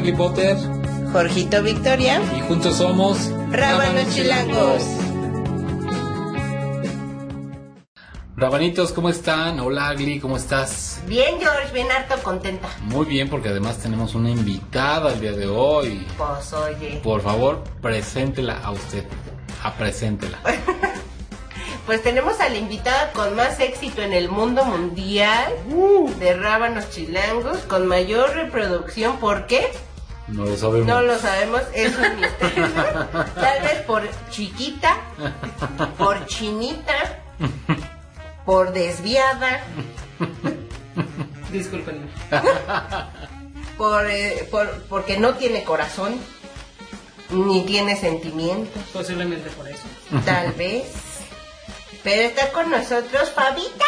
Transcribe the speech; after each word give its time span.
Agli 0.00 0.12
Potter 0.12 0.56
Jorgito 1.12 1.62
Victoria. 1.62 2.22
y 2.34 2.40
juntos 2.40 2.76
somos 2.76 3.30
Rábanos 3.50 4.14
Chilangos. 4.14 4.82
Rabanitos, 8.34 8.92
¿cómo 8.92 9.10
están? 9.10 9.60
Hola 9.60 9.88
Agli, 9.88 10.18
¿cómo 10.18 10.38
estás? 10.38 11.02
Bien, 11.06 11.38
George, 11.38 11.74
bien 11.74 11.92
harto 11.92 12.14
contenta. 12.22 12.66
Muy 12.84 13.04
bien, 13.04 13.28
porque 13.28 13.50
además 13.50 13.76
tenemos 13.76 14.14
una 14.14 14.30
invitada 14.30 15.12
el 15.12 15.20
día 15.20 15.32
de 15.32 15.46
hoy. 15.48 16.06
Pues 16.16 16.50
oye, 16.54 17.02
Por 17.04 17.20
favor, 17.20 17.62
preséntela 17.82 18.58
a 18.64 18.70
usted. 18.70 19.04
A 19.62 19.74
preséntela. 19.74 20.38
pues 21.84 22.02
tenemos 22.02 22.40
a 22.40 22.48
la 22.48 22.56
invitada 22.56 23.12
con 23.12 23.36
más 23.36 23.60
éxito 23.60 24.00
en 24.00 24.14
el 24.14 24.30
mundo 24.30 24.64
mundial 24.64 25.52
de 26.18 26.34
Rábanos 26.36 26.88
Chilangos, 26.88 27.58
con 27.68 27.86
mayor 27.86 28.30
reproducción. 28.30 29.18
¿Por 29.18 29.46
qué? 29.46 29.70
No 30.30 30.44
lo 30.44 30.56
sabemos. 30.56 30.86
No 30.86 31.02
lo 31.02 31.18
sabemos, 31.18 31.62
es 31.74 31.96
un 31.96 32.20
misterio. 32.20 32.66
Tal 33.34 33.62
vez 33.62 33.82
por 33.86 34.02
chiquita, 34.30 34.96
por 35.98 36.24
chinita, 36.26 36.94
por 38.44 38.72
desviada, 38.72 39.60
Discúlpenme. 41.52 42.06
por, 43.76 44.06
eh, 44.08 44.46
por- 44.50 44.82
porque 44.84 45.18
no 45.18 45.34
tiene 45.34 45.64
corazón, 45.64 46.14
ni 47.30 47.64
tiene 47.64 47.96
sentimientos, 47.96 48.82
Posiblemente 48.92 49.50
por 49.50 49.68
eso. 49.68 49.82
tal 50.24 50.52
vez. 50.52 50.84
Pero 52.02 52.22
está 52.22 52.50
con 52.52 52.70
nosotros 52.70 53.30
Fabita. 53.30 53.84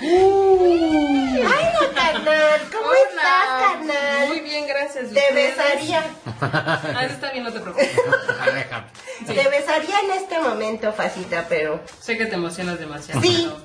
¡Ay, 0.00 1.40
no, 1.40 1.94
carnal! 1.94 2.60
¿Cómo 2.70 2.92
estás, 2.92 3.48
carnal? 3.60 4.28
Muy 4.28 4.40
bien, 4.40 4.66
gracias. 4.66 5.10
Te 5.12 5.32
besaría, 5.32 6.02
Ah, 6.40 7.02
eso 7.04 7.14
está 7.14 7.30
bien, 7.32 7.44
no 7.44 7.52
te 7.52 7.60
preocupes. 7.60 7.90
Aleja. 8.40 8.84
te 9.26 9.48
besaría 9.48 10.00
en 10.00 10.10
este 10.22 10.38
momento, 10.38 10.92
Facita, 10.92 11.46
pero... 11.48 11.82
Sé 12.00 12.18
que 12.18 12.26
te 12.26 12.34
emocionas 12.34 12.78
demasiado. 12.78 13.20
Sí. 13.22 13.48
pero 13.50 13.64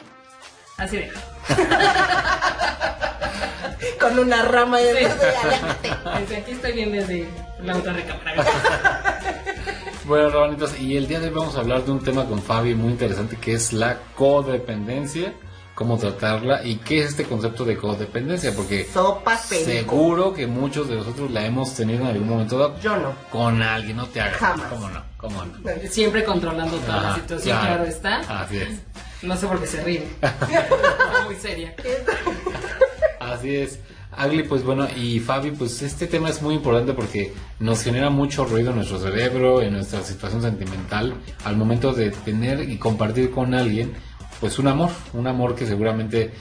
Así 0.78 0.98
de. 0.98 1.12
Con 4.00 4.18
una 4.18 4.42
rama 4.44 4.80
de 4.80 4.88
Sí. 4.88 4.94
verde, 5.06 5.36
aléjate. 5.44 5.92
Desde 6.22 6.38
aquí 6.38 6.52
estoy 6.54 6.72
bien 6.72 6.92
desde 6.94 7.28
la 7.62 7.76
otra 7.76 7.92
recámara. 7.94 8.44
Bueno, 10.12 10.30
Rabanitos, 10.30 10.78
y 10.78 10.98
el 10.98 11.08
día 11.08 11.22
de 11.22 11.28
hoy 11.28 11.34
vamos 11.34 11.56
a 11.56 11.62
hablar 11.62 11.86
de 11.86 11.92
un 11.92 12.04
tema 12.04 12.26
con 12.26 12.42
Fabi 12.42 12.76
muy 12.76 12.92
interesante 12.92 13.38
que 13.38 13.54
es 13.54 13.72
la 13.72 13.98
codependencia, 14.14 15.34
cómo 15.74 15.98
tratarla 15.98 16.66
y 16.66 16.80
qué 16.80 17.00
es 17.00 17.12
este 17.12 17.24
concepto 17.24 17.64
de 17.64 17.78
codependencia, 17.78 18.54
porque 18.54 18.90
seguro 19.46 20.34
que 20.34 20.48
muchos 20.48 20.90
de 20.90 20.96
nosotros 20.98 21.32
la 21.32 21.46
hemos 21.46 21.74
tenido 21.76 22.02
en 22.02 22.08
algún 22.08 22.28
momento 22.28 22.58
dado 22.60 22.78
Yo 22.82 22.98
no. 22.98 23.16
con 23.32 23.62
alguien, 23.62 23.96
no 23.96 24.06
te 24.08 24.20
hagas. 24.20 24.36
Jamás. 24.36 24.68
¿Cómo 24.68 24.90
no? 24.90 25.02
¿Cómo 25.16 25.46
no? 25.46 25.54
Siempre 25.90 26.26
controlando 26.26 26.76
toda 26.76 27.04
la 27.04 27.16
situación, 27.16 27.58
claro, 27.58 27.86
está. 27.86 28.18
Así 28.42 28.58
es. 28.58 28.82
No 29.22 29.38
sé 29.38 29.48
por 29.48 29.62
qué 29.62 29.68
se. 29.68 29.94
Está 29.94 31.24
muy 31.26 31.36
seria. 31.36 31.74
Así 33.22 33.56
es. 33.56 33.80
Agli, 34.12 34.44
pues 34.44 34.64
bueno, 34.64 34.88
y 34.96 35.20
Fabi, 35.20 35.52
pues 35.52 35.82
este 35.82 36.06
tema 36.06 36.30
es 36.30 36.42
muy 36.42 36.56
importante 36.56 36.94
porque 36.94 37.34
nos 37.60 37.82
genera 37.82 38.10
mucho 38.10 38.44
ruido 38.46 38.72
en 38.72 38.78
nuestro 38.78 39.00
cerebro, 39.00 39.62
en 39.62 39.74
nuestra 39.74 40.02
situación 40.04 40.42
sentimental, 40.42 41.14
al 41.46 41.56
momento 41.56 41.94
de 41.94 42.12
tener 42.12 42.70
y 42.70 42.78
compartir 42.78 43.32
con 43.32 43.54
alguien, 43.54 43.94
pues 44.40 44.60
un 44.60 44.68
amor, 44.68 44.90
un 45.14 45.28
amor 45.28 45.56
que 45.56 45.66
seguramente 45.66 46.32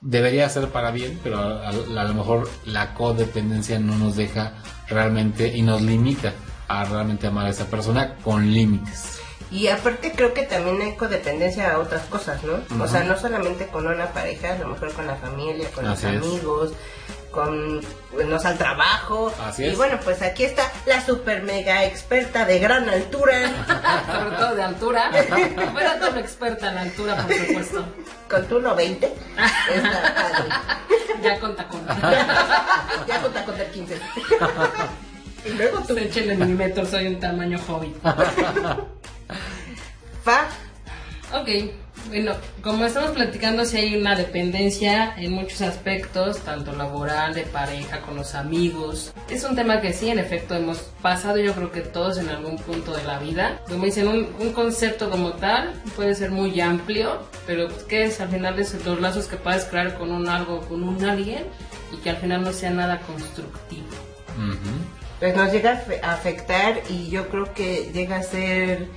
debería 0.00 0.48
ser 0.48 0.68
para 0.68 0.90
bien, 0.90 1.18
pero 1.22 1.38
a, 1.38 1.68
a- 1.68 1.70
a 1.70 2.04
lo 2.04 2.14
mejor 2.14 2.48
la 2.64 2.94
codependencia 2.94 3.78
no 3.78 3.96
nos 3.98 4.16
deja 4.16 4.54
realmente 4.88 5.54
y 5.54 5.62
nos 5.62 5.82
limita 5.82 6.32
a 6.66 6.84
realmente 6.84 7.26
amar 7.26 7.46
a 7.46 7.50
esa 7.50 7.66
persona 7.66 8.16
con 8.24 8.52
límites. 8.52 9.18
Y 9.52 9.68
aparte 9.68 10.12
creo 10.12 10.32
que 10.32 10.44
también 10.44 10.80
hay 10.80 10.96
codependencia 10.96 11.72
a 11.74 11.78
otras 11.78 12.02
cosas, 12.06 12.40
¿no? 12.42 12.82
O 12.82 12.88
sea, 12.88 13.04
no 13.04 13.18
solamente 13.18 13.66
con 13.66 13.86
una 13.86 14.06
pareja, 14.12 14.54
a 14.54 14.58
lo 14.58 14.68
mejor 14.68 14.92
con 14.94 15.06
la 15.06 15.16
familia, 15.16 15.68
con 15.72 15.86
Así 15.86 16.06
los 16.06 16.14
es. 16.14 16.22
amigos, 16.22 16.72
con 17.30 17.80
nos 18.28 18.44
al 18.46 18.56
trabajo. 18.56 19.30
Así 19.46 19.64
Y 19.64 19.68
es. 19.68 19.76
bueno, 19.76 19.98
pues 20.02 20.22
aquí 20.22 20.44
está 20.44 20.62
la 20.86 21.04
super 21.04 21.42
mega 21.42 21.84
experta 21.84 22.46
de 22.46 22.58
gran 22.60 22.88
altura, 22.88 23.34
Sobre 24.10 24.36
todo 24.36 24.54
de 24.54 24.62
altura. 24.62 25.10
Tú 25.28 26.08
una 26.10 26.20
experta 26.20 26.70
en 26.72 26.78
altura, 26.78 27.16
por 27.26 27.34
supuesto. 27.36 27.84
con 28.30 28.46
tu 28.46 28.58
1.20. 28.60 29.04
Es 29.74 29.82
la 29.82 30.14
padre. 30.14 30.48
Ya 31.22 31.38
con 31.38 31.54
tacón. 31.54 31.86
ya 33.06 33.20
con 33.22 33.32
tacón 33.32 33.56
del 33.56 33.68
15. 33.70 33.96
y 35.44 35.50
luego 35.50 35.80
tú, 35.86 35.94
Se 35.94 36.04
echen 36.06 36.30
en 36.32 36.38
mi 36.48 36.54
metro, 36.54 36.84
soy 36.84 37.06
un 37.06 37.20
tamaño 37.20 37.60
hobbit. 37.68 37.94
Fa, 40.24 40.48
Ok, 41.34 41.48
bueno, 42.10 42.32
como 42.62 42.84
estamos 42.84 43.12
platicando, 43.12 43.64
si 43.64 43.78
hay 43.78 43.96
una 43.96 44.14
dependencia 44.14 45.14
en 45.16 45.32
muchos 45.32 45.62
aspectos, 45.62 46.40
tanto 46.40 46.74
laboral, 46.74 47.32
de 47.32 47.42
pareja, 47.44 48.02
con 48.02 48.16
los 48.16 48.34
amigos. 48.34 49.14
Es 49.30 49.42
un 49.44 49.56
tema 49.56 49.80
que 49.80 49.94
sí, 49.94 50.10
en 50.10 50.18
efecto, 50.18 50.54
hemos 50.54 50.78
pasado, 51.00 51.38
yo 51.38 51.54
creo 51.54 51.72
que 51.72 51.80
todos 51.80 52.18
en 52.18 52.28
algún 52.28 52.56
punto 52.56 52.94
de 52.94 53.02
la 53.04 53.18
vida. 53.18 53.62
Como 53.66 53.86
dicen, 53.86 54.08
un, 54.08 54.28
un 54.40 54.52
concepto 54.52 55.08
como 55.08 55.32
tal 55.32 55.72
puede 55.96 56.14
ser 56.14 56.30
muy 56.30 56.60
amplio, 56.60 57.22
pero 57.46 57.68
pues, 57.68 57.84
¿qué 57.84 58.04
es? 58.04 58.20
Al 58.20 58.28
final 58.28 58.58
es 58.58 58.84
los 58.84 59.00
lazos 59.00 59.26
que 59.26 59.36
puedes 59.36 59.64
crear 59.64 59.94
con 59.96 60.12
un 60.12 60.28
algo, 60.28 60.60
con 60.68 60.82
un 60.82 61.02
alguien, 61.02 61.44
y 61.92 61.96
que 61.96 62.10
al 62.10 62.18
final 62.18 62.42
no 62.42 62.52
sea 62.52 62.70
nada 62.70 63.00
constructivo. 63.00 63.86
Ujú. 64.36 64.70
pues 65.20 65.36
nos 65.36 65.52
llega 65.52 65.84
a 66.02 66.14
afectar 66.14 66.80
y 66.88 67.10
yo 67.10 67.28
creo 67.28 67.52
que 67.52 67.90
llega 67.92 68.16
a 68.16 68.22
ser 68.22 68.88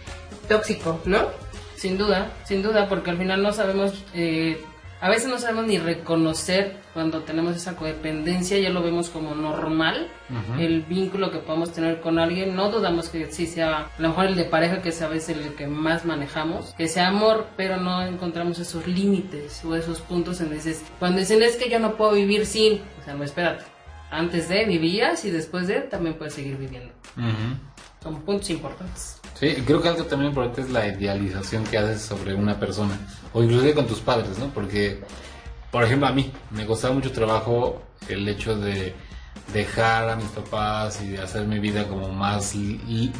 tóxico, 0.47 0.99
¿no? 1.05 1.27
Sin 1.75 1.97
duda, 1.97 2.31
sin 2.45 2.61
duda, 2.61 2.87
porque 2.87 3.11
al 3.11 3.17
final 3.17 3.43
no 3.43 3.51
sabemos, 3.51 4.03
eh, 4.13 4.61
a 5.01 5.09
veces 5.09 5.27
no 5.27 5.37
sabemos 5.37 5.67
ni 5.67 5.77
reconocer 5.77 6.77
cuando 6.93 7.21
tenemos 7.21 7.55
esa 7.55 7.75
codependencia, 7.75 8.57
ya 8.57 8.69
lo 8.69 8.81
vemos 8.81 9.09
como 9.09 9.35
normal, 9.35 10.09
el 10.57 10.81
vínculo 10.83 11.29
que 11.31 11.39
podemos 11.39 11.73
tener 11.73 11.99
con 11.99 12.17
alguien, 12.17 12.55
no 12.55 12.71
dudamos 12.71 13.09
que 13.09 13.29
sí 13.31 13.45
sea, 13.45 13.79
a 13.81 14.01
lo 14.01 14.07
mejor 14.09 14.27
el 14.27 14.35
de 14.35 14.45
pareja, 14.45 14.81
que 14.81 14.89
es 14.89 15.01
a 15.01 15.09
veces 15.09 15.37
el 15.37 15.53
que 15.55 15.67
más 15.67 16.05
manejamos, 16.05 16.73
que 16.77 16.87
sea 16.87 17.09
amor, 17.09 17.47
pero 17.57 17.77
no 17.77 18.01
encontramos 18.01 18.57
esos 18.59 18.87
límites 18.87 19.63
o 19.65 19.75
esos 19.75 19.99
puntos 19.99 20.39
en 20.39 20.51
dices, 20.51 20.81
cuando 20.97 21.19
dicen 21.19 21.43
es 21.43 21.57
que 21.57 21.69
yo 21.69 21.79
no 21.79 21.95
puedo 21.95 22.13
vivir 22.13 22.45
sin, 22.45 22.81
o 23.01 23.03
sea, 23.03 23.13
no 23.13 23.25
espérate, 23.25 23.65
antes 24.09 24.47
de 24.47 24.65
vivías 24.65 25.25
y 25.25 25.31
después 25.31 25.67
de 25.67 25.81
también 25.81 26.15
puedes 26.15 26.33
seguir 26.33 26.57
viviendo. 26.57 26.93
Ujú. 27.17 27.57
Son 28.01 28.21
puntos 28.21 28.49
importantes. 28.49 29.19
Sí, 29.35 29.53
creo 29.65 29.81
que 29.81 29.89
algo 29.89 30.05
también 30.05 30.29
importante 30.29 30.61
es 30.61 30.69
la 30.69 30.87
idealización 30.87 31.65
que 31.65 31.77
haces 31.77 32.01
sobre 32.01 32.33
una 32.33 32.57
persona, 32.57 32.97
o 33.33 33.43
inclusive 33.43 33.73
con 33.73 33.85
tus 33.85 33.99
padres, 33.99 34.39
¿no? 34.39 34.47
Porque, 34.47 35.01
por 35.71 35.83
ejemplo, 35.83 36.07
a 36.07 36.13
mí 36.13 36.31
me 36.51 36.65
costaba 36.65 36.93
mucho 36.93 37.11
trabajo 37.11 37.81
el 38.07 38.25
hecho 38.29 38.55
de 38.57 38.95
dejar 39.53 40.09
a 40.09 40.15
mis 40.15 40.27
papás 40.27 41.01
y 41.01 41.09
de 41.09 41.19
hacer 41.21 41.45
mi 41.47 41.59
vida 41.59 41.85
como 41.89 42.07
más, 42.13 42.55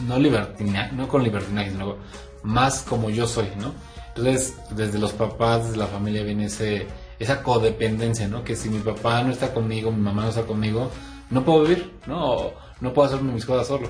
no 0.07 0.17
libertina, 0.17 0.89
no 0.93 1.09
con 1.09 1.21
libertinaje, 1.21 1.71
sino 1.71 1.97
más 2.43 2.83
como 2.83 3.09
yo 3.09 3.27
soy, 3.27 3.49
¿no? 3.59 3.73
Entonces, 4.15 4.55
desde 4.71 4.99
los 4.99 5.11
papás, 5.11 5.65
desde 5.65 5.77
la 5.77 5.87
familia 5.87 6.23
viene 6.23 6.45
ese, 6.45 6.87
esa 7.19 7.43
codependencia, 7.43 8.29
¿no? 8.29 8.45
Que 8.45 8.55
si 8.55 8.69
mi 8.69 8.79
papá 8.79 9.21
no 9.21 9.33
está 9.33 9.53
conmigo, 9.53 9.91
mi 9.91 10.01
mamá 10.01 10.23
no 10.23 10.29
está 10.29 10.43
conmigo, 10.43 10.89
no 11.29 11.43
puedo 11.43 11.63
vivir, 11.63 11.91
¿no? 12.07 12.51
No 12.79 12.93
puedo 12.93 13.09
hacer 13.09 13.21
mis 13.21 13.45
cosas 13.45 13.67
solo 13.67 13.89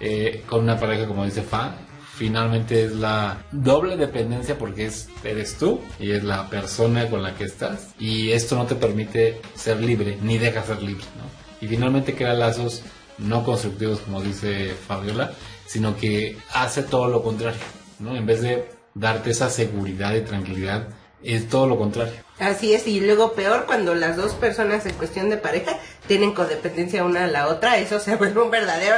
eh, 0.00 0.42
con 0.46 0.62
una 0.62 0.78
pareja 0.78 1.06
como 1.06 1.24
dice 1.24 1.42
Fa, 1.42 1.76
finalmente 2.16 2.84
es 2.84 2.92
la 2.92 3.44
doble 3.50 3.96
dependencia 3.96 4.58
porque 4.58 4.86
es, 4.86 5.08
eres 5.24 5.56
tú 5.56 5.80
y 5.98 6.12
es 6.12 6.22
la 6.24 6.48
persona 6.48 7.08
con 7.08 7.22
la 7.22 7.34
que 7.34 7.44
estás 7.44 7.94
y 7.98 8.32
esto 8.32 8.56
no 8.56 8.66
te 8.66 8.74
permite 8.74 9.40
ser 9.54 9.80
libre 9.80 10.18
ni 10.22 10.38
deja 10.38 10.62
ser 10.62 10.82
libre. 10.82 11.04
Y 11.60 11.66
finalmente 11.66 12.14
crea 12.14 12.34
lazos 12.34 12.82
no 13.18 13.44
constructivos 13.44 14.00
como 14.00 14.20
dice 14.20 14.74
Fabiola, 14.86 15.32
sino 15.66 15.96
que 15.96 16.36
hace 16.52 16.82
todo 16.82 17.08
lo 17.08 17.22
contrario, 17.22 17.60
¿no? 17.98 18.16
En 18.16 18.26
vez 18.26 18.42
de 18.42 18.68
darte 18.94 19.30
esa 19.30 19.48
seguridad 19.48 20.14
y 20.14 20.22
tranquilidad, 20.22 20.88
es 21.22 21.48
todo 21.48 21.66
lo 21.66 21.78
contrario. 21.78 22.14
Así 22.38 22.74
es, 22.74 22.86
y 22.88 23.00
luego 23.00 23.32
peor 23.34 23.66
cuando 23.66 23.94
las 23.94 24.16
dos 24.16 24.32
personas 24.34 24.84
en 24.86 24.94
cuestión 24.94 25.30
de 25.30 25.36
pareja 25.36 25.78
tienen 26.08 26.32
codependencia 26.32 27.04
una 27.04 27.24
a 27.24 27.26
la 27.28 27.48
otra, 27.48 27.78
eso 27.78 28.00
se 28.00 28.16
vuelve 28.16 28.42
un 28.42 28.50
verdadero... 28.50 28.96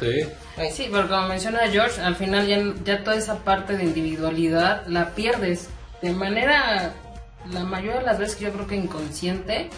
Sí. 0.00 0.26
Sí, 0.72 0.88
pero 0.90 1.08
como 1.08 1.28
menciona 1.28 1.68
George, 1.70 2.00
al 2.00 2.16
final 2.16 2.46
ya, 2.46 2.58
ya 2.84 3.04
toda 3.04 3.16
esa 3.16 3.44
parte 3.44 3.76
de 3.76 3.84
individualidad 3.84 4.84
la 4.88 5.14
pierdes 5.14 5.68
de 6.02 6.12
manera, 6.12 6.94
la 7.52 7.64
mayoría 7.64 8.00
de 8.00 8.06
las 8.06 8.18
veces 8.18 8.40
yo 8.40 8.50
creo 8.50 8.66
que 8.66 8.76
inconsciente, 8.76 9.70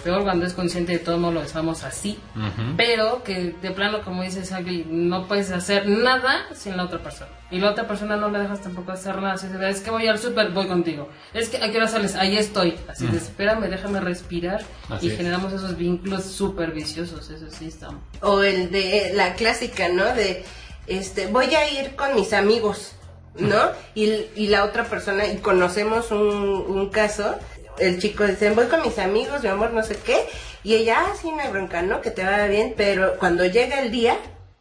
peor 0.00 0.24
cuando 0.24 0.44
es 0.46 0.52
consciente 0.54 0.92
de 0.92 0.98
todo 0.98 1.16
no 1.18 1.30
lo 1.30 1.42
estamos 1.42 1.84
así, 1.84 2.18
Ujú. 2.34 2.76
pero 2.76 3.22
que 3.22 3.54
de 3.60 3.70
plano, 3.70 4.02
como 4.02 4.22
dices, 4.22 4.52
Agui, 4.52 4.84
no 4.88 5.26
puedes 5.28 5.50
hacer 5.50 5.88
nada 5.88 6.46
sin 6.54 6.76
la 6.76 6.84
otra 6.84 6.98
persona. 7.02 7.30
Y 7.52 7.58
la 7.58 7.70
otra 7.70 7.88
persona 7.88 8.16
no 8.16 8.30
le 8.30 8.38
dejas 8.38 8.60
tampoco 8.60 8.92
hacer 8.92 9.16
nada. 9.16 9.34
Así 9.34 9.48
de, 9.48 9.70
es 9.70 9.80
que 9.80 9.90
voy 9.90 10.06
al 10.06 10.18
súper, 10.20 10.50
voy 10.50 10.68
contigo. 10.68 11.08
Es 11.34 11.48
que 11.48 11.56
a 11.56 11.70
qué 11.70 11.78
hora 11.78 11.88
sales, 11.88 12.14
ahí 12.14 12.36
estoy. 12.36 12.76
Así 12.88 13.06
de, 13.08 13.18
espérame, 13.18 13.68
déjame 13.68 14.00
respirar. 14.00 14.62
Así 14.88 15.06
y 15.06 15.10
es. 15.10 15.16
generamos 15.16 15.52
esos 15.52 15.76
vínculos 15.76 16.24
súper 16.24 16.70
viciosos, 16.70 17.28
eso 17.30 17.46
sí 17.50 17.66
está. 17.66 17.88
O 18.22 18.40
el 18.42 18.70
de 18.70 19.12
la 19.14 19.34
clásica, 19.34 19.88
¿no? 19.88 20.04
De, 20.14 20.44
este, 20.86 21.26
voy 21.26 21.52
a 21.54 21.68
ir 21.80 21.96
con 21.96 22.14
mis 22.14 22.32
amigos, 22.32 22.92
¿no? 23.36 23.58
Y, 23.96 24.04
y 24.36 24.46
la 24.46 24.64
otra 24.64 24.84
persona, 24.84 25.26
y 25.26 25.38
conocemos 25.38 26.12
un, 26.12 26.20
un 26.20 26.88
caso, 26.90 27.36
el 27.80 28.00
chico 28.00 28.26
dice, 28.26 28.50
voy 28.50 28.66
con 28.66 28.82
mis 28.82 28.98
amigos, 28.98 29.42
mi 29.42 29.48
amor, 29.48 29.72
no 29.72 29.82
sé 29.82 29.96
qué, 29.96 30.26
y 30.62 30.74
ella, 30.74 31.04
ah, 31.06 31.12
sí, 31.20 31.30
no 31.30 31.40
hay 31.40 31.50
bronca, 31.50 31.82
¿no? 31.82 32.00
Que 32.00 32.10
te 32.10 32.22
vaya 32.22 32.46
bien, 32.46 32.74
pero 32.76 33.18
cuando 33.18 33.44
llega 33.46 33.80
el 33.80 33.90
día, 33.90 34.16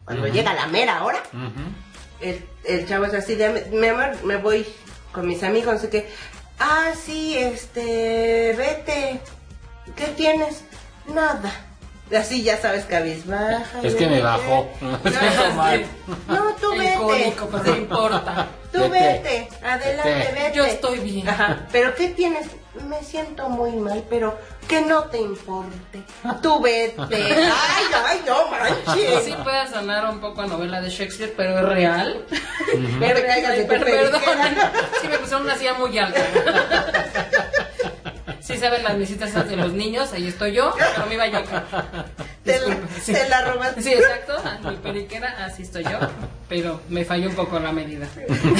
cuando 0.05 0.27
llega 0.27 0.53
la 0.53 0.67
mera 0.67 1.03
hora, 1.03 1.21
el, 2.21 2.43
el 2.63 2.87
chavo 2.87 3.05
es 3.05 3.13
así 3.13 3.35
de, 3.35 3.65
mi 3.71 3.87
amor, 3.87 4.23
me 4.23 4.37
voy 4.37 4.65
con 5.11 5.27
mis 5.27 5.43
amigos, 5.43 5.73
no 5.73 5.79
sé 5.79 5.89
qué. 5.89 6.09
Ah, 6.59 6.91
sí, 6.93 7.37
este, 7.37 8.53
vete. 8.57 9.19
¿Qué 9.95 10.05
tienes? 10.15 10.63
Nada. 11.07 11.68
Así 12.17 12.41
ya 12.43 12.57
sabes, 12.57 12.85
cabizbaja. 12.85 13.81
Es 13.83 13.93
que 13.95 14.07
me 14.07 14.21
bajó. 14.21 14.67
Me 15.03 15.11
siento 15.11 15.51
mal. 15.55 15.85
No, 16.27 16.55
tú 16.59 16.73
El 16.73 16.79
vete. 16.79 17.35
pues 17.51 17.63
no 17.63 17.75
importa. 17.75 18.47
Tú 18.71 18.87
Vete. 18.89 18.99
vete. 19.23 19.49
Adelante, 19.65 20.09
Vete. 20.09 20.31
vete. 20.33 20.55
Yo 20.57 20.63
estoy 20.65 20.99
bien. 20.99 21.27
Ajá. 21.29 21.65
Pero 21.71 21.95
¿qué 21.95 22.09
tienes? 22.09 22.47
Me 22.87 23.03
siento 23.03 23.49
muy 23.49 23.71
mal, 23.71 24.03
pero 24.09 24.37
que 24.67 24.81
no 24.81 25.05
te 25.05 25.17
importe. 25.19 26.03
Tú 26.41 26.61
vete. 26.61 26.95
Ay, 27.11 27.85
ay, 28.05 28.21
no 28.27 28.47
manches. 28.49 29.23
Sí 29.25 29.35
puede 29.43 29.67
sonar 29.67 30.05
un 30.09 30.19
poco 30.19 30.41
a 30.41 30.47
novela 30.47 30.79
de 30.81 30.89
Shakespeare, 30.89 31.33
pero 31.35 31.57
es 31.59 31.65
real. 31.65 32.25
No 32.77 32.99
Perdón, 32.99 34.21
sí 35.01 35.07
me 35.07 35.17
pusieron 35.17 35.43
una 35.43 35.55
silla 35.57 35.73
muy 35.73 35.97
alta. 35.97 36.19
Sí 38.49 38.57
saben 38.57 38.83
las 38.83 38.97
visitas 38.97 39.47
de 39.47 39.55
los 39.55 39.73
niños, 39.73 40.11
ahí 40.11 40.27
estoy 40.27 40.53
yo, 40.53 40.73
pero 40.95 41.05
me 41.05 41.13
iba 41.13 41.27
yo. 41.27 41.39
Te 42.43 42.59
la, 42.59 42.77
sí. 42.99 43.13
te 43.13 43.29
la 43.29 43.45
robaste. 43.45 43.79
Sí, 43.83 43.93
exacto, 43.93 44.41
mi 44.67 44.75
periquera, 44.77 45.45
así 45.45 45.61
estoy 45.61 45.83
yo, 45.83 45.99
pero 46.47 46.81
me 46.89 47.05
falló 47.05 47.29
un 47.29 47.35
poco 47.35 47.59
la 47.59 47.71
medida. 47.71 48.07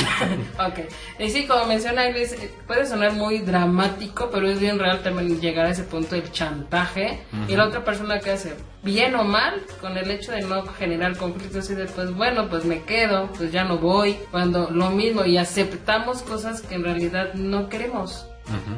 ok, 0.60 0.80
y 1.18 1.32
sí, 1.32 1.48
como 1.48 1.66
menciona 1.66 2.08
Iris, 2.08 2.34
eh, 2.34 2.52
puede 2.68 2.86
sonar 2.86 3.14
muy 3.14 3.40
dramático, 3.40 4.30
pero 4.32 4.48
es 4.48 4.60
bien 4.60 4.78
real 4.78 5.02
también 5.02 5.42
llegar 5.42 5.66
a 5.66 5.72
ese 5.72 5.82
punto 5.82 6.14
del 6.14 6.32
chantaje. 6.32 7.22
Y 7.48 7.56
la 7.56 7.66
otra 7.66 7.84
persona 7.84 8.20
que 8.20 8.30
hace, 8.30 8.54
bien 8.84 9.16
o 9.16 9.24
mal, 9.24 9.64
con 9.82 9.98
el 9.98 10.12
hecho 10.12 10.34
de 10.34 10.42
no 10.42 10.68
generar 10.68 11.18
conflictos 11.18 11.68
y 11.72 11.74
después, 11.74 12.14
bueno, 12.14 12.48
pues 12.48 12.64
me 12.64 12.84
quedo, 12.84 13.32
pues 13.36 13.52
ya 13.52 13.64
no 13.64 13.80
voy, 13.80 14.20
cuando 14.30 14.70
lo 14.70 14.92
mismo, 14.92 15.26
y 15.26 15.40
aceptamos 15.40 16.22
cosas 16.22 16.62
que 16.62 16.76
en 16.76 16.84
realidad 16.84 17.34
no 17.34 17.70
queremos. 17.70 18.28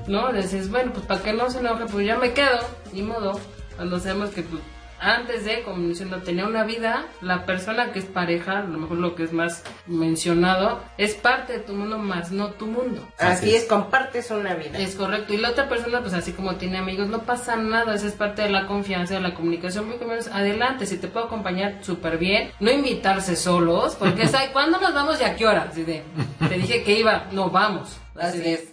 ¿No? 0.07 0.31
Dices, 0.33 0.69
bueno, 0.69 0.91
pues 0.93 1.05
para 1.05 1.21
que 1.21 1.33
no 1.33 1.49
se 1.49 1.59
enoje, 1.59 1.85
pues 1.91 2.05
ya 2.05 2.17
me 2.17 2.33
quedo, 2.33 2.59
ni 2.93 3.01
modo. 3.01 3.39
Cuando 3.75 3.99
sabemos 3.99 4.29
que 4.31 4.43
pues, 4.43 4.61
antes 5.03 5.45
de, 5.45 5.63
como 5.63 5.87
diciendo, 5.87 6.17
tener 6.17 6.45
una 6.45 6.63
vida, 6.63 7.07
la 7.21 7.47
persona 7.47 7.91
que 7.91 7.97
es 7.97 8.05
pareja, 8.05 8.59
a 8.59 8.63
lo 8.63 8.77
mejor 8.77 8.97
lo 8.97 9.15
que 9.15 9.23
es 9.23 9.33
más 9.33 9.63
mencionado, 9.87 10.79
es 10.99 11.15
parte 11.15 11.53
de 11.53 11.59
tu 11.59 11.73
mundo 11.73 11.97
más 11.97 12.31
no 12.31 12.51
tu 12.51 12.67
mundo. 12.67 13.07
Así 13.17 13.31
Así 13.47 13.55
es, 13.55 13.63
es. 13.63 13.67
compartes 13.67 14.29
una 14.29 14.53
vida. 14.53 14.77
Es 14.77 14.93
correcto. 14.95 15.33
Y 15.33 15.37
la 15.37 15.49
otra 15.49 15.67
persona, 15.67 16.01
pues 16.01 16.13
así 16.13 16.33
como 16.33 16.55
tiene 16.57 16.77
amigos, 16.77 17.07
no 17.07 17.23
pasa 17.23 17.55
nada. 17.55 17.95
Esa 17.95 18.05
es 18.05 18.13
parte 18.13 18.43
de 18.43 18.49
la 18.49 18.67
confianza, 18.67 19.15
de 19.15 19.21
la 19.21 19.33
comunicación. 19.33 19.87
Muy 19.87 19.97
menos 19.97 20.27
adelante. 20.27 20.85
Si 20.85 20.97
te 20.97 21.07
puedo 21.07 21.25
acompañar, 21.25 21.79
súper 21.81 22.19
bien. 22.19 22.51
No 22.59 22.69
invitarse 22.69 23.35
solos, 23.35 23.95
porque 23.95 24.21
es, 24.25 24.33
ay, 24.35 24.49
¿cuándo 24.53 24.79
nos 24.79 24.93
vamos 24.93 25.19
y 25.19 25.23
a 25.23 25.35
qué 25.35 25.47
hora? 25.47 25.67
Así 25.71 25.83
de, 25.83 26.03
te 26.47 26.55
dije 26.59 26.83
que 26.83 26.99
iba, 26.99 27.25
no 27.31 27.49
vamos. 27.49 27.97
Así, 28.15 28.39
Así 28.39 28.70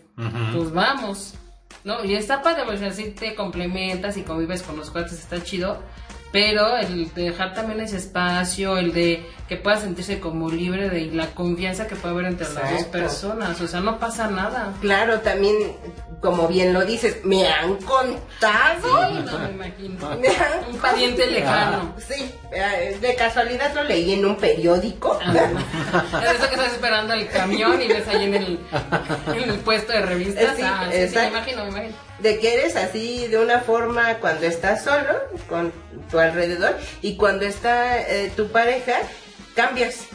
pues 0.53 0.73
vamos. 0.73 1.35
¿No? 1.85 2.05
Y 2.05 2.15
está 2.15 2.43
padre, 2.43 2.65
pues 2.67 2.83
así 2.83 3.13
te 3.13 3.35
complementas 3.35 4.17
y 4.17 4.23
convives 4.23 4.63
con 4.63 4.77
los 4.77 4.91
cuates, 4.91 5.13
está 5.13 5.43
chido. 5.43 5.81
Pero 6.33 6.77
el 6.77 7.13
de 7.15 7.23
dejar 7.23 7.55
también 7.55 7.81
ese 7.81 7.97
espacio, 7.97 8.77
el 8.77 8.93
de 8.93 9.25
que 9.49 9.57
puedas 9.57 9.81
sentirse 9.81 10.21
como 10.21 10.51
libre 10.51 10.91
de 10.91 11.07
la 11.07 11.29
confianza 11.29 11.87
que 11.87 11.97
puede 11.97 12.15
haber 12.15 12.27
entre 12.27 12.49
las 12.53 12.71
dos 12.71 12.85
personas. 12.85 13.61
O 13.63 13.67
sea, 13.67 13.81
no 13.81 13.99
pasa 13.99 14.29
nada. 14.29 14.75
Claro, 14.83 15.21
también, 15.21 15.57
como 16.21 16.47
bien 16.49 16.75
lo 16.75 16.85
dices, 16.85 17.25
me 17.25 17.49
han 17.49 17.77
contado. 17.77 19.09
Sí, 19.09 19.23
no 19.25 19.39
me 19.39 19.51
imagino. 19.51 20.17
Me 20.21 20.29
han 20.29 20.69
Un 20.71 20.77
pariente 20.79 21.27
lejano. 21.27 21.95
Sí, 21.97 22.31
eh, 22.53 22.99
de 23.01 23.15
casualidad 23.15 23.75
lo 23.75 23.85
leí 23.85 24.13
en 24.13 24.27
un 24.27 24.37
periódico. 24.37 25.19
Ah, 25.25 25.33
Es 26.23 26.37
eso 26.37 26.49
que 26.49 26.55
estás 26.55 26.73
esperando 26.73 27.15
el 27.15 27.27
camión 27.29 27.81
y 27.81 27.89
ves 27.89 28.07
ahí 28.07 28.25
en 28.25 28.35
el, 28.35 28.61
en 29.35 29.51
el 29.51 29.59
puesto 29.61 29.93
de 29.95 30.03
revistas. 30.03 30.57
Sí, 30.57 30.63
ah, 30.63 30.89
sí, 30.93 31.09
sí, 31.09 31.17
me 31.17 31.29
imagino, 31.29 31.65
me 31.65 31.71
imagino. 31.71 31.95
De 32.19 32.39
que 32.39 32.55
eres 32.55 32.77
así 32.77 33.29
de 33.29 33.39
una 33.39 33.61
forma 33.61 34.15
cuando 34.15 34.45
estás 34.45 34.85
solo, 34.85 35.15
con 35.49 35.73
tu 36.11 36.19
alrededor, 36.19 36.77
y 37.01 37.17
cuando 37.17 37.47
está 37.47 37.99
eh, 38.01 38.33
tu 38.37 38.49
pareja, 38.49 38.99
cambias. 39.59 40.07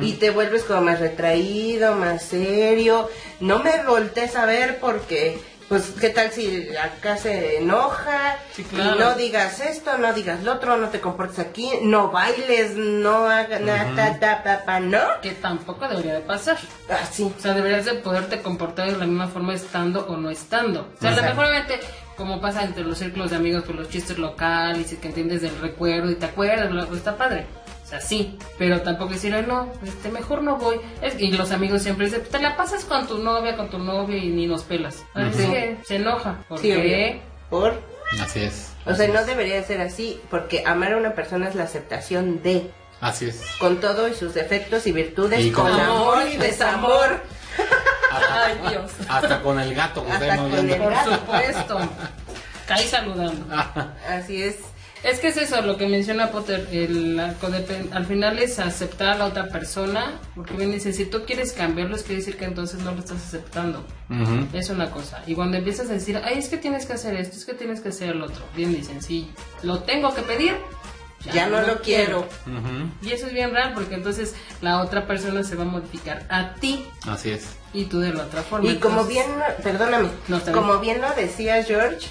Y 0.00 0.12
te 0.14 0.30
vuelves 0.30 0.62
como 0.62 0.80
más 0.80 1.00
retraído, 1.00 1.96
más 1.96 2.22
serio. 2.22 3.10
No 3.40 3.58
me 3.58 3.82
voltees 3.84 4.34
a 4.34 4.46
ver 4.46 4.78
porque, 4.80 5.38
pues, 5.68 5.92
¿qué 6.00 6.08
tal 6.08 6.30
si 6.30 6.74
acá 6.78 7.18
se 7.18 7.58
enoja? 7.58 8.38
Sí, 8.54 8.64
claro. 8.64 8.94
Y 8.94 8.98
no 8.98 9.14
digas 9.16 9.60
esto, 9.60 9.98
no 9.98 10.14
digas 10.14 10.42
lo 10.44 10.54
otro, 10.54 10.78
no 10.78 10.88
te 10.88 11.02
comportes 11.02 11.40
aquí, 11.40 11.70
no 11.82 12.10
bailes, 12.10 12.74
no 12.74 13.26
hagas 13.28 13.60
nada, 13.60 13.94
ta, 13.94 14.18
ta, 14.18 14.42
pa, 14.42 14.64
pa, 14.64 14.80
¿no? 14.80 15.20
Que 15.20 15.32
tampoco 15.32 15.86
debería 15.86 16.14
de 16.14 16.20
pasar. 16.20 16.56
Así. 16.88 17.30
O 17.36 17.38
sea, 17.38 17.52
deberías 17.52 17.84
de 17.84 17.96
poderte 17.96 18.40
comportar 18.40 18.90
de 18.90 18.96
la 18.96 19.04
misma 19.04 19.28
forma 19.28 19.52
estando 19.52 20.06
o 20.06 20.16
no 20.16 20.30
estando. 20.30 20.88
O 20.96 21.00
sea, 21.02 21.10
a 21.10 21.12
lo 21.12 21.18
Exacto. 21.18 21.36
mejor 21.36 21.52
obviamente, 21.52 21.80
como 22.16 22.40
pasa 22.40 22.64
entre 22.64 22.82
los 22.82 22.96
círculos 22.96 23.28
de 23.28 23.36
amigos, 23.36 23.64
pues 23.66 23.76
los 23.76 23.90
chistes 23.90 24.16
locales 24.16 24.90
y 24.90 24.96
que 24.96 25.08
entiendes 25.08 25.42
del 25.42 25.58
recuerdo 25.60 26.10
y 26.10 26.14
te 26.14 26.24
acuerdas, 26.24 26.70
pues 26.88 27.00
está 27.00 27.14
padre. 27.18 27.44
O 27.86 27.88
sea, 27.88 28.00
sí, 28.00 28.36
pero 28.58 28.82
tampoco 28.82 29.12
decir, 29.12 29.32
"Ay, 29.32 29.44
no, 29.46 29.72
este, 29.84 30.08
mejor 30.10 30.42
no 30.42 30.56
voy. 30.56 30.80
Es 31.02 31.14
y 31.20 31.30
los 31.30 31.52
amigos 31.52 31.82
siempre 31.82 32.06
dicen, 32.06 32.24
te 32.28 32.40
la 32.40 32.56
pasas 32.56 32.84
con 32.84 33.06
tu 33.06 33.18
novia, 33.18 33.56
con 33.56 33.70
tu 33.70 33.78
novio 33.78 34.16
y 34.16 34.26
ni 34.30 34.46
nos 34.48 34.64
pelas. 34.64 35.04
Que 35.14 35.78
se 35.86 35.96
enoja. 35.96 36.38
¿Por 36.48 36.58
Sí, 36.58 36.68
qué? 36.70 37.20
Por 37.48 37.80
Así 38.20 38.42
es. 38.42 38.72
O 38.86 38.94
sea, 38.94 39.06
no 39.08 39.24
debería 39.24 39.54
de 39.56 39.64
ser 39.64 39.80
así, 39.80 40.20
porque 40.30 40.64
amar 40.66 40.94
a 40.94 40.96
una 40.96 41.14
persona 41.14 41.48
es 41.48 41.54
la 41.54 41.62
aceptación 41.62 42.42
de, 42.42 42.70
Así 43.00 43.26
es. 43.26 43.40
con 43.60 43.80
todo 43.80 44.08
y 44.08 44.14
sus 44.14 44.34
defectos 44.34 44.86
y 44.88 44.92
virtudes, 44.92 45.44
Y 45.44 45.52
con 45.52 45.70
con 45.70 45.80
amor 45.80 46.18
amor 46.18 46.28
y 46.32 46.36
desamor. 46.38 47.20
Ay, 48.10 48.58
Dios. 48.70 48.90
Hasta 49.08 49.42
con 49.42 49.58
el 49.60 49.74
gato 49.74 50.04
Hasta 50.10 50.36
con 50.36 50.52
el 50.54 50.76
Por 50.76 50.92
gato. 50.92 51.10
supuesto. 51.14 51.78
Caí 52.66 52.84
saludando. 52.86 53.46
Así 54.08 54.42
es. 54.42 54.56
Es 55.06 55.20
que 55.20 55.28
es 55.28 55.36
eso 55.36 55.62
lo 55.62 55.76
que 55.76 55.86
menciona 55.86 56.30
Potter, 56.32 56.68
el, 56.72 57.18
al 57.20 58.06
final 58.06 58.38
es 58.40 58.58
aceptar 58.58 59.10
a 59.10 59.14
la 59.18 59.26
otra 59.26 59.48
persona, 59.48 60.20
porque 60.34 60.54
bien 60.54 60.72
dice, 60.72 60.92
si 60.92 61.06
tú 61.06 61.24
quieres 61.24 61.52
cambiarlo 61.52 61.94
es 61.94 62.02
que 62.02 62.14
decir 62.16 62.36
que 62.36 62.44
entonces 62.44 62.80
no 62.80 62.90
lo 62.92 62.98
estás 62.98 63.18
aceptando, 63.18 63.84
es 64.52 64.68
una 64.68 64.90
cosa. 64.90 65.22
Y 65.26 65.34
cuando 65.34 65.58
empiezas 65.58 65.88
a 65.90 65.92
decir, 65.92 66.20
ay, 66.24 66.38
es 66.38 66.48
que 66.48 66.56
tienes 66.56 66.86
que 66.86 66.94
hacer 66.94 67.14
esto, 67.14 67.36
es 67.36 67.44
que 67.44 67.54
tienes 67.54 67.80
que 67.80 67.90
hacer 67.90 68.10
el 68.10 68.22
otro, 68.22 68.44
bien 68.56 68.72
dicen, 68.74 69.00
sí, 69.00 69.30
lo 69.62 69.80
tengo 69.84 70.12
que 70.12 70.22
pedir, 70.22 70.56
Ya, 71.32 71.46
no, 71.48 71.60
lo 71.62 71.80
quiero. 71.82 72.26
Y 73.02 73.10
eso 73.12 73.26
es 73.26 73.32
bien 73.32 73.50
real, 73.52 73.74
porque 73.74 73.94
entonces 73.94 74.34
la 74.60 74.80
otra 74.82 75.06
persona 75.06 75.42
se 75.44 75.54
va 75.56 75.62
a 75.62 75.66
modificar 75.66 76.24
a 76.28 76.54
ti 76.54 76.84
Así 77.08 77.30
es. 77.30 77.46
y 77.72 77.84
tú 77.86 78.00
de 78.00 78.12
la 78.12 78.24
otra 78.24 78.42
forma. 78.42 78.68
Y 78.70 78.76
como 78.76 79.04
bien, 79.04 79.26
perdóname, 79.62 80.08
No, 80.28 80.40
como 80.52 80.78
bien 80.78 81.00
lo 81.00 81.12
decía 81.14 81.62
George, 81.64 82.06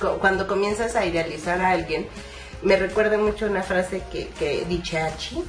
cu- 0.00 0.18
cuando 0.18 0.46
comienzas 0.46 0.96
a 0.96 1.06
idealizar 1.06 1.60
a 1.62 1.70
alguien, 1.70 2.06
me 2.62 2.76
recuerda 2.76 3.18
mucho 3.18 3.46
una 3.46 3.62
frase 3.62 4.02
que, 4.12 4.28
que 4.38 4.64
dice 4.68 5.00
Achi, 5.00 5.42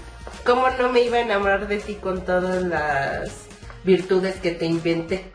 ¿cómo 0.45 0.69
no 0.79 0.89
me 0.89 1.01
iba 1.01 1.17
a 1.17 1.21
enamorar 1.21 1.67
de 1.67 1.77
ti 1.77 1.95
con 1.95 2.23
todas 2.25 2.63
las 2.63 3.31
virtudes 3.83 4.35
que 4.37 4.51
te 4.51 4.65
inventé? 4.65 5.31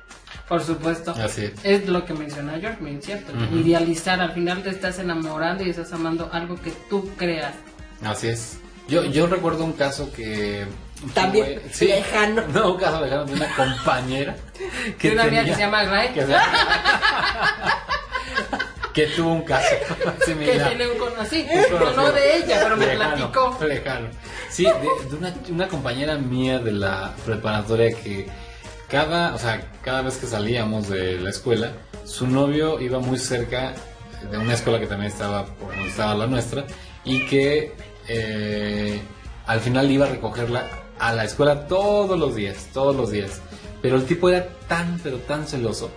Por 0.49 0.62
supuesto. 0.62 1.12
Así 1.12 1.45
es. 1.47 1.52
Es 1.64 1.88
lo 1.88 2.04
que 2.04 2.12
menciona 2.12 2.59
George, 2.61 2.76
bien 2.85 3.00
cierto. 3.02 3.33
Ujú. 3.33 3.57
Idealizar, 3.57 4.21
al 4.21 4.33
final 4.33 4.62
te 4.62 4.69
estás 4.71 4.99
enamorando 4.99 5.64
y 5.64 5.71
estás 5.71 5.93
amando 5.95 6.28
algo 6.33 6.57
que 6.61 6.71
tú 6.90 7.11
creas. 7.16 7.54
Así 8.04 8.28
es. 8.28 8.59
Yo, 8.87 9.04
yo 9.04 9.26
recuerdo 9.26 9.64
un 9.64 9.73
caso 9.73 10.12
que... 10.12 10.66
También 11.14 11.61
fue- 11.62 11.73
sí, 11.73 11.87
lejano. 11.87 12.43
No, 12.52 12.73
un 12.75 12.78
caso 12.78 13.00
lejano 13.02 13.25
de 13.25 13.33
una 13.33 13.49
compañera. 13.57 14.37
Que 14.99 15.12
una 15.12 15.23
amiga 15.23 15.45
que 15.45 15.50
tenía- 15.52 15.54
se 15.57 15.61
llama 15.62 15.85
Ray, 15.85 16.09
que 16.09 16.21
que, 16.26 16.26
que 18.94 19.06
tuvo 19.08 19.32
un 19.32 19.42
caso 19.42 19.66
similar. 20.24 20.68
tiene 20.68 20.86
un 20.88 20.98
con 20.98 21.12
así, 21.18 21.42
Un 21.50 21.62
pero 21.64 21.78
no 21.80 21.84
conocido. 21.96 22.12
de 22.12 22.36
ella, 22.38 22.60
pero 22.62 22.76
me 22.76 22.86
Lejano, 22.86 23.32
platicó. 23.32 23.64
lejano. 23.66 24.08
Sí, 24.50 24.64
de, 24.64 25.08
de 25.10 25.16
una, 25.16 25.34
una 25.50 25.68
compañera 25.68 26.16
mía 26.16 26.58
de 26.60 26.72
la 26.72 27.12
preparatoria 27.26 27.92
que 27.92 28.28
cada, 28.88 29.34
o 29.34 29.38
sea, 29.38 29.72
cada 29.82 30.02
vez 30.02 30.16
que 30.16 30.26
salíamos 30.26 30.88
de 30.88 31.18
la 31.20 31.30
escuela, 31.30 31.72
su 32.04 32.26
novio 32.28 32.80
iba 32.80 33.00
muy 33.00 33.18
cerca 33.18 33.74
de 34.30 34.38
una 34.38 34.54
escuela 34.54 34.78
que 34.78 34.86
también 34.86 35.10
estaba 35.10 35.44
por 35.46 35.70
donde 35.74 35.88
estaba 35.88 36.14
la 36.14 36.26
nuestra 36.26 36.64
y 37.04 37.26
que 37.26 37.72
eh, 38.08 39.00
al 39.46 39.60
final 39.60 39.90
iba 39.90 40.06
a 40.06 40.10
recogerla 40.10 40.68
a 40.98 41.12
la 41.12 41.24
escuela 41.24 41.66
todos 41.66 42.18
los 42.18 42.36
días, 42.36 42.68
todos 42.72 42.94
los 42.94 43.10
días. 43.10 43.40
Pero 43.82 43.96
el 43.96 44.04
tipo 44.06 44.28
era 44.30 44.46
tan, 44.68 44.98
pero 45.02 45.18
tan 45.18 45.46
celoso 45.46 45.90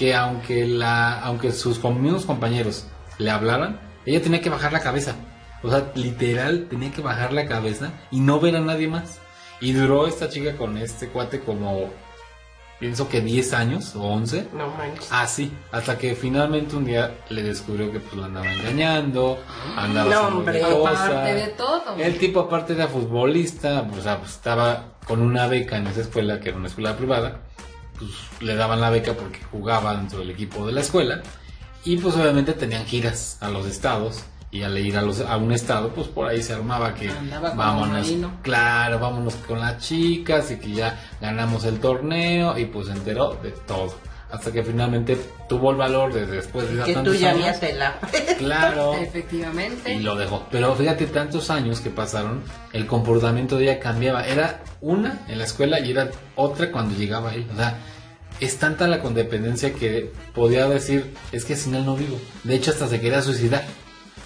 que 0.00 0.14
aunque, 0.14 0.66
la, 0.66 1.20
aunque 1.20 1.52
sus 1.52 1.84
mismos 1.84 2.24
compañeros 2.24 2.86
le 3.18 3.30
hablaran, 3.30 3.78
ella 4.06 4.22
tenía 4.22 4.40
que 4.40 4.48
bajar 4.48 4.72
la 4.72 4.80
cabeza. 4.80 5.14
O 5.62 5.68
sea, 5.68 5.92
literal, 5.94 6.68
tenía 6.70 6.90
que 6.90 7.02
bajar 7.02 7.34
la 7.34 7.44
cabeza 7.44 7.92
y 8.10 8.20
no 8.20 8.40
ver 8.40 8.56
a 8.56 8.60
nadie 8.60 8.88
más. 8.88 9.18
Y 9.60 9.72
duró 9.72 10.06
esta 10.06 10.30
chica 10.30 10.56
con 10.56 10.78
este 10.78 11.08
cuate 11.08 11.40
como 11.40 11.90
pienso 12.78 13.10
que 13.10 13.20
10 13.20 13.52
años 13.52 13.94
o 13.94 14.04
11. 14.04 14.48
No 14.54 14.68
manches. 14.70 15.12
Así, 15.12 15.52
hasta 15.70 15.98
que 15.98 16.14
finalmente 16.14 16.76
un 16.76 16.86
día 16.86 17.18
le 17.28 17.42
descubrió 17.42 17.92
que 17.92 18.00
pues 18.00 18.14
lo 18.14 18.24
andaba 18.24 18.50
engañando, 18.50 19.38
andaba 19.76 20.08
No, 20.08 20.16
haciendo 20.16 20.38
hombre. 20.38 20.64
Aparte 20.64 21.34
de 21.34 21.48
todo. 21.48 21.96
El 21.98 22.16
tipo 22.16 22.40
aparte 22.40 22.72
era 22.72 22.88
futbolista, 22.88 23.86
pues, 23.86 23.98
o 23.98 24.02
sea, 24.02 24.18
pues, 24.18 24.30
estaba 24.30 24.94
con 25.06 25.20
una 25.20 25.46
beca 25.46 25.76
en 25.76 25.88
esa 25.88 26.00
escuela, 26.00 26.40
que 26.40 26.48
era 26.48 26.58
una 26.58 26.68
escuela 26.68 26.96
privada, 26.96 27.42
pues 28.00 28.10
le 28.40 28.56
daban 28.56 28.80
la 28.80 28.90
beca 28.90 29.12
porque 29.14 29.38
jugaba 29.52 29.96
dentro 29.96 30.18
del 30.18 30.30
equipo 30.30 30.66
de 30.66 30.72
la 30.72 30.80
escuela, 30.80 31.22
y 31.84 31.96
pues 31.98 32.16
obviamente 32.16 32.54
tenían 32.54 32.84
giras 32.86 33.38
a 33.40 33.48
los 33.48 33.66
estados, 33.66 34.24
y 34.50 34.62
al 34.62 34.76
ir 34.78 34.98
a, 34.98 35.02
los, 35.02 35.20
a 35.20 35.36
un 35.36 35.52
estado, 35.52 35.90
pues 35.90 36.08
por 36.08 36.26
ahí 36.26 36.42
se 36.42 36.54
armaba 36.54 36.92
que 36.94 37.08
Andaba 37.08 37.54
vámonos, 37.54 38.12
claro, 38.42 38.98
vámonos 38.98 39.34
con 39.46 39.60
las 39.60 39.78
chicas, 39.78 40.50
y 40.50 40.56
que 40.56 40.72
ya 40.72 41.00
ganamos 41.20 41.64
el 41.64 41.78
torneo, 41.78 42.58
y 42.58 42.64
pues 42.64 42.88
se 42.88 42.92
enteró 42.94 43.38
de 43.42 43.52
todo. 43.52 43.94
Hasta 44.32 44.52
que 44.52 44.62
finalmente 44.62 45.18
tuvo 45.48 45.72
el 45.72 45.76
valor 45.76 46.12
de 46.12 46.26
después 46.26 46.68
de 46.70 46.84
Que 46.84 46.92
tú 46.92 46.94
tantos 46.94 47.18
ya 47.18 47.30
años. 47.30 47.56
Claro. 48.38 48.94
Efectivamente. 49.00 49.92
Y 49.92 50.00
lo 50.00 50.14
dejó. 50.14 50.46
Pero 50.50 50.74
fíjate, 50.74 51.06
tantos 51.06 51.50
años 51.50 51.80
que 51.80 51.90
pasaron, 51.90 52.42
el 52.72 52.86
comportamiento 52.86 53.56
de 53.56 53.64
ella 53.64 53.80
cambiaba. 53.80 54.26
Era 54.26 54.62
una 54.80 55.20
en 55.28 55.38
la 55.38 55.44
escuela 55.44 55.80
y 55.80 55.90
era 55.90 56.10
otra 56.36 56.70
cuando 56.70 56.96
llegaba 56.96 57.34
él. 57.34 57.46
O 57.52 57.56
sea, 57.56 57.78
es 58.40 58.58
tanta 58.58 58.86
la 58.88 59.00
condependencia 59.00 59.72
que 59.72 60.12
podía 60.34 60.66
decir, 60.68 61.12
es 61.32 61.44
que 61.44 61.56
sin 61.56 61.74
él 61.74 61.84
no 61.84 61.96
vivo. 61.96 62.18
De 62.44 62.54
hecho, 62.54 62.70
hasta 62.70 62.88
se 62.88 63.00
quería 63.00 63.22
suicidar. 63.22 63.64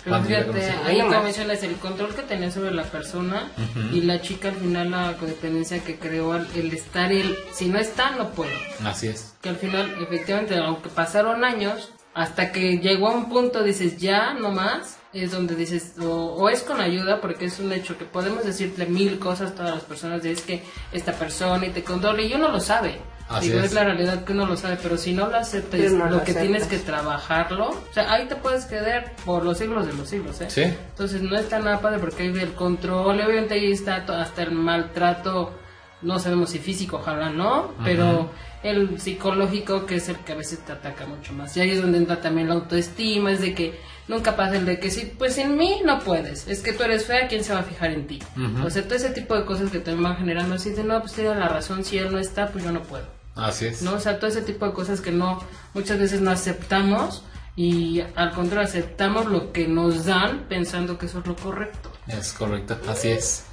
Pero 0.04 0.16
la 0.18 0.22
fíjate, 0.22 0.70
ahí 0.84 0.98
no 0.98 1.22
mencionas 1.22 1.62
el 1.62 1.76
control 1.76 2.14
que 2.14 2.22
tenía 2.22 2.50
sobre 2.50 2.72
la 2.72 2.84
persona 2.84 3.50
y 3.92 4.02
la 4.02 4.20
chica 4.20 4.48
al 4.50 4.56
final 4.56 4.90
la 4.90 5.16
codependencia 5.18 5.82
que 5.82 5.96
creó 5.96 6.32
al- 6.34 6.48
el 6.54 6.72
estar 6.74 7.10
él, 7.10 7.34
si 7.52 7.66
no 7.68 7.78
está 7.78 8.10
no 8.10 8.30
puedo. 8.30 8.50
Así 8.84 9.08
es. 9.08 9.34
Que 9.40 9.48
al 9.48 9.56
final 9.56 9.96
efectivamente 10.02 10.56
aunque 10.58 10.88
pasaron 10.90 11.42
años 11.44 11.90
hasta 12.12 12.52
que 12.52 12.78
llegó 12.78 13.08
a 13.08 13.12
un 13.12 13.28
punto 13.28 13.64
dices 13.64 13.96
ya 13.98 14.34
no 14.34 14.50
más 14.52 14.98
es 15.12 15.30
donde 15.32 15.56
dices 15.56 15.94
o, 16.00 16.06
o 16.34 16.48
es 16.48 16.60
con 16.62 16.80
ayuda 16.80 17.20
porque 17.20 17.46
es 17.46 17.58
un 17.58 17.72
hecho 17.72 17.96
que 17.98 18.04
podemos 18.04 18.44
decirle 18.44 18.86
mil 18.86 19.18
cosas 19.18 19.52
a 19.52 19.54
todas 19.54 19.74
las 19.74 19.84
personas 19.84 20.22
de 20.22 20.30
es 20.32 20.42
que 20.42 20.62
esta 20.92 21.12
persona 21.12 21.66
y 21.66 21.70
te 21.70 21.82
controla 21.82 22.20
y 22.22 22.32
uno 22.34 22.50
lo 22.50 22.60
sabe. 22.60 23.00
Así 23.34 23.48
Digo, 23.48 23.60
es. 23.60 23.66
es 23.66 23.72
la 23.72 23.84
realidad 23.84 24.24
que 24.24 24.32
uno 24.32 24.46
lo 24.46 24.56
sabe, 24.56 24.78
pero 24.82 24.96
si 24.96 25.12
no 25.12 25.28
lo 25.28 25.36
aceptas, 25.36 25.80
no 25.92 26.06
lo, 26.06 26.18
lo 26.18 26.24
que 26.24 26.34
tienes 26.34 26.66
que 26.66 26.78
trabajarlo, 26.78 27.70
o 27.70 27.92
sea, 27.92 28.12
ahí 28.12 28.26
te 28.26 28.36
puedes 28.36 28.64
quedar 28.66 29.12
por 29.24 29.44
los 29.44 29.58
siglos 29.58 29.86
de 29.86 29.92
los 29.94 30.08
siglos, 30.08 30.40
¿eh? 30.40 30.46
Sí. 30.48 30.62
Entonces 30.62 31.22
no 31.22 31.36
está 31.36 31.58
nada 31.58 31.80
padre 31.80 31.98
porque 31.98 32.24
hay 32.24 32.28
el 32.30 32.52
control, 32.52 33.20
obviamente 33.20 33.54
ahí 33.54 33.72
está 33.72 33.96
hasta 33.96 34.42
el 34.42 34.52
maltrato, 34.52 35.52
no 36.02 36.18
sabemos 36.18 36.50
si 36.50 36.58
físico, 36.58 36.96
ojalá 36.96 37.30
no, 37.30 37.72
pero 37.82 38.30
el 38.62 38.98
psicológico 39.00 39.86
que 39.86 39.96
es 39.96 40.08
el 40.08 40.16
que 40.18 40.32
a 40.32 40.36
veces 40.36 40.58
te 40.60 40.72
ataca 40.72 41.06
mucho 41.06 41.32
más. 41.32 41.56
Y 41.56 41.60
ahí 41.60 41.70
es 41.70 41.82
donde 41.82 41.98
entra 41.98 42.20
también 42.20 42.48
la 42.48 42.54
autoestima, 42.54 43.30
es 43.32 43.40
de 43.40 43.54
que 43.54 43.78
nunca 44.08 44.36
pasa 44.36 44.56
el 44.56 44.66
de 44.66 44.78
que 44.78 44.90
sí, 44.90 45.12
pues 45.18 45.38
en 45.38 45.56
mí 45.56 45.80
no 45.84 45.98
puedes, 46.00 46.46
es 46.48 46.60
que 46.60 46.72
tú 46.72 46.82
eres 46.82 47.06
fea, 47.06 47.26
¿quién 47.28 47.42
se 47.44 47.52
va 47.54 47.60
a 47.60 47.64
fijar 47.64 47.90
en 47.90 48.06
ti? 48.06 48.20
O 48.64 48.70
sea, 48.70 48.82
todo 48.82 48.94
ese 48.96 49.10
tipo 49.10 49.34
de 49.34 49.44
cosas 49.44 49.70
que 49.70 49.78
también 49.78 50.02
van 50.04 50.16
generando 50.16 50.54
así 50.54 50.70
de 50.70 50.84
no, 50.84 51.00
pues 51.00 51.12
tiene 51.12 51.34
la 51.34 51.48
razón, 51.48 51.84
si 51.84 51.98
él 51.98 52.12
no 52.12 52.18
está, 52.18 52.48
pues 52.48 52.64
yo 52.64 52.72
no 52.72 52.82
puedo. 52.82 53.06
Así 53.34 53.66
es. 53.66 53.82
¿no? 53.82 53.94
O 53.94 54.00
sea, 54.00 54.18
todo 54.18 54.30
ese 54.30 54.42
tipo 54.42 54.66
de 54.66 54.72
cosas 54.72 55.00
que 55.00 55.10
no, 55.10 55.40
muchas 55.74 55.98
veces 55.98 56.20
no 56.20 56.30
aceptamos 56.30 57.24
y 57.56 58.00
al 58.14 58.32
contrario 58.32 58.66
aceptamos 58.66 59.26
lo 59.26 59.52
que 59.52 59.68
nos 59.68 60.06
dan 60.06 60.46
pensando 60.48 60.98
que 60.98 61.06
eso 61.06 61.20
es 61.20 61.26
lo 61.26 61.36
correcto. 61.36 61.90
Es 62.06 62.32
correcto, 62.32 62.78
así 62.88 63.10
es. 63.10 63.44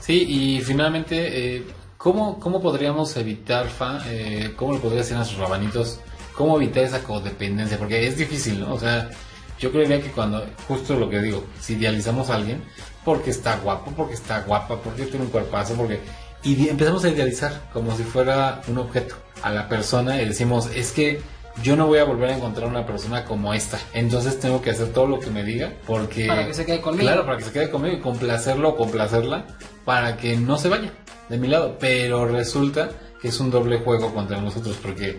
Sí, 0.00 0.24
y 0.28 0.60
finalmente, 0.60 1.56
eh, 1.56 1.66
¿cómo, 1.96 2.38
¿cómo 2.40 2.60
podríamos 2.60 3.16
evitar, 3.16 3.68
Fa? 3.68 4.00
Eh, 4.06 4.54
¿Cómo 4.56 4.74
le 4.74 4.78
podría 4.78 5.00
decir 5.00 5.14
a 5.14 5.18
nuestros 5.18 5.40
rabanitos? 5.40 6.00
¿Cómo 6.34 6.56
evitar 6.56 6.84
esa 6.84 7.02
codependencia? 7.02 7.78
Porque 7.78 8.06
es 8.06 8.16
difícil, 8.16 8.60
¿no? 8.60 8.74
O 8.74 8.78
sea, 8.78 9.10
yo 9.58 9.72
creería 9.72 10.00
que 10.00 10.10
cuando, 10.12 10.46
justo 10.68 10.94
lo 10.94 11.10
que 11.10 11.20
digo, 11.20 11.44
si 11.60 11.74
idealizamos 11.74 12.30
a 12.30 12.36
alguien, 12.36 12.62
porque 13.04 13.30
está 13.30 13.56
guapo, 13.58 13.92
porque 13.96 14.14
está 14.14 14.40
guapa, 14.42 14.80
porque 14.80 15.04
tiene 15.06 15.26
un 15.26 15.30
cuerpazo, 15.30 15.74
porque... 15.74 16.00
Y 16.42 16.68
empezamos 16.68 17.04
a 17.04 17.08
idealizar 17.08 17.68
como 17.72 17.96
si 17.96 18.04
fuera 18.04 18.62
un 18.68 18.78
objeto 18.78 19.16
a 19.42 19.50
la 19.50 19.68
persona 19.68 20.20
y 20.22 20.26
decimos, 20.28 20.68
es 20.74 20.92
que 20.92 21.20
yo 21.62 21.76
no 21.76 21.86
voy 21.88 21.98
a 21.98 22.04
volver 22.04 22.30
a 22.30 22.36
encontrar 22.36 22.68
una 22.68 22.86
persona 22.86 23.24
como 23.24 23.52
esta. 23.52 23.78
Entonces 23.92 24.38
tengo 24.38 24.62
que 24.62 24.70
hacer 24.70 24.92
todo 24.92 25.06
lo 25.08 25.18
que 25.18 25.30
me 25.30 25.42
diga 25.42 25.72
porque... 25.86 26.26
Para 26.28 26.46
que 26.46 26.54
se 26.54 26.64
quede 26.64 26.80
conmigo. 26.80 27.02
Claro, 27.02 27.24
para 27.26 27.38
que 27.38 27.44
se 27.44 27.52
quede 27.52 27.70
conmigo 27.70 27.96
y 27.96 28.00
complacerlo 28.00 28.70
o 28.70 28.76
complacerla 28.76 29.46
para 29.84 30.16
que 30.16 30.36
no 30.36 30.56
se 30.58 30.68
vaya 30.68 30.92
de 31.28 31.36
mi 31.38 31.48
lado. 31.48 31.76
Pero 31.80 32.26
resulta 32.26 32.90
que 33.20 33.28
es 33.28 33.40
un 33.40 33.50
doble 33.50 33.78
juego 33.78 34.14
contra 34.14 34.40
nosotros 34.40 34.76
porque 34.80 35.18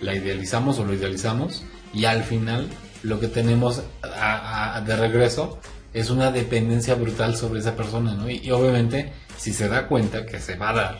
la 0.00 0.14
idealizamos 0.14 0.78
o 0.78 0.84
lo 0.84 0.94
idealizamos 0.94 1.64
y 1.92 2.04
al 2.04 2.22
final 2.22 2.68
lo 3.02 3.18
que 3.18 3.26
tenemos 3.26 3.82
a- 4.02 4.76
a- 4.76 4.80
de 4.82 4.94
regreso 4.94 5.58
es 5.92 6.10
una 6.10 6.30
dependencia 6.30 6.94
brutal 6.94 7.36
sobre 7.36 7.58
esa 7.58 7.74
persona, 7.74 8.14
¿no? 8.14 8.30
Y, 8.30 8.36
y 8.44 8.50
obviamente 8.52 9.12
si 9.40 9.54
se 9.54 9.68
da 9.68 9.86
cuenta 9.88 10.26
que 10.26 10.38
se 10.38 10.56
va 10.56 10.68
a 10.68 10.72
dar, 10.74 10.98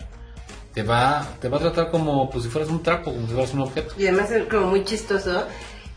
te 0.73 0.83
va, 0.83 1.27
te 1.41 1.49
va 1.51 1.59
a 1.59 1.61
tratar 1.61 1.91
como 1.91 2.31
pues, 2.31 2.45
si 2.45 2.49
fueras 2.51 2.71
un 2.71 2.83
trapo, 2.83 3.13
como 3.13 3.27
si 3.27 3.35
fueras 3.35 3.53
un 3.53 3.61
objeto. 3.61 3.95
Y 3.99 4.07
además 4.07 4.31
es 4.31 4.45
como 4.45 4.69
muy 4.69 4.83
chistoso 4.85 5.47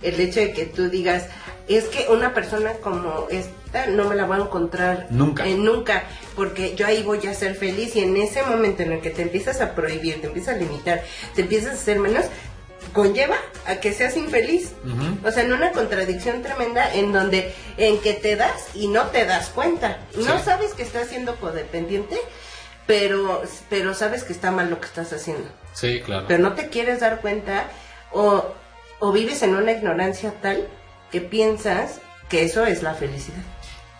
el 0.01 0.19
hecho 0.19 0.41
de 0.41 0.51
que 0.51 0.65
tú 0.65 0.89
digas, 0.89 1.27
es 1.69 1.85
que 1.85 2.07
una 2.09 2.33
persona 2.33 2.73
como 2.81 3.27
esta 3.31 3.87
no 3.87 4.09
me 4.09 4.15
la 4.15 4.25
voy 4.25 4.39
a 4.39 4.41
encontrar 4.41 5.07
Nunca. 5.09 5.47
eh, 5.47 5.55
nunca, 5.55 6.03
porque 6.35 6.75
yo 6.75 6.85
ahí 6.85 7.01
voy 7.03 7.25
a 7.25 7.33
ser 7.33 7.55
feliz 7.55 7.95
y 7.95 8.01
en 8.01 8.17
ese 8.17 8.43
momento 8.43 8.83
en 8.83 8.91
el 8.91 8.99
que 8.99 9.11
te 9.11 9.21
empiezas 9.21 9.61
a 9.61 9.73
prohibir, 9.73 10.19
te 10.19 10.27
empiezas 10.27 10.55
a 10.55 10.57
limitar, 10.57 11.01
te 11.35 11.43
empiezas 11.43 11.71
a 11.71 11.73
hacer 11.75 11.99
menos, 11.99 12.25
conlleva 12.91 13.37
a 13.65 13.75
que 13.75 13.93
seas 13.93 14.17
infeliz. 14.17 14.73
O 15.23 15.31
sea, 15.31 15.43
en 15.43 15.53
una 15.53 15.71
contradicción 15.71 16.41
tremenda 16.41 16.93
en 16.93 17.13
donde 17.13 17.53
en 17.77 17.99
que 18.01 18.13
te 18.13 18.35
das 18.35 18.67
y 18.73 18.87
no 18.87 19.03
te 19.07 19.25
das 19.25 19.49
cuenta. 19.49 19.99
No 20.15 20.37
Sí. 20.37 20.43
sabes 20.43 20.73
que 20.73 20.83
estás 20.83 21.07
siendo 21.07 21.35
codependiente, 21.37 22.17
pero 22.85 23.41
pero 23.69 23.93
sabes 23.93 24.23
que 24.23 24.33
está 24.33 24.51
mal 24.51 24.69
lo 24.69 24.79
que 24.81 24.87
estás 24.87 25.13
haciendo 25.13 25.47
Sí, 25.73 26.01
claro. 26.01 26.25
pero 26.27 26.43
no 26.43 26.53
te 26.53 26.67
quieres 26.69 26.99
dar 26.99 27.21
cuenta 27.21 27.67
o, 28.11 28.43
o 28.99 29.11
vives 29.11 29.41
en 29.43 29.55
una 29.55 29.71
ignorancia 29.71 30.33
tal 30.41 30.67
que 31.11 31.21
piensas 31.21 32.01
que 32.29 32.43
eso 32.43 32.65
es 32.65 32.83
la 32.83 32.93
felicidad. 32.95 33.41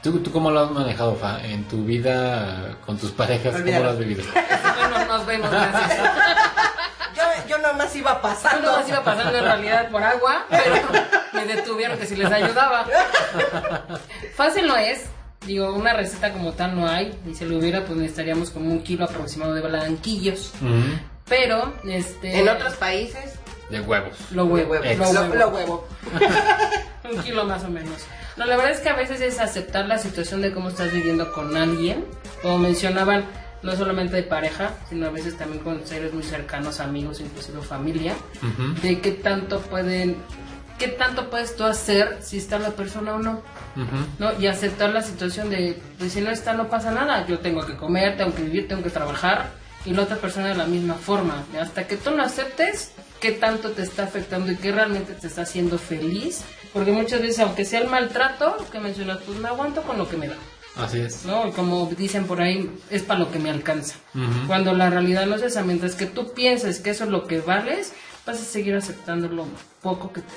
¿Tú, 0.02 0.20
¿Tú 0.20 0.32
cómo 0.34 0.52
lo 0.52 0.60
has 0.60 0.72
manejado, 0.72 1.16
Fa? 1.16 1.42
En 1.46 1.63
tu 1.66 1.86
vida 1.86 2.78
con 2.86 2.98
tus 2.98 3.12
parejas, 3.12 3.54
¿cómo 3.62 3.80
lo 3.80 3.90
has 3.90 3.98
vivido? 3.98 4.24
Bueno, 4.34 5.06
nos 5.06 5.25
vemos, 5.25 5.50
gracias. 5.50 6.00
Yo 7.74 7.77
nomás 7.77 7.96
iba 7.96 8.13
Yo 8.13 8.22
pasando. 8.22 8.72
no 8.80 8.88
iba 8.88 9.03
pasando 9.03 9.38
en 9.38 9.44
realidad 9.44 9.89
por 9.89 10.03
agua, 10.03 10.46
pero 10.50 10.75
me 11.34 11.46
detuvieron 11.46 11.98
que 11.98 12.06
si 12.06 12.15
les 12.15 12.32
ayudaba. 12.32 12.86
Fácil 14.36 14.68
no 14.68 14.77
es. 14.77 15.06
Digo, 15.46 15.74
una 15.74 15.94
receta 15.94 16.32
como 16.32 16.53
tal 16.53 16.75
no 16.75 16.88
hay. 16.88 17.18
Y 17.30 17.34
si 17.34 17.46
lo 17.46 17.58
hubiera, 17.58 17.84
pues 17.84 17.98
necesitaríamos 17.98 18.50
como 18.51 18.72
un 18.72 18.82
kilo 18.84 19.06
aproximado 19.06 19.53
de 19.53 19.62
blanquillos. 19.62 20.53
Pero, 21.27 21.74
este... 21.86 22.39
En 22.39 22.48
otros 22.50 22.75
países, 22.75 23.34
De 23.70 23.82
huevos. 23.82 24.15
Lo 24.32 24.46
huevo. 24.46 24.72
huevo, 24.72 24.84
Lo 24.96 25.13
lo, 25.13 25.22
huevo. 25.22 25.36
lo 25.36 25.50
huevo. 25.50 25.88
Un 27.12 27.22
kilo 27.22 27.44
más 27.44 27.63
o 27.63 27.70
menos. 27.70 28.06
No, 28.38 28.46
la 28.46 28.56
verdad 28.56 28.72
es 28.72 28.80
que 28.80 28.89
a 28.89 28.96
veces 28.96 29.20
es 29.22 29.39
aceptar 29.39 29.86
la 29.88 29.98
situación 29.98 30.42
de 30.42 30.53
cómo 30.53 30.70
estás 30.70 30.92
viviendo 30.94 31.32
con 31.34 31.56
alguien. 31.58 32.06
Como 32.42 32.60
mencionaban, 32.60 33.25
no 33.63 33.75
solamente 33.75 34.17
de 34.17 34.24
pareja, 34.24 34.72
sino 34.89 35.08
a 35.08 35.10
veces 35.10 35.38
también 35.38 35.63
con 35.63 35.86
seres 35.88 36.13
muy 36.13 36.24
cercanos, 36.24 36.79
amigos, 36.79 37.22
inclusive 37.22 37.62
familia. 37.62 38.13
De 38.82 39.00
qué 39.00 39.12
tanto 39.12 39.62
pueden, 39.62 40.17
qué 40.77 40.89
tanto 40.89 41.29
puedes 41.29 41.55
tú 41.55 41.63
hacer 41.63 42.20
si 42.22 42.38
está 42.38 42.60
la 42.60 42.72
persona 42.72 43.15
o 43.15 43.20
no. 43.20 43.41
¿no? 44.20 44.39
Y 44.39 44.48
aceptar 44.48 44.91
la 44.91 45.01
situación 45.01 45.50
de, 45.50 45.82
pues 45.98 46.12
si 46.12 46.22
no 46.22 46.29
está, 46.29 46.53
no 46.53 46.70
pasa 46.70 46.91
nada. 46.91 47.25
Yo 47.25 47.39
tengo 47.39 47.65
que 47.65 47.75
comer, 47.75 48.17
tengo 48.17 48.36
que 48.36 48.43
vivir, 48.43 48.67
tengo 48.67 48.84
que 48.84 48.89
trabajar. 48.89 49.51
Y 49.86 49.93
la 49.93 50.03
otra 50.03 50.17
persona 50.17 50.48
de 50.48 50.55
la 50.55 50.65
misma 50.65 50.93
forma. 50.96 51.43
Hasta 51.60 51.88
que 51.88 51.98
tú 51.98 52.12
lo 52.12 52.24
aceptes, 52.24 52.91
qué 53.20 53.32
tanto 53.32 53.72
te 53.72 53.82
está 53.82 54.03
afectando 54.03 54.51
y 54.51 54.55
qué 54.58 54.72
realmente 54.72 55.13
te 55.13 55.27
está 55.27 55.43
haciendo 55.43 55.77
feliz. 55.77 56.43
Porque 56.74 56.91
muchas 56.91 57.22
veces, 57.22 57.39
aunque 57.39 57.65
sea 57.65 57.82
el 57.82 57.88
maltrato 57.88 58.55
que 58.72 58.79
mencionas, 58.79 59.20
pues 59.25 59.38
me 59.39 59.48
aguanto 59.48 59.84
con 59.84 59.98
lo 59.98 60.10
que 60.10 60.17
me 60.17 60.27
da. 60.27 60.36
Así 60.75 61.00
es. 61.00 61.25
¿no? 61.25 61.51
Como 61.51 61.86
dicen 61.98 62.25
por 62.25 62.42
ahí, 62.42 62.70
es 62.89 63.03
para 63.03 63.20
lo 63.20 63.32
que 63.32 63.39
me 63.39 63.50
alcanza. 63.50 63.96
Ujú. 64.15 64.48
Cuando 64.48 64.74
la 64.74 64.89
realidad 64.89 65.25
no 65.25 65.36
es 65.36 65.44
esa, 65.44 65.63
mientras 65.63 65.96
que 65.96 66.06
tú 66.06 66.34
pienses 66.34 66.80
que 66.80 66.89
eso 66.92 67.03
es 67.03 67.10
lo 67.10 67.27
que 67.27 67.42
vales, 67.42 67.94
vas 68.25 68.42
a 68.42 68.44
seguir 68.44 68.75
aceptando 68.75 69.27
lo 69.27 69.46
poco 69.82 70.12
que 70.12 70.22
te. 70.22 70.27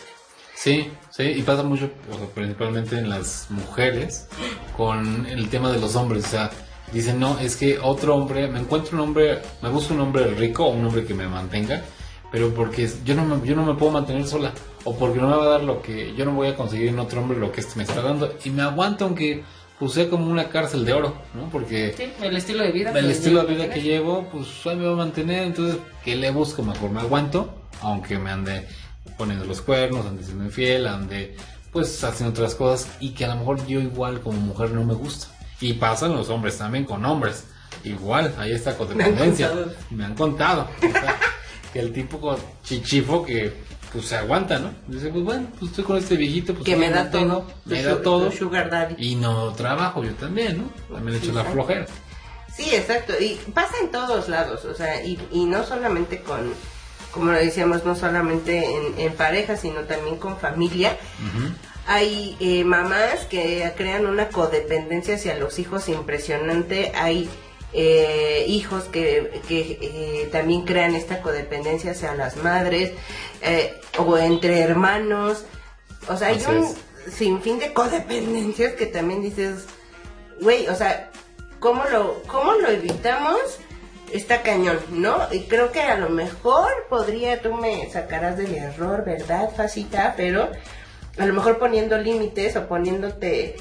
Sí, 0.55 0.91
sí, 1.11 1.23
y 1.23 1.43
pasa 1.43 1.63
mucho, 1.63 1.91
o 2.11 2.17
sea, 2.17 2.27
principalmente 2.29 2.99
en 2.99 3.11
las 3.11 3.47
mujeres, 3.51 4.27
con 4.75 5.27
el 5.27 5.49
tema 5.51 5.71
de 5.71 5.79
los 5.79 5.97
hombres. 5.97 6.25
O 6.25 6.29
sea, 6.29 6.51
dicen, 6.93 7.21
no, 7.21 7.39
es 7.39 7.57
que 7.57 7.79
otro 7.79 8.17
hombre, 8.17 8.49
me 8.49 8.61
encuentro 8.61 8.97
un 8.97 9.03
hombre, 9.03 9.43
me 9.63 9.69
busco 9.69 9.93
un 9.93 10.01
hombre 10.01 10.27
rico 10.29 10.65
o 10.65 10.71
un 10.71 10.85
hombre 10.87 11.05
que 11.05 11.13
me 11.13 11.29
mantenga, 11.29 11.83
pero 12.33 12.55
porque 12.55 12.91
yo 13.05 13.15
no 13.15 13.25
me, 13.25 13.47
yo 13.47 13.55
no 13.55 13.65
me 13.65 13.75
puedo 13.75 13.93
mantener 13.93 14.27
sola, 14.27 14.53
o 14.85 14.97
porque 14.97 15.21
no 15.21 15.29
me 15.29 15.37
va 15.37 15.45
a 15.45 15.49
dar 15.49 15.63
lo 15.63 15.83
que, 15.83 16.15
yo 16.15 16.25
no 16.25 16.33
voy 16.33 16.49
a 16.49 16.57
conseguir 16.57 16.89
en 16.89 16.99
otro 16.99 17.21
hombre 17.21 17.39
lo 17.39 17.53
que 17.53 17.61
este 17.61 17.77
me 17.77 17.83
está 17.83 18.01
dando, 18.01 18.35
y 18.43 18.51
me 18.51 18.63
aguanto 18.63 19.05
aunque 19.05 19.45
puse 19.79 20.09
como 20.09 20.31
una 20.31 20.49
cárcel 20.49 20.85
de 20.85 20.93
oro, 20.95 21.15
¿no? 21.35 21.49
Porque 21.51 21.95
Sí, 21.97 22.11
el 22.23 22.37
estilo 22.37 22.63
de 22.63 22.73
vida. 22.73 22.91
el 22.91 23.07
que 23.07 23.13
estilo 23.13 23.43
de 23.45 23.55
vida 23.55 23.71
que 23.71 23.83
llevo, 23.83 24.27
pues 24.33 24.47
ahí 24.67 24.77
me 24.77 24.87
va 24.87 24.93
a 24.93 24.97
mantener, 24.97 25.43
entonces, 25.45 25.77
¿qué 26.05 26.17
le 26.17 26.31
busco? 26.31 26.63
Mejor 26.63 26.91
me 26.91 27.01
aguanto, 27.01 27.55
aunque 27.83 28.19
me 28.19 28.31
ande 28.31 28.67
poniendo 29.19 29.45
los 29.45 29.61
cuernos, 29.61 30.07
ande 30.07 30.25
siendo 30.25 30.45
infiel, 30.45 30.87
ande 30.87 31.37
pues 31.73 32.03
haciendo 32.05 32.31
otras 32.31 32.55
cosas 32.55 32.89
y 33.01 33.11
que 33.11 33.27
a 33.27 33.29
lo 33.29 33.37
mejor 33.37 33.67
yo 33.67 33.81
igual 33.81 34.21
como 34.21 34.41
mujer 34.41 34.71
no 34.71 34.83
me 34.85 34.95
gusta. 34.95 35.27
Y 35.61 35.75
pasan 35.75 36.15
los 36.15 36.29
hombres 36.31 36.57
también 36.59 36.85
con 36.85 37.05
hombres. 37.05 37.45
Igual, 37.85 38.35
ahí 38.39 38.53
está 38.53 38.77
codependencia. 38.77 39.49
contado. 39.53 39.73
Me 39.91 40.05
han 40.05 40.15
contado. 40.15 40.69
o 40.79 40.91
sea, 40.91 41.17
que 41.73 41.81
el 41.81 41.93
tipo 41.93 42.19
con 42.19 42.37
chichifo 42.65 43.25
que 43.25 43.53
pues 43.97 44.09
se 44.09 44.17
aguanta, 44.17 44.59
¿no? 44.59 44.71
Dice, 44.87 45.09
pues 45.09 45.25
bueno, 45.25 45.49
pues 45.59 45.71
estoy 45.71 45.85
con 45.85 45.97
este 45.97 46.17
viejito, 46.17 46.53
pues 46.55 46.65
que 46.65 46.77
me 46.77 46.91
da 46.91 47.11
todo. 47.11 47.47
Me 47.65 47.83
Tu 47.83 47.89
da 47.89 48.03
todo. 48.03 48.31
tu 48.31 48.37
Sugar 48.37 48.71
daddy. 48.71 48.95
Y 48.99 49.15
no 49.17 49.53
trabajo 49.55 50.05
yo 50.05 50.13
también, 50.15 50.59
¿no? 50.59 50.95
También 50.95 51.19
le 51.19 51.25
echo 51.25 51.33
la 51.33 51.45
flojera. 51.45 51.87
Sí, 52.55 52.75
exacto. 52.75 53.13
Y 53.21 53.39
pasa 53.53 53.75
en 53.83 53.91
todos 53.91 54.29
lados, 54.29 54.65
o 54.65 54.75
sea, 54.75 55.05
y, 55.05 55.19
y 55.33 55.45
no 55.45 55.65
solamente 55.65 56.21
con, 56.23 56.53
como 57.11 57.33
lo 57.33 57.39
decíamos, 57.39 57.85
no 57.85 57.95
solamente 57.97 58.65
en, 58.65 58.99
en 58.99 59.13
pareja, 59.15 59.57
sino 59.57 59.81
también 59.83 60.17
con 60.17 60.39
familia. 60.39 60.97
Hay 61.87 62.37
eh, 62.41 62.65
mamás 62.65 63.27
que 63.31 63.73
crean 63.77 64.07
una 64.07 64.29
codependencia 64.29 65.15
hacia 65.15 65.37
los 65.37 65.59
hijos 65.59 65.89
impresionante. 65.89 66.93
Hay 66.97 67.29
eh, 67.79 68.47
hijos 68.49 68.85
que, 68.85 69.43
que 69.47 69.79
eh, 69.83 70.29
también 70.33 70.63
crean 70.63 70.95
esta 70.95 71.21
codependencia 71.21 71.91
hacia 71.91 72.15
las 72.15 72.37
madres 72.37 72.93
eh, 73.43 73.75
o 73.99 74.17
entre 74.17 74.61
hermanos. 74.61 75.45
O 76.09 76.17
sea, 76.17 76.29
hay 76.29 76.37
Así 76.37 76.51
un 76.51 76.65
es. 76.65 76.77
sinfín 77.13 77.59
de 77.59 77.75
codependencias 77.75 78.73
que 78.73 78.87
también 78.87 79.21
dices, 79.21 79.67
güey, 80.41 80.67
o 80.69 80.75
sea, 80.75 81.11
¿cómo 81.61 81.85
lo, 81.85 82.23
cómo 82.27 82.55
lo 82.55 82.69
evitamos? 82.71 83.39
Está 84.11 84.41
cañón, 84.41 84.79
¿no? 84.91 85.19
Y 85.31 85.41
creo 85.41 85.71
que 85.71 85.83
a 85.83 85.99
lo 85.99 86.09
mejor 86.09 86.71
podría, 86.89 87.43
tú 87.43 87.53
me 87.53 87.91
sacarás 87.91 88.39
del 88.39 88.55
error, 88.55 89.05
¿verdad, 89.05 89.51
Facita? 89.55 90.15
Pero 90.17 90.51
a 91.19 91.27
lo 91.27 91.35
mejor 91.35 91.59
poniendo 91.59 91.99
límites 91.99 92.57
o 92.57 92.69
poniéndote 92.69 93.57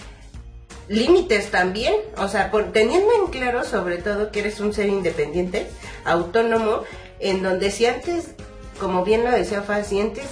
límites 0.87 1.51
también, 1.51 1.93
o 2.17 2.27
sea, 2.27 2.51
por- 2.51 2.71
teniendo 2.71 3.07
en 3.13 3.31
claro 3.31 3.63
sobre 3.63 3.97
todo 3.97 4.31
que 4.31 4.39
eres 4.41 4.59
un 4.59 4.73
ser 4.73 4.87
independiente, 4.87 5.67
autónomo, 6.03 6.81
en 7.19 7.41
donde 7.43 7.71
si 7.71 7.85
antes, 7.85 8.31
como 8.79 9.03
bien 9.03 9.23
lo 9.23 9.31
decía 9.31 9.61
Fa, 9.61 9.83
si 9.83 9.99
antes 9.99 10.25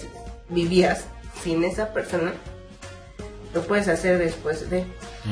vivías 0.49 1.05
sin 1.43 1.63
esa 1.63 1.93
persona, 1.93 2.33
lo 3.53 3.61
puedes 3.63 3.87
hacer 3.87 4.17
después 4.17 4.69
de. 4.69 4.83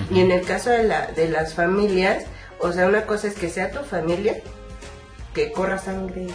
Y 0.10 0.22
en 0.22 0.32
el 0.32 0.42
caso 0.46 0.70
de, 0.70 0.84
la, 0.84 1.08
de 1.08 1.28
las 1.30 1.54
familias, 1.54 2.24
o 2.60 2.72
sea, 2.72 2.88
una 2.88 3.06
cosa 3.06 3.28
es 3.28 3.34
que 3.36 3.50
sea 3.50 3.72
tu 3.72 3.84
familia, 3.84 4.42
que 5.34 5.52
corra 5.52 5.78
sangre 5.78 6.28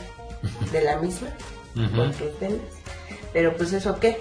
de 0.73 0.81
la 0.83 0.97
misma, 0.97 1.29
por 1.97 2.11
tus 2.13 2.39
venas, 2.41 2.61
pero 3.33 3.57
pues 3.57 3.73
eso 3.73 3.99
qué, 4.01 4.19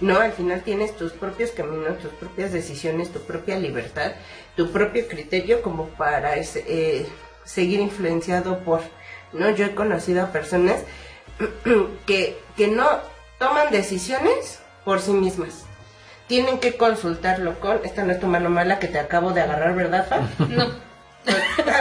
no, 0.00 0.18
al 0.18 0.32
final 0.32 0.62
tienes 0.62 0.96
tus 0.96 1.12
propios 1.12 1.50
caminos, 1.50 1.98
tus 1.98 2.12
propias 2.12 2.52
decisiones, 2.52 3.12
tu 3.12 3.20
propia 3.20 3.58
libertad, 3.58 4.12
tu 4.56 4.70
propio 4.70 5.06
criterio 5.08 5.62
como 5.62 5.88
para 5.88 6.36
ese, 6.36 6.64
eh, 6.66 7.06
seguir 7.44 7.80
influenciado 7.80 8.60
por, 8.60 8.80
¿no? 9.32 9.50
Yo 9.50 9.66
he 9.66 9.74
conocido 9.74 10.22
a 10.22 10.32
personas 10.32 10.76
que, 12.06 12.38
que 12.56 12.68
no 12.68 12.86
toman 13.38 13.70
decisiones 13.70 14.60
por 14.84 15.00
sí 15.00 15.12
mismas. 15.12 15.64
Tienen 16.28 16.60
que 16.60 16.76
consultarlo 16.76 17.58
con, 17.58 17.80
esta 17.84 18.04
no 18.04 18.12
es 18.12 18.20
tu 18.20 18.26
mano 18.26 18.50
mala 18.50 18.78
que 18.78 18.88
te 18.88 18.98
acabo 18.98 19.32
de 19.32 19.42
agarrar, 19.42 19.74
¿verdad, 19.74 20.06
Fa? 20.08 20.20
No, 20.48 20.90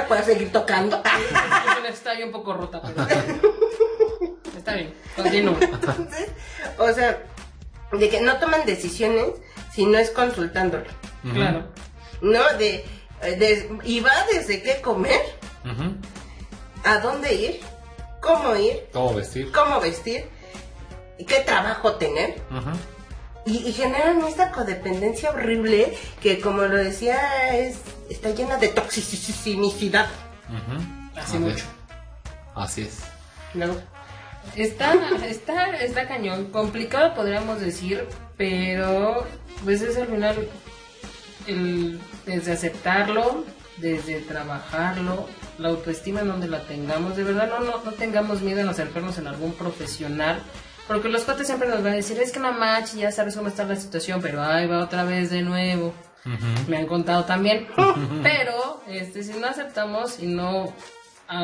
Puedes 0.07 0.25
seguir 0.25 0.51
tocando. 0.51 1.01
está 1.89 2.12
ahí 2.12 2.23
un 2.23 2.32
poco 2.32 2.53
rota, 2.53 2.82
pero... 2.82 3.08
Está 4.58 4.73
bien, 4.73 4.93
continúo. 5.15 5.58
O 6.77 6.91
sea, 6.91 7.23
de 7.91 8.10
que 8.10 8.21
no 8.21 8.38
toman 8.38 8.65
decisiones 8.65 9.28
si 9.73 9.86
no 9.86 9.97
es 9.97 10.10
consultándolo. 10.12 10.86
Claro. 11.34 11.67
¿no? 12.21 12.43
De, 12.58 12.86
de- 13.21 13.80
y 13.84 13.99
va 14.02 14.12
desde 14.34 14.62
qué 14.62 14.82
comer, 14.82 15.19
a 16.84 16.99
dónde 16.99 17.34
ir, 17.34 17.60
cómo 18.21 18.56
ir, 18.56 18.88
¿Cómo 18.93 19.13
vestir? 19.15 19.52
cómo 19.52 19.80
vestir, 19.80 20.25
y 21.17 21.25
qué 21.25 21.39
trabajo 21.41 21.93
tener. 21.95 22.41
Ujú. 22.52 22.71
Y, 23.45 23.67
y 23.69 23.73
generan 23.73 24.21
esta 24.25 24.52
codependencia 24.52 25.32
horrible 25.32 25.97
que, 26.21 26.39
como 26.39 26.62
lo 26.63 26.78
decía, 26.78 27.58
es, 27.58 27.78
está 28.10 28.30
llena 28.30 28.58
de 28.58 28.67
toxicidad. 28.69 30.08
Así 31.15 31.38
mucho. 31.39 31.56
es. 31.56 31.63
Así 32.56 32.82
es. 32.84 32.99
¿no? 33.54 33.67
Está, 34.56 34.95
está, 35.25 35.78
está 35.78 36.08
cañón, 36.08 36.45
complicado 36.45 37.13
podríamos 37.13 37.62
decir, 37.62 38.06
pero 38.38 39.25
pues 39.63 39.82
es 39.82 39.97
al 39.97 40.08
final 40.08 40.49
el, 41.47 41.99
desde 42.25 42.54
aceptarlo, 42.54 43.45
desde 43.78 44.21
trabajarlo, 44.21 45.28
la 45.58 45.69
autoestima 45.69 46.21
en 46.21 46.28
donde 46.28 46.47
la 46.47 46.62
tengamos, 46.63 47.15
de 47.15 47.23
verdad 47.23 47.49
no, 47.49 47.60
no, 47.60 47.84
no 47.84 47.91
tengamos 47.93 48.41
miedo 48.41 48.60
en 48.60 48.69
acercarnos 48.69 49.17
en 49.17 49.28
algún 49.28 49.54
profesional, 49.54 50.41
porque 50.88 51.08
los 51.08 51.23
cuates 51.23 51.45
siempre 51.45 51.69
nos 51.69 51.84
van 51.84 51.93
a 51.93 51.97
decir, 51.97 52.19
es 52.19 52.32
que 52.32 52.39
no 52.39 52.52
match, 52.52 52.95
ya 52.95 53.12
sabes 53.12 53.36
cómo 53.36 53.47
está 53.47 53.63
la 53.63 53.75
situación, 53.75 54.21
pero 54.21 54.41
ahí 54.41 54.65
va 54.67 54.84
otra 54.84 55.04
vez 55.04 55.30
de 55.30 55.43
nuevo. 55.43 55.93
Me 56.67 56.78
han 56.78 56.86
contado 56.86 57.25
también, 57.25 57.67
pero 58.23 58.82
este 58.88 59.23
si 59.23 59.34
no 59.34 59.47
aceptamos 59.47 60.19
y 60.19 60.28
no 60.28 60.73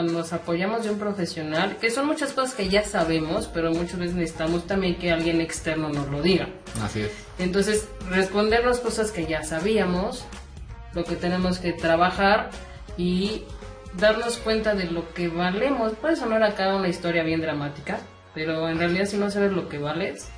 nos 0.04 0.34
apoyamos 0.34 0.84
de 0.84 0.90
un 0.90 0.98
profesional, 0.98 1.78
que 1.78 1.92
son 1.92 2.08
muchas 2.08 2.34
cosas 2.34 2.56
que 2.56 2.70
ya 2.70 2.84
sabemos, 2.84 3.48
pero 3.48 3.72
muchas 3.72 4.00
veces 4.00 4.16
necesitamos 4.16 4.66
también 4.66 4.98
que 4.98 5.12
alguien 5.12 5.42
externo 5.42 5.90
nos 5.90 6.10
lo 6.10 6.22
diga. 6.22 6.50
Así 6.84 7.02
es. 7.02 7.12
Entonces, 7.38 7.88
respondernos 8.10 8.80
cosas 8.80 9.12
que 9.12 9.28
ya 9.28 9.44
sabíamos, 9.44 10.26
lo 10.94 11.04
que 11.04 11.16
tenemos 11.16 11.60
que 11.60 11.72
trabajar 11.72 12.50
y 12.98 13.44
darnos 14.00 14.38
cuenta 14.38 14.74
de 14.74 14.86
lo 14.86 15.14
que 15.14 15.28
valemos. 15.28 15.94
Puede 15.94 16.16
sonar 16.16 16.42
acá 16.42 16.76
una 16.76 16.88
historia 16.88 17.24
bien 17.24 17.42
dramática, 17.42 18.00
pero 18.34 18.68
en 18.68 18.80
realidad 18.80 19.06
si 19.06 19.18
no 19.18 19.30
sabes 19.30 19.52
lo 19.52 19.70
que 19.70 19.78
vales, 19.78 20.30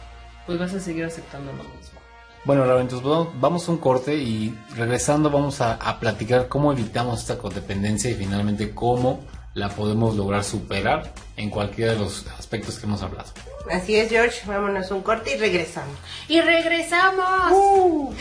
pues 0.45 0.59
vas 0.59 0.73
a 0.73 0.79
seguir 0.79 1.05
aceptando 1.05 1.51
lo 1.53 1.63
mismo. 1.63 1.99
Bueno, 2.43 2.65
Raúl, 2.65 2.81
entonces 2.81 3.07
vamos, 3.07 3.29
vamos 3.39 3.67
a 3.67 3.71
un 3.71 3.77
corte 3.77 4.15
y 4.15 4.57
regresando 4.75 5.29
vamos 5.29 5.59
a, 5.61 5.73
a 5.73 5.99
platicar 5.99 6.47
cómo 6.47 6.71
evitamos 6.71 7.21
esta 7.21 7.37
codependencia 7.37 8.09
y 8.09 8.13
finalmente 8.13 8.73
cómo 8.73 9.21
la 9.57 9.69
podemos 9.69 10.15
lograr 10.15 10.43
superar 10.43 11.11
en 11.35 11.49
cualquiera 11.49 11.93
de 11.93 11.99
los 11.99 12.27
aspectos 12.37 12.77
que 12.77 12.85
hemos 12.85 13.01
hablado. 13.01 13.31
Así 13.71 13.95
es, 13.95 14.07
George. 14.07 14.41
Vámonos 14.45 14.91
un 14.91 15.01
corte 15.01 15.35
y 15.35 15.39
regresamos. 15.39 15.97
¡Y 16.27 16.41
regresamos! 16.41 18.13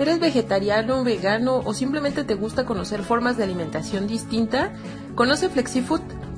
¿Eres 0.00 0.18
vegetariano, 0.18 1.04
vegano 1.04 1.58
o 1.64 1.72
simplemente 1.72 2.24
te 2.24 2.34
gusta 2.34 2.66
conocer 2.66 3.04
formas 3.04 3.36
de 3.36 3.44
alimentación 3.44 4.08
distinta? 4.08 4.72
Conoce 5.14 5.48
FlexiFood 5.48 6.02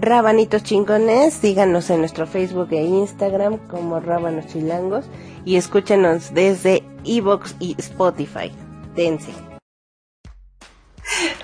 Rabanitos 0.00 0.62
chingones, 0.62 1.34
síganos 1.34 1.90
en 1.90 1.98
nuestro 1.98 2.26
Facebook 2.26 2.68
e 2.70 2.82
Instagram 2.82 3.58
como 3.68 4.00
Rábanos 4.00 4.46
Chilangos 4.46 5.04
y 5.44 5.56
escúchenos 5.56 6.32
desde 6.32 6.82
Evox 7.04 7.56
y 7.60 7.76
Spotify. 7.78 8.50
Dense. 8.94 9.32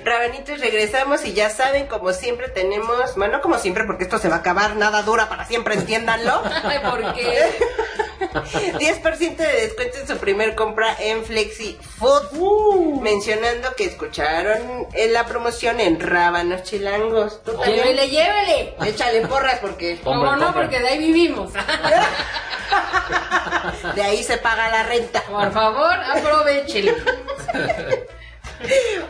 Rabanitos, 0.03 0.61
regresamos 0.61 1.27
y 1.27 1.35
ya 1.35 1.51
saben, 1.51 1.89
como 1.89 2.13
siempre 2.15 2.49
tenemos, 2.49 3.17
bueno, 3.17 3.37
no 3.37 3.43
como 3.43 3.59
siempre 3.59 3.85
porque 3.85 4.05
esto 4.05 4.19
se 4.19 4.31
va 4.31 4.37
a 4.37 4.39
acabar, 4.39 4.77
nada 4.77 5.03
dura 5.03 5.29
para 5.29 5.45
siempre, 5.45 5.75
entiéndanlo. 5.75 6.41
Ay, 6.65 6.79
¿por 6.79 7.13
qué? 7.15 7.29
10% 8.20 9.37
de 9.37 9.52
descuento 9.62 9.98
en 9.98 10.09
su 10.09 10.16
primer 10.18 10.54
compra 10.54 10.96
en 10.98 11.24
Flexi 11.24 11.78
Food. 11.98 12.33
Uh. 12.33 13.00
Mencionando 13.00 13.74
que 13.76 13.85
escucharon 13.85 14.87
en 14.92 15.12
la 15.12 15.26
promoción 15.26 15.81
en 15.81 16.00
Rábanos 16.00 16.62
Chilangos. 16.64 17.42
¿Tú 17.44 17.52
también? 17.52 17.76
Llévele, 17.76 18.09
llévele. 18.09 18.74
Échale 18.87 19.26
porras 19.26 19.59
porque 19.61 19.98
¿Cómo 20.04 20.20
Compren, 20.20 20.40
no? 20.40 20.54
Porque 20.54 20.81
de 20.81 20.88
ahí 20.88 20.98
vivimos. 20.98 21.52
de 23.94 24.02
ahí 24.02 24.22
se 24.22 24.38
paga 24.38 24.68
la 24.68 24.83
renta. 24.85 25.22
Por 25.22 25.52
favor, 25.52 25.92
aprovechele. 25.92 26.94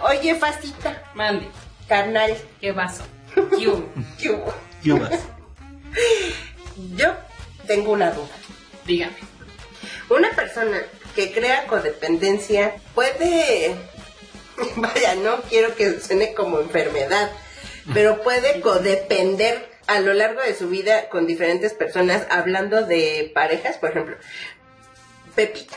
Oye, 0.03 0.35
Facita, 0.35 1.03
Mande. 1.15 1.49
carnal, 1.89 2.37
¿Qué 2.61 2.73
vaso? 2.73 3.03
¿Qué 3.35 3.69
hubo? 3.69 3.85
¿qué 4.21 4.31
hubo? 4.31 4.55
Yubas. 4.83 5.21
Yo 6.97 7.15
tengo 7.67 7.93
una 7.93 8.11
duda. 8.11 8.29
Dígame. 8.89 9.19
Una 10.09 10.31
persona 10.31 10.83
que 11.15 11.31
crea 11.31 11.67
codependencia 11.67 12.77
puede, 12.95 13.77
vaya, 14.77 15.15
no 15.17 15.43
quiero 15.43 15.77
que 15.77 16.01
suene 16.01 16.33
como 16.33 16.59
enfermedad, 16.59 17.31
pero 17.93 18.23
puede 18.23 18.63
codepender 18.63 19.69
a 19.87 20.01
lo 20.01 20.15
largo 20.15 20.41
de 20.41 20.55
su 20.55 20.71
vida 20.71 21.11
con 21.11 21.27
diferentes 21.27 21.75
personas, 21.75 22.27
hablando 22.31 22.87
de 22.87 23.31
parejas, 23.35 23.77
por 23.77 23.91
ejemplo, 23.91 24.17
Pepita. 25.35 25.77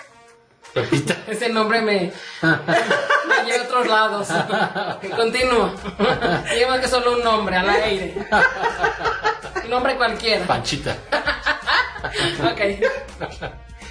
Pepita. 0.73 1.17
Ese 1.27 1.49
nombre 1.49 1.81
me, 1.81 2.13
me 2.41 3.43
lleva 3.45 3.63
a 3.63 3.65
otros 3.65 3.87
lados. 3.87 4.27
Continúo. 5.17 5.75
Digamos 6.53 6.79
que 6.79 6.87
solo 6.87 7.17
un 7.17 7.23
nombre 7.25 7.57
al 7.57 7.69
aire. 7.69 8.15
Un 9.65 9.69
nombre 9.69 9.97
cualquiera. 9.97 10.45
Panchita. 10.45 10.95
Ok. 12.51 12.61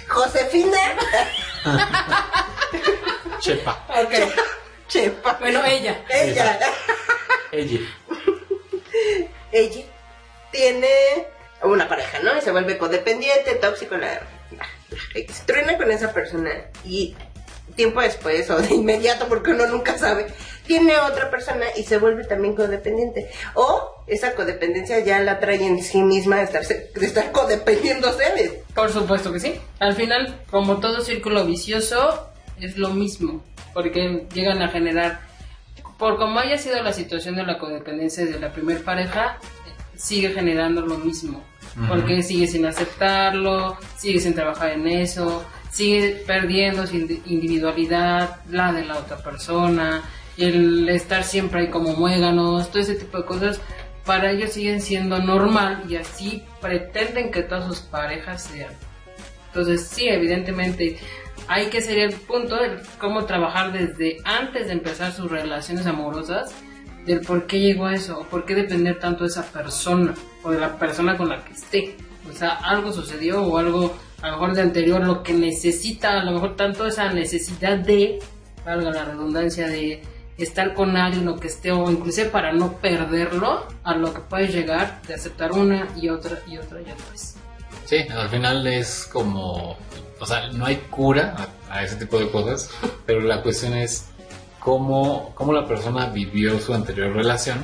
Josefina. 0.07 0.77
Chepa. 3.39 3.85
Ok. 3.89 4.13
Chepa. 4.87 5.37
Bueno, 5.39 5.63
ella. 5.65 6.03
Ella. 6.09 6.59
Ella. 7.51 7.79
ella 9.51 9.85
tiene 10.51 11.27
una 11.63 11.87
pareja, 11.87 12.19
¿no? 12.19 12.37
Y 12.37 12.41
se 12.41 12.51
vuelve 12.51 12.77
codependiente, 12.77 13.55
tóxico, 13.55 13.95
la, 13.95 14.21
truena 15.45 15.77
con 15.77 15.91
esa 15.91 16.13
persona 16.13 16.51
y 16.83 17.15
tiempo 17.75 18.01
después 18.01 18.49
o 18.49 18.57
de 18.61 18.73
inmediato, 18.73 19.27
porque 19.27 19.51
uno 19.51 19.65
nunca 19.67 19.97
sabe, 19.97 20.27
tiene 20.71 20.97
otra 20.99 21.29
persona 21.29 21.65
y 21.75 21.83
se 21.83 21.97
vuelve 21.97 22.23
también 22.23 22.55
codependiente. 22.55 23.29
O 23.55 24.05
esa 24.07 24.35
codependencia 24.35 24.99
ya 25.03 25.19
la 25.19 25.37
trae 25.37 25.61
en 25.61 25.83
sí 25.83 26.01
misma 26.01 26.37
de, 26.37 26.43
estarse, 26.43 26.91
de 26.95 27.05
estar 27.05 27.33
codependiéndose 27.33 28.23
de... 28.23 28.63
Por 28.73 28.89
supuesto 28.89 29.33
que 29.33 29.41
sí. 29.41 29.55
Al 29.79 29.95
final, 29.95 30.39
como 30.49 30.77
todo 30.79 31.01
círculo 31.01 31.43
vicioso, 31.45 32.29
es 32.57 32.77
lo 32.77 32.91
mismo. 32.91 33.43
Porque 33.73 34.27
llegan 34.33 34.61
a 34.61 34.69
generar, 34.69 35.19
por 35.97 36.15
como 36.15 36.39
haya 36.39 36.57
sido 36.57 36.81
la 36.81 36.93
situación 36.93 37.35
de 37.35 37.43
la 37.43 37.57
codependencia 37.57 38.25
de 38.25 38.39
la 38.39 38.53
primer 38.53 38.81
pareja, 38.81 39.39
sigue 39.97 40.29
generando 40.29 40.79
lo 40.85 40.97
mismo. 40.99 41.43
Porque 41.89 42.23
sigue 42.23 42.47
sin 42.47 42.65
aceptarlo, 42.65 43.77
sigue 43.97 44.21
sin 44.21 44.33
trabajar 44.33 44.71
en 44.71 44.87
eso, 44.87 45.45
sigue 45.69 46.23
perdiendo 46.25 46.87
su 46.87 46.95
indi- 46.95 47.21
individualidad, 47.25 48.37
la 48.49 48.71
de 48.71 48.85
la 48.85 48.97
otra 48.97 49.17
persona, 49.17 50.01
el 50.37 50.89
estar 50.89 51.23
siempre 51.23 51.61
ahí 51.61 51.69
como 51.69 51.93
muéganos, 51.93 52.69
todo 52.69 52.81
ese 52.81 52.95
tipo 52.95 53.17
de 53.17 53.25
cosas, 53.25 53.61
para 54.05 54.31
ellos 54.31 54.51
siguen 54.51 54.81
siendo 54.81 55.19
normal 55.19 55.83
y 55.87 55.95
así 55.95 56.43
pretenden 56.59 57.31
que 57.31 57.43
todas 57.43 57.65
sus 57.65 57.79
parejas 57.79 58.43
sean. 58.43 58.73
Entonces, 59.47 59.87
sí, 59.87 60.07
evidentemente, 60.07 60.97
hay 61.47 61.67
que 61.67 61.81
ser 61.81 61.99
el 61.99 62.13
punto 62.13 62.55
de 62.55 62.77
cómo 62.97 63.25
trabajar 63.25 63.73
desde 63.73 64.17
antes 64.23 64.67
de 64.67 64.73
empezar 64.73 65.11
sus 65.11 65.29
relaciones 65.29 65.85
amorosas, 65.85 66.53
del 67.05 67.21
por 67.21 67.47
qué 67.47 67.59
llegó 67.59 67.87
a 67.87 67.93
eso, 67.93 68.19
o 68.19 68.23
por 68.23 68.45
qué 68.45 68.55
depender 68.55 68.99
tanto 68.99 69.23
de 69.23 69.29
esa 69.29 69.43
persona, 69.51 70.13
o 70.43 70.51
de 70.51 70.59
la 70.59 70.77
persona 70.77 71.17
con 71.17 71.29
la 71.29 71.43
que 71.43 71.53
esté. 71.53 71.97
O 72.29 72.33
sea, 72.33 72.51
algo 72.51 72.91
sucedió 72.91 73.43
o 73.43 73.57
algo, 73.57 73.97
a 74.21 74.27
lo 74.27 74.33
mejor 74.33 74.55
de 74.55 74.61
anterior, 74.61 75.05
lo 75.05 75.23
que 75.23 75.33
necesita, 75.33 76.21
a 76.21 76.23
lo 76.23 76.31
mejor 76.31 76.55
tanto 76.55 76.85
esa 76.85 77.11
necesidad 77.11 77.77
de, 77.77 78.19
valga 78.63 78.91
la 78.91 79.05
redundancia, 79.05 79.67
de 79.67 80.01
estar 80.43 80.73
con 80.73 80.97
alguien 80.97 81.27
o 81.27 81.37
que 81.37 81.47
esté, 81.47 81.71
o 81.71 81.89
inclusive 81.89 82.29
para 82.29 82.53
no 82.53 82.77
perderlo, 82.77 83.67
a 83.83 83.95
lo 83.95 84.13
que 84.13 84.21
puedes 84.21 84.53
llegar 84.53 85.01
de 85.07 85.15
aceptar 85.15 85.51
una 85.51 85.87
y 85.95 86.09
otra 86.09 86.39
y 86.47 86.57
otra 86.57 86.79
y 86.79 86.91
otra 86.91 87.09
vez. 87.11 87.35
Sí, 87.85 87.97
al 88.09 88.29
final 88.29 88.65
es 88.67 89.07
como, 89.11 89.77
o 90.19 90.25
sea, 90.25 90.47
no 90.51 90.65
hay 90.65 90.77
cura 90.89 91.35
a, 91.69 91.77
a 91.77 91.83
ese 91.83 91.95
tipo 91.95 92.19
de 92.19 92.29
cosas, 92.29 92.69
pero 93.05 93.21
la 93.21 93.41
cuestión 93.41 93.73
es 93.73 94.07
cómo, 94.59 95.33
cómo 95.35 95.51
la 95.51 95.67
persona 95.67 96.07
vivió 96.07 96.59
su 96.59 96.73
anterior 96.73 97.13
relación, 97.13 97.59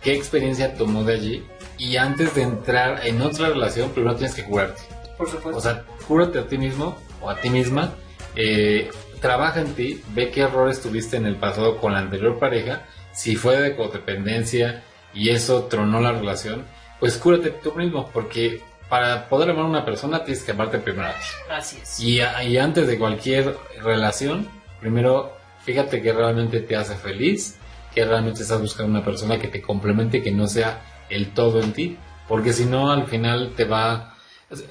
qué 0.00 0.14
experiencia 0.14 0.74
tomó 0.74 1.04
de 1.04 1.14
allí, 1.14 1.46
y 1.78 1.96
antes 1.96 2.34
de 2.34 2.42
entrar 2.42 3.06
en 3.06 3.20
otra 3.20 3.48
relación, 3.48 3.90
primero 3.90 4.16
tienes 4.16 4.34
que 4.34 4.44
curarte. 4.44 4.80
Por 5.18 5.28
supuesto. 5.28 5.58
O 5.58 5.60
sea, 5.60 5.84
cúrate 6.06 6.38
a 6.38 6.46
ti 6.46 6.58
mismo 6.58 6.96
o 7.20 7.30
a 7.30 7.40
ti 7.40 7.50
misma, 7.50 7.92
eh, 8.34 8.90
trabaja 9.26 9.60
en 9.60 9.74
ti, 9.74 10.00
ve 10.14 10.30
qué 10.30 10.42
errores 10.42 10.80
tuviste 10.80 11.16
en 11.16 11.26
el 11.26 11.34
pasado 11.34 11.78
con 11.78 11.94
la 11.94 11.98
anterior 11.98 12.38
pareja, 12.38 12.84
si 13.12 13.34
fue 13.34 13.60
de 13.60 13.74
codependencia 13.74 14.84
y 15.12 15.30
eso 15.30 15.64
tronó 15.64 16.00
la 16.00 16.12
relación, 16.12 16.64
pues 17.00 17.16
cúrate 17.16 17.50
tú 17.50 17.72
mismo, 17.74 18.08
porque 18.12 18.62
para 18.88 19.28
poder 19.28 19.50
amar 19.50 19.64
a 19.64 19.68
una 19.68 19.84
persona 19.84 20.22
tienes 20.22 20.44
que 20.44 20.52
amarte 20.52 20.78
primero 20.78 21.08
a 21.08 21.10
ti. 21.10 21.26
Así 21.50 21.78
es. 21.82 21.98
Y, 21.98 22.20
y 22.20 22.56
antes 22.56 22.86
de 22.86 22.96
cualquier 23.00 23.56
relación, 23.82 24.48
primero 24.78 25.32
fíjate 25.64 26.00
que 26.00 26.12
realmente 26.12 26.60
te 26.60 26.76
hace 26.76 26.94
feliz, 26.94 27.56
que 27.92 28.04
realmente 28.04 28.42
estás 28.42 28.60
buscando 28.60 28.92
una 28.92 29.04
persona 29.04 29.40
que 29.40 29.48
te 29.48 29.60
complemente, 29.60 30.22
que 30.22 30.30
no 30.30 30.46
sea 30.46 30.82
el 31.10 31.34
todo 31.34 31.60
en 31.60 31.72
ti, 31.72 31.98
porque 32.28 32.52
si 32.52 32.64
no 32.64 32.92
al 32.92 33.08
final 33.08 33.54
te 33.56 33.64
va... 33.64 34.14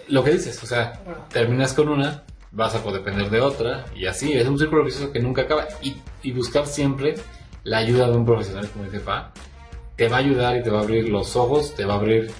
Lo 0.07 0.23
que 0.23 0.31
dices, 0.31 0.63
o 0.63 0.65
sea, 0.65 1.01
terminas 1.27 1.73
con 1.73 1.89
una, 1.89 2.23
vas 2.55 2.73
a 2.73 2.91
depender 2.91 3.29
de 3.29 3.41
otra, 3.41 3.85
y 3.95 4.07
así, 4.07 4.33
es 4.33 4.47
un 4.47 4.57
círculo 4.57 4.85
vicioso 4.85 5.11
que 5.11 5.19
nunca 5.19 5.43
acaba. 5.43 5.67
Y, 5.81 5.97
y 6.23 6.31
buscar 6.31 6.65
siempre 6.65 7.15
la 7.63 7.79
ayuda 7.79 8.09
de 8.09 8.15
un 8.15 8.25
profesional 8.25 8.69
como 8.69 8.85
dice 8.85 8.99
Fa, 8.99 9.31
te 9.95 10.07
va 10.07 10.17
a 10.17 10.19
ayudar 10.19 10.57
y 10.57 10.63
te 10.63 10.69
va 10.69 10.79
a 10.79 10.83
abrir 10.83 11.09
los 11.09 11.35
ojos, 11.35 11.75
te 11.75 11.85
va 11.85 11.93
a 11.93 11.97
abrir 11.97 12.31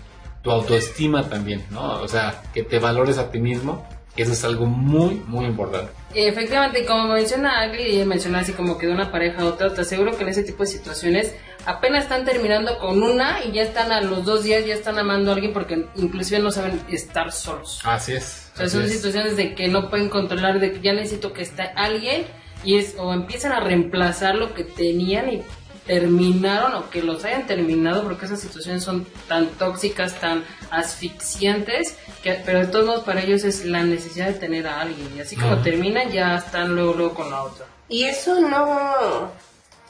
tu 0.42 0.52
autoestima 0.52 1.28
también, 1.28 1.66
¿no? 1.72 2.02
O 2.02 2.08
sea, 2.08 2.44
que 2.54 2.64
te 2.64 2.80
valores 2.80 3.18
a 3.18 3.32
ti 3.32 3.40
mismo, 3.40 3.88
eso 4.16 4.32
es 4.32 4.44
algo 4.44 4.66
muy, 4.66 5.22
muy 5.28 5.46
importante. 5.46 5.92
Efectivamente, 6.14 6.86
como 6.86 7.14
menciona 7.14 7.62
Agli, 7.62 8.00
y 8.00 8.06
menciona 8.06 8.40
así 8.40 8.54
como 8.54 8.78
que 8.78 8.88
de 8.88 8.94
una 8.94 9.12
pareja 9.12 9.42
a 9.42 9.46
otra, 9.46 9.74
te 9.74 9.82
aseguro 9.82 10.16
que 10.16 10.24
en 10.24 10.30
ese 10.30 10.44
tipo 10.44 10.64
de 10.64 10.68
situaciones 10.68 11.36
apenas 11.66 12.04
están 12.04 12.26
terminando 12.26 12.78
con 12.80 13.02
una 13.04 13.44
y 13.44 13.52
ya 13.52 13.64
están 13.64 13.92
a 13.92 14.02
los 14.02 14.24
dos 14.26 14.44
días, 14.44 14.66
ya 14.66 14.74
están 14.74 14.98
amando 15.00 15.32
a 15.32 15.36
alguien 15.36 15.54
porque 15.54 15.88
inclusive 15.96 16.40
no 16.40 16.52
saben 16.52 16.82
estar 16.90 17.32
solos. 17.32 17.82
Así 17.84 18.14
es. 18.14 18.52
O 18.54 18.58
sea, 18.58 18.70
son 18.70 18.84
es. 18.84 18.94
situaciones 18.94 19.36
de 19.36 19.56
que 19.56 19.68
no 19.68 19.90
pueden 19.90 20.10
controlar, 20.10 20.60
de 20.60 20.74
que 20.74 20.82
ya 20.82 20.94
necesito 20.94 21.34
que 21.34 21.42
esté 21.42 21.64
alguien 21.76 22.26
y 22.64 22.78
es 22.78 22.96
o 22.98 23.14
empiezan 23.14 23.52
a 23.52 23.60
reemplazar 23.60 24.36
lo 24.36 24.54
que 24.54 24.64
tenían 24.64 25.30
y 25.30 25.44
terminaron 25.86 26.74
o 26.74 26.90
que 26.90 27.04
los 27.04 27.24
hayan 27.26 27.46
terminado 27.46 28.04
porque 28.04 28.26
esas 28.26 28.40
situaciones 28.40 28.84
son 28.84 29.06
tan 29.28 29.48
tóxicas, 29.50 30.20
tan 30.20 30.44
asfixiantes, 30.72 31.96
que, 32.24 32.34
pero 32.46 32.60
de 32.62 32.68
todos 32.68 32.86
modos 32.86 33.04
para 33.04 33.22
ellos 33.22 33.44
es 33.44 33.66
la 33.66 33.84
necesidad 33.84 34.28
de 34.28 34.34
tener 34.34 34.68
a 34.68 34.82
alguien 34.82 35.10
y 35.16 35.20
así 35.20 35.36
como 35.36 35.54
Ujú. 35.54 35.64
terminan 35.64 36.12
ya 36.12 36.38
están 36.38 36.76
luego 36.76 36.94
luego 36.94 37.14
con 37.14 37.30
la 37.30 37.44
otra. 37.44 37.66
Y 37.88 38.06
eso 38.06 38.40
no 38.42 39.32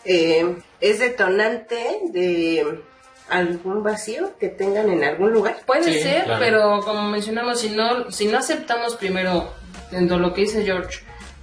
eh, 0.03 0.55
es 0.81 0.99
detonante 0.99 1.99
de 2.11 2.81
algún 3.29 3.83
vacío 3.83 4.38
que 4.39 4.49
tengan 4.49 4.89
en 4.89 5.03
algún 5.03 5.31
lugar. 5.31 5.57
Puede 5.65 5.83
Sí, 5.93 5.99
ser, 6.01 6.25
claro. 6.25 6.39
pero 6.39 6.79
como 6.81 7.09
mencionamos, 7.09 7.59
si 7.59 7.69
no, 7.69 8.11
si 8.11 8.27
no 8.27 8.38
aceptamos 8.38 8.95
primero, 8.95 9.51
dentro 9.91 10.17
de 10.17 10.21
lo 10.21 10.33
que 10.33 10.41
dice 10.41 10.63
George, 10.63 10.99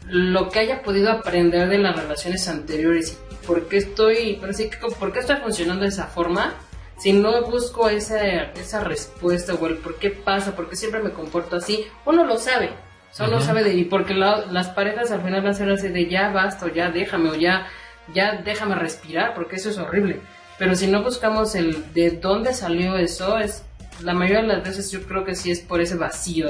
lo 0.07 0.49
que 0.49 0.61
haya 0.61 0.83
podido 0.83 1.11
aprender 1.11 1.69
de 1.69 1.79
las 1.79 1.97
relaciones 1.97 2.47
anteriores 2.49 3.19
y 3.31 3.47
por 3.47 3.69
qué 3.69 3.79
estoy, 3.79 4.39
pero 4.41 4.53
sí, 4.53 4.69
que- 4.71 4.77
por 4.77 5.13
qué 5.13 5.21
estoy 5.21 5.37
funcionando 5.37 5.83
de 5.83 5.89
esa 5.89 6.07
forma, 6.07 6.55
si 6.99 7.13
no 7.13 7.43
busco 7.43 7.89
esa, 7.89 8.21
esa 8.53 8.81
respuesta 8.85 9.55
o 9.55 9.67
el 9.67 9.79
por 9.79 9.97
qué 9.97 10.11
pasa, 10.11 10.55
por 10.55 10.69
qué 10.69 10.77
siempre 10.77 11.01
me 11.03 11.11
comporto 11.11 11.57
así, 11.57 11.85
uno 12.05 12.25
lo 12.25 12.37
sabe. 12.39 12.71
O 13.11 13.15
sea, 13.15 13.27
uno 13.27 13.37
Ujú. 13.39 13.45
sabe 13.47 13.65
de 13.65 13.75
y 13.75 13.85
porque 13.85 14.15
la- 14.15 14.47
las 14.47 14.69
parejas 14.71 15.11
al 15.11 15.21
final 15.23 15.43
van 15.43 15.51
a 15.51 15.55
ser 15.55 15.69
así 15.71 15.89
de 15.89 16.09
ya 16.09 16.31
basta 16.31 16.67
o 16.67 16.69
ya 16.69 16.91
déjame 16.91 17.31
o 17.31 17.35
ya, 17.35 17.67
ya 18.15 18.43
déjame 18.43 18.75
respirar 18.75 19.35
porque 19.35 19.57
eso 19.57 19.71
es 19.71 19.79
horrible. 19.79 20.21
Pero 20.59 20.77
si 20.77 20.87
no 20.87 21.03
buscamos 21.03 21.55
el 21.55 21.93
de 21.93 22.11
dónde 22.11 22.55
salió 22.55 22.97
eso, 22.97 23.39
es 23.39 23.65
la 24.03 24.15
mayoría 24.15 24.43
de 24.43 24.49
las 24.49 24.63
veces 24.63 24.91
yo 24.91 25.03
creo 25.03 25.25
que 25.25 25.35
sí 25.35 25.51
es 25.51 25.61
por 25.61 25.81
ese 25.81 25.97
vacío, 25.97 26.49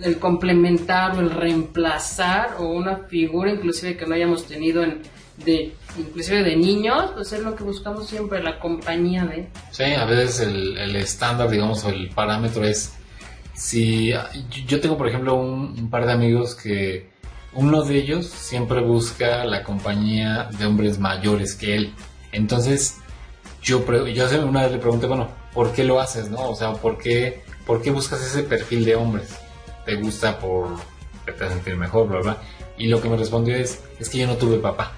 el 0.00 0.18
complementar 0.18 1.16
o 1.16 1.20
el 1.20 1.30
reemplazar 1.30 2.56
o 2.58 2.68
una 2.68 2.98
figura 3.08 3.50
inclusive 3.50 3.96
que 3.96 4.06
no 4.06 4.14
hayamos 4.14 4.46
tenido 4.46 4.82
en 4.82 5.02
de 5.44 5.72
inclusive 5.96 6.42
de 6.42 6.56
niños, 6.56 7.12
pues 7.14 7.32
es 7.32 7.40
lo 7.40 7.54
que 7.54 7.62
buscamos 7.62 8.08
siempre, 8.08 8.42
la 8.42 8.58
compañía 8.58 9.24
de 9.24 9.48
Sí, 9.70 9.84
a 9.84 10.04
veces 10.04 10.40
el, 10.40 10.96
estándar, 10.96 11.48
digamos, 11.48 11.84
o 11.84 11.90
el 11.90 12.08
parámetro 12.10 12.64
es 12.64 12.94
si 13.54 14.12
yo 14.66 14.80
tengo 14.80 14.96
por 14.96 15.08
ejemplo 15.08 15.34
un 15.36 15.88
par 15.90 16.06
de 16.06 16.12
amigos 16.12 16.54
que 16.54 17.08
uno 17.52 17.82
de 17.82 17.96
ellos 17.96 18.26
siempre 18.26 18.80
busca 18.80 19.44
la 19.44 19.62
compañía 19.62 20.48
de 20.58 20.66
hombres 20.66 20.98
mayores 20.98 21.54
que 21.54 21.74
él. 21.74 21.94
Entonces, 22.32 22.98
yo, 23.62 23.84
yo 24.06 24.46
una 24.46 24.62
vez 24.62 24.72
le 24.72 24.78
pregunté, 24.78 25.06
bueno, 25.06 25.28
¿por 25.52 25.72
qué 25.72 25.84
lo 25.84 26.00
haces, 26.00 26.30
no? 26.30 26.50
O 26.50 26.54
sea, 26.54 26.74
¿por 26.74 26.98
qué, 26.98 27.42
¿por 27.66 27.82
qué 27.82 27.90
buscas 27.90 28.20
ese 28.22 28.42
perfil 28.42 28.84
de 28.84 28.96
hombres? 28.96 29.36
¿Te 29.84 29.96
gusta 29.96 30.38
por 30.38 30.76
que 31.24 31.32
te 31.32 31.44
hace 31.44 31.54
sentir 31.54 31.76
mejor, 31.76 32.08
bla, 32.08 32.20
bla? 32.20 32.36
Y 32.76 32.88
lo 32.88 33.00
que 33.00 33.08
me 33.08 33.16
respondió 33.16 33.56
es, 33.56 33.82
es 33.98 34.08
que 34.08 34.18
yo 34.18 34.26
no 34.26 34.36
tuve 34.36 34.58
papá. 34.58 34.92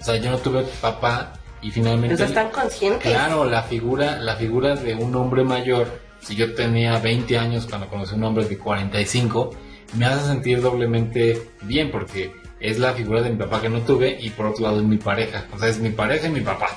O 0.00 0.04
sea, 0.04 0.16
yo 0.16 0.30
no 0.30 0.38
tuve 0.38 0.62
papá 0.80 1.32
y 1.62 1.70
finalmente... 1.70 2.16
Sea, 2.16 2.26
están 2.26 2.50
conscientes. 2.50 3.10
Claro, 3.10 3.44
la 3.44 3.62
figura, 3.62 4.18
la 4.18 4.36
figura 4.36 4.76
de 4.76 4.94
un 4.94 5.14
hombre 5.16 5.42
mayor, 5.42 6.00
si 6.20 6.36
yo 6.36 6.54
tenía 6.54 6.98
20 6.98 7.38
años 7.38 7.66
cuando 7.66 7.88
conocí 7.88 8.14
a 8.14 8.16
un 8.16 8.24
hombre 8.24 8.44
de 8.44 8.58
45, 8.58 9.50
me 9.94 10.06
hace 10.06 10.26
sentir 10.26 10.60
doblemente 10.60 11.42
bien 11.62 11.90
porque 11.90 12.32
es 12.60 12.78
la 12.78 12.92
figura 12.94 13.22
de 13.22 13.30
mi 13.30 13.36
papá 13.36 13.60
que 13.60 13.68
no 13.68 13.80
tuve 13.82 14.18
y 14.20 14.30
por 14.30 14.46
otro 14.46 14.64
lado 14.64 14.80
es 14.80 14.86
mi 14.86 14.98
pareja. 14.98 15.46
O 15.54 15.58
sea, 15.58 15.68
es 15.68 15.78
mi 15.78 15.90
pareja 15.90 16.28
y 16.28 16.30
mi 16.30 16.40
papá. 16.40 16.68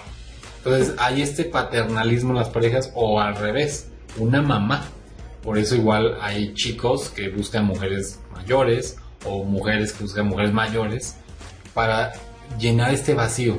Entonces 0.58 0.96
hay 0.98 1.22
este 1.22 1.46
paternalismo 1.46 2.32
en 2.32 2.38
las 2.38 2.50
parejas 2.50 2.92
o 2.96 3.20
al 3.20 3.36
revés, 3.36 3.90
una 4.18 4.42
mamá. 4.42 4.86
Por 5.42 5.58
eso 5.58 5.76
igual 5.76 6.18
hay 6.22 6.54
chicos 6.54 7.10
que 7.10 7.30
buscan 7.30 7.66
mujeres 7.66 8.20
mayores 8.34 8.98
o 9.26 9.44
mujeres 9.44 9.94
que 9.94 10.04
buscan 10.04 10.28
mujeres 10.28 10.54
mayores 10.54 11.16
para 11.74 12.12
llenar 12.60 12.94
este 12.94 13.14
vacío. 13.14 13.58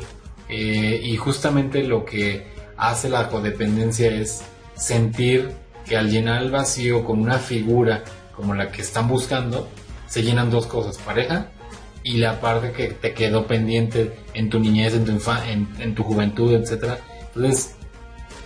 Eh, 0.49 1.01
y 1.03 1.17
justamente 1.17 1.83
lo 1.85 2.05
que 2.05 2.47
hace 2.77 3.09
la 3.09 3.29
codependencia 3.29 4.11
es 4.11 4.43
sentir 4.75 5.51
que 5.87 5.97
al 5.97 6.11
llenar 6.11 6.43
el 6.43 6.51
vacío 6.51 7.05
con 7.05 7.21
una 7.21 7.39
figura 7.39 8.05
como 8.41 8.55
la 8.55 8.73
que 8.73 8.81
están 8.81 9.07
buscando, 9.07 9.69
se 10.07 10.23
llenan 10.23 10.51
dos 10.51 10.67
cosas, 10.67 10.97
pareja 10.97 11.51
y 12.03 12.17
la 12.17 12.41
parte 12.41 12.73
que 12.73 12.89
te 12.89 13.13
quedó 13.13 13.47
pendiente 13.47 14.17
en 14.33 14.49
tu 14.49 14.59
niñez, 14.59 14.95
en 14.95 15.05
tu, 15.05 15.13
en, 15.47 15.69
en 15.79 15.95
tu 15.95 16.03
juventud, 16.03 16.55
etcétera. 16.55 16.99
Entonces, 17.35 17.77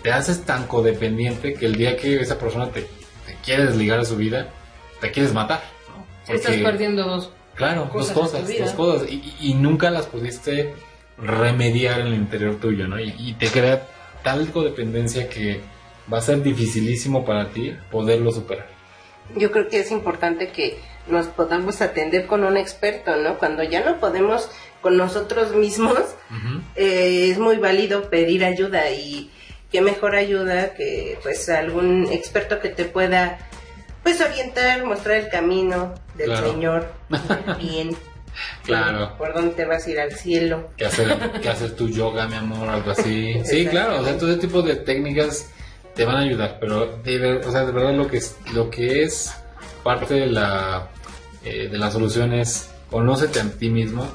te 0.02 0.10
haces 0.10 0.44
tan 0.44 0.66
codependiente 0.66 1.54
que 1.54 1.66
el 1.66 1.76
día 1.76 1.96
que 1.96 2.20
esa 2.20 2.38
persona 2.38 2.70
te, 2.70 2.82
te 2.82 3.36
quiere 3.44 3.66
desligar 3.66 4.00
de 4.00 4.04
su 4.04 4.16
vida, 4.16 4.48
te 5.00 5.12
quieres 5.12 5.32
matar. 5.32 5.62
¿no? 5.96 6.34
Estás 6.34 6.56
perdiendo 6.56 7.04
dos. 7.04 7.30
Claro, 7.54 7.88
cosas 7.88 8.16
dos 8.16 8.32
cosas, 8.32 8.58
dos 8.58 8.72
cosas. 8.72 9.08
Y 9.40 9.54
nunca 9.54 9.92
las 9.92 10.06
pudiste 10.06 10.74
remediar 11.16 12.00
en 12.00 12.08
el 12.08 12.14
interior 12.14 12.56
tuyo, 12.56 12.88
¿no? 12.88 12.98
Y, 12.98 13.14
y 13.16 13.34
te 13.34 13.46
crea 13.46 13.86
tal 14.24 14.50
codependencia 14.50 15.28
que 15.28 15.60
va 16.12 16.18
a 16.18 16.20
ser 16.20 16.42
dificilísimo 16.42 17.24
para 17.24 17.50
ti 17.50 17.76
poderlo 17.92 18.32
superar. 18.32 18.74
Yo 19.36 19.50
creo 19.50 19.68
que 19.68 19.80
es 19.80 19.90
importante 19.90 20.48
que 20.48 20.78
nos 21.08 21.26
podamos 21.26 21.80
atender 21.82 22.26
con 22.26 22.44
un 22.44 22.56
experto, 22.56 23.16
¿no? 23.16 23.38
Cuando 23.38 23.62
ya 23.62 23.84
no 23.84 23.98
podemos 24.00 24.48
con 24.80 24.96
nosotros 24.96 25.54
mismos, 25.54 25.98
eh, 26.76 27.28
es 27.30 27.38
muy 27.38 27.56
válido 27.56 28.10
pedir 28.10 28.44
ayuda 28.44 28.90
y 28.90 29.30
qué 29.72 29.80
mejor 29.80 30.14
ayuda 30.14 30.74
que 30.74 31.18
pues 31.22 31.48
algún 31.48 32.06
experto 32.12 32.60
que 32.60 32.68
te 32.68 32.84
pueda 32.84 33.38
pues 34.02 34.20
orientar, 34.20 34.84
mostrar 34.84 35.16
el 35.16 35.28
camino 35.30 35.94
del 36.14 36.26
Claro. 36.28 36.50
Señor, 36.52 36.92
bien, 37.58 37.96
Claro. 38.64 39.16
por 39.16 39.32
dónde 39.32 39.54
te 39.54 39.64
vas 39.64 39.86
a 39.86 39.90
ir 39.90 40.00
al 40.00 40.12
cielo. 40.12 40.70
que 40.76 40.84
hacer, 40.84 41.16
que 41.40 41.48
hacer 41.48 41.74
tu 41.76 41.88
yoga, 41.88 42.26
mi 42.28 42.34
amor, 42.36 42.68
algo 42.68 42.90
así. 42.90 43.34
Sí, 43.44 43.66
claro, 43.66 44.00
o 44.00 44.04
sea, 44.04 44.18
todo 44.18 44.30
ese 44.32 44.40
tipo 44.40 44.60
de 44.62 44.76
técnicas 44.76 45.50
te 45.94 46.04
van 46.04 46.16
a 46.16 46.20
ayudar, 46.20 46.58
pero 46.60 46.98
de, 47.04 47.18
ver- 47.18 47.46
o 47.46 47.52
sea, 47.52 47.64
de 47.64 47.72
verdad 47.72 47.94
lo 47.94 48.06
que 48.08 48.16
es, 48.18 48.36
lo 48.52 48.70
que 48.70 49.02
es 49.04 49.32
parte 49.82 50.14
de 50.14 50.26
la, 50.26 50.88
eh, 51.44 51.68
de 51.70 51.78
la 51.78 51.90
solución 51.90 52.32
es 52.32 52.68
conócete 52.90 53.40
a 53.40 53.44
ti 53.44 53.68
mismo, 53.70 54.06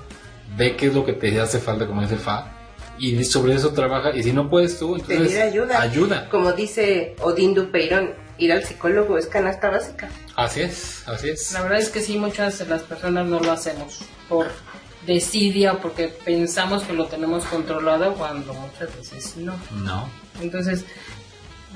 ve 0.57 0.75
qué 0.75 0.87
es 0.87 0.93
lo 0.93 1.05
que 1.05 1.13
te 1.13 1.39
hace 1.39 1.59
falta, 1.59 1.87
como 1.87 2.01
dice 2.01 2.17
Fa, 2.17 2.53
y 2.97 3.23
sobre 3.23 3.55
eso 3.55 3.71
trabaja, 3.71 4.13
y 4.15 4.23
si 4.23 4.33
no 4.33 4.49
puedes 4.49 4.77
tú, 4.77 4.95
entonces 4.95 5.17
Pedir 5.29 5.41
ayuda. 5.41 5.81
ayuda. 5.81 6.29
Como 6.29 6.51
dice 6.51 7.15
Odín 7.21 7.53
Dupeirón, 7.53 8.13
ir 8.37 8.51
al 8.51 8.63
psicólogo 8.65 9.17
es 9.17 9.27
canasta 9.27 9.69
básica. 9.69 10.09
Así 10.35 10.61
es, 10.61 11.07
así 11.07 11.29
es. 11.29 11.51
La 11.53 11.61
verdad 11.61 11.79
es 11.79 11.89
que 11.89 12.01
sí, 12.01 12.17
muchas 12.17 12.59
de 12.59 12.65
las 12.65 12.81
personas 12.83 13.25
no 13.27 13.39
lo 13.39 13.51
hacemos 13.51 13.99
por 14.27 14.47
desidia 15.05 15.73
o 15.73 15.79
porque 15.79 16.07
pensamos 16.07 16.83
que 16.83 16.93
lo 16.93 17.05
tenemos 17.05 17.45
controlado 17.45 18.13
cuando 18.15 18.53
muchas 18.53 18.95
veces 18.97 19.37
no. 19.37 19.53
No. 19.83 20.09
Entonces, 20.41 20.83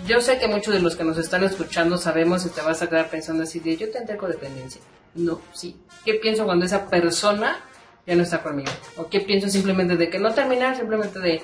yo 0.08 0.22
sé 0.22 0.40
que 0.40 0.48
muchos 0.48 0.74
de 0.74 0.80
los 0.80 0.96
que 0.96 1.04
nos 1.04 1.18
están 1.18 1.44
escuchando 1.44 1.98
sabemos 1.98 2.46
y 2.46 2.50
te 2.50 2.62
vas 2.62 2.82
a 2.82 2.90
quedar 2.90 3.10
pensando 3.10 3.44
así 3.44 3.60
de 3.60 3.78
yo 3.78 3.90
tendré 3.92 4.18
codependencia. 4.18 4.82
No, 5.16 5.40
sí. 5.54 5.78
¿Qué 6.04 6.16
pienso 6.16 6.46
cuando 6.46 6.66
esa 6.66 6.90
persona 6.90 7.60
ya 8.06 8.16
no 8.16 8.24
está 8.24 8.42
conmigo? 8.42 8.72
¿O 8.98 9.08
qué 9.08 9.20
pienso 9.22 9.48
simplemente 9.50 9.96
de 9.96 10.10
que 10.10 10.20
no 10.20 10.34
terminar, 10.34 10.76
simplemente 10.76 11.20
de 11.20 11.42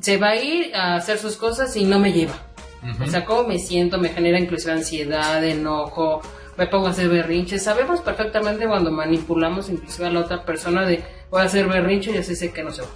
se 0.00 0.16
va 0.16 0.30
a 0.30 0.36
ir 0.36 0.74
a 0.74 0.96
hacer 0.96 1.18
sus 1.18 1.36
cosas 1.36 1.76
y 1.76 1.84
no 1.84 1.98
me 1.98 2.12
lleva? 2.12 2.34
O 3.00 3.06
sea, 3.06 3.24
cómo 3.24 3.46
me 3.46 3.58
siento, 3.58 3.98
me 3.98 4.08
genera 4.08 4.40
inclusive 4.40 4.72
ansiedad, 4.72 5.44
enojo, 5.44 6.20
me 6.56 6.66
pongo 6.66 6.88
a 6.88 6.90
hacer 6.90 7.08
berrinches. 7.08 7.62
Sabemos 7.62 8.00
perfectamente 8.00 8.66
cuando 8.66 8.90
manipulamos 8.90 9.68
inclusive 9.68 10.06
a 10.08 10.10
la 10.10 10.20
otra 10.20 10.44
persona 10.44 10.84
de 10.84 11.04
voy 11.30 11.42
a 11.42 11.44
hacer 11.44 11.66
berrinche 11.68 12.10
y 12.10 12.18
así 12.18 12.34
sé 12.34 12.52
que 12.52 12.62
no 12.62 12.70
se 12.70 12.82
va. 12.82 12.88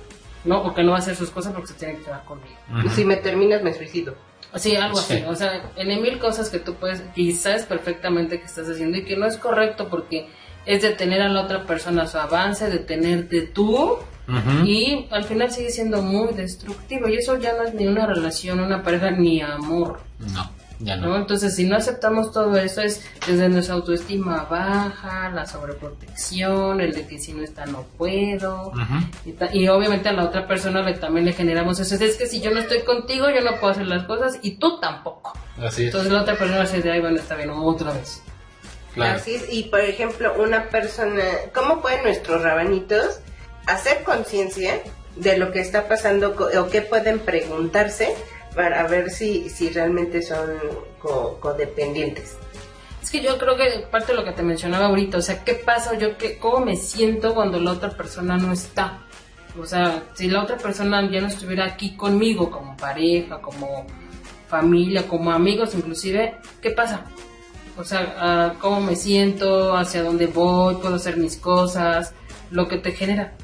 ¿No? 0.45 0.63
O 0.63 0.75
que 0.75 0.83
no 0.83 0.93
va 0.93 0.99
a 0.99 1.01
hacer 1.01 1.17
sus 1.17 1.31
cosas 1.31 1.53
porque 1.53 1.69
se 1.69 1.75
tiene 1.75 1.97
que 1.97 2.05
quedar 2.05 2.25
conmigo. 2.25 2.57
Y 2.85 2.89
si 2.91 3.05
me 3.05 3.17
terminas, 3.17 3.63
me 3.63 3.75
suicido. 3.75 4.15
Sí, 4.55 4.75
algo 4.77 4.97
Sí. 4.99 5.15
así. 5.15 5.25
O 5.27 5.35
sea, 5.35 5.71
en 5.77 6.01
mil 6.03 6.19
cosas 6.19 6.49
que 6.49 6.59
tú 6.59 6.75
puedes, 6.75 7.03
y 7.15 7.33
sabes 7.33 7.65
perfectamente 7.65 8.39
que 8.39 8.47
estás 8.47 8.69
haciendo 8.69 8.97
y 8.99 9.05
que 9.05 9.17
no 9.17 9.27
es 9.27 9.37
correcto 9.37 9.89
porque 9.89 10.29
es 10.65 10.83
detener 10.83 11.21
a 11.23 11.29
la 11.29 11.43
otra 11.43 11.65
persona 11.65 12.07
su 12.07 12.19
avance, 12.19 12.69
detenerte 12.71 13.43
tú 13.43 13.99
Ujú. 14.29 14.65
y 14.65 15.07
al 15.11 15.25
final 15.25 15.51
sigue 15.53 15.71
siendo 15.71 16.03
muy 16.03 16.33
destructivo 16.35 17.09
y 17.09 17.17
eso 17.17 17.39
ya 17.39 17.53
no 17.53 17.63
es 17.65 17.75
ni 17.75 17.87
una 17.87 18.07
relación, 18.07 18.59
una 18.61 18.83
pareja 18.83 19.11
ni 19.11 19.41
amor. 19.43 20.01
No, 20.35 20.51
ya 20.79 20.97
¿no? 20.97 21.09
no. 21.09 21.17
Entonces, 21.17 21.55
si 21.57 21.65
no 21.65 21.77
aceptamos 21.77 22.33
todo 22.33 22.57
eso, 22.57 22.81
es 22.83 23.03
desde 23.27 23.49
nuestra 23.49 23.75
autoestima 23.75 24.45
baja, 24.45 25.31
la 25.31 25.47
sobreprotección, 25.47 26.81
el 26.81 26.93
de 26.93 27.07
que 27.07 27.19
si 27.19 27.33
no 27.33 27.43
está 27.43 27.67
no 27.67 27.83
puedo. 27.97 28.69
Ujú. 28.69 28.81
Y, 29.25 29.33
ta- 29.33 29.51
y 29.55 29.69
obviamente 29.69 30.09
a 30.09 30.13
la 30.13 30.25
otra 30.25 30.47
persona 30.47 30.83
le, 30.83 30.95
también 30.95 31.25
le 31.27 31.33
generamos 31.33 31.79
eso. 31.81 31.95
Es 32.03 32.17
que 32.17 32.27
si 32.27 32.41
yo 32.41 32.51
no 32.51 32.61
estoy 32.61 32.83
contigo, 32.83 33.27
yo 33.31 33.41
no 33.43 33.59
puedo 33.59 33.73
hacer 33.73 33.87
las 33.87 34.05
cosas 34.05 34.39
y 34.43 34.53
tú 34.57 34.79
tampoco. 34.81 35.33
Así 35.59 35.83
es. 35.83 35.87
Entonces 35.89 36.13
la 36.13 36.23
otra 36.23 36.37
persona 36.37 36.67
se 36.67 36.77
dice, 36.77 36.91
ay, 36.91 37.01
bueno, 37.01 37.17
está 37.17 37.37
bien, 37.37 37.51
otra 37.51 37.93
vez. 37.93 38.23
Claro. 38.95 39.17
Así 39.19 39.35
es, 39.35 39.45
y 39.53 39.65
por 39.65 39.81
ejemplo, 39.81 40.33
una 40.43 40.69
persona, 40.71 41.23
¿cómo 41.55 41.83
pueden 41.83 42.03
nuestros 42.03 42.43
rabanitos 42.43 43.21
hacer 43.67 44.03
conciencia 44.05 44.81
de 45.17 45.37
lo 45.39 45.53
que 45.53 45.61
está 45.61 45.87
pasando 45.89 46.35
o 46.59 46.69
qué 46.69 46.81
pueden 46.83 47.19
preguntarse 47.19 48.15
para 48.57 48.89
ver 48.89 49.11
si, 49.11 49.49
si 49.51 49.69
realmente 49.71 50.21
son 50.23 50.51
co- 50.99 51.39
codependientes? 51.41 52.37
Es 53.03 53.11
que 53.11 53.23
yo 53.23 53.39
creo 53.39 53.57
que 53.57 53.87
parte 53.89 54.11
de 54.13 54.19
lo 54.19 54.25
que 54.25 54.33
te 54.33 54.43
mencionaba 54.43 54.87
ahorita, 54.87 55.19
o 55.19 55.23
sea, 55.23 55.45
¿qué 55.45 55.55
pasa? 55.55 55.97
Yo, 55.97 56.17
qué, 56.19 56.39
¿Cómo 56.39 56.65
me 56.65 56.75
siento 56.77 57.35
cuando 57.35 57.61
la 57.61 57.71
otra 57.73 57.91
persona 57.91 58.37
no 58.37 58.53
está? 58.53 59.03
O 59.61 59.65
sea, 59.65 60.03
si 60.15 60.29
la 60.29 60.43
otra 60.43 60.57
persona 60.57 61.09
ya 61.09 61.21
no 61.21 61.29
estuviera 61.29 61.65
aquí 61.67 61.97
conmigo 61.97 62.51
como 62.51 62.77
pareja, 62.77 63.41
como 63.41 63.87
familia, 64.49 65.07
como 65.07 65.31
amigos 65.31 65.75
inclusive, 65.75 66.37
¿qué 66.61 66.71
pasa? 66.71 67.05
O 67.79 67.85
sea, 67.85 68.15
ah, 68.19 68.55
¿cómo 68.59 68.81
me 68.81 68.97
siento? 68.97 69.77
¿Hacia 69.77 70.03
dónde 70.03 70.27
voy? 70.27 70.77
¿Puedo 70.77 70.97
hacer 70.97 71.17
mis 71.19 71.37
cosas? 71.37 72.13
Lo 72.51 72.67
que 72.69 72.79
te 72.79 72.93
genera. 72.93 73.35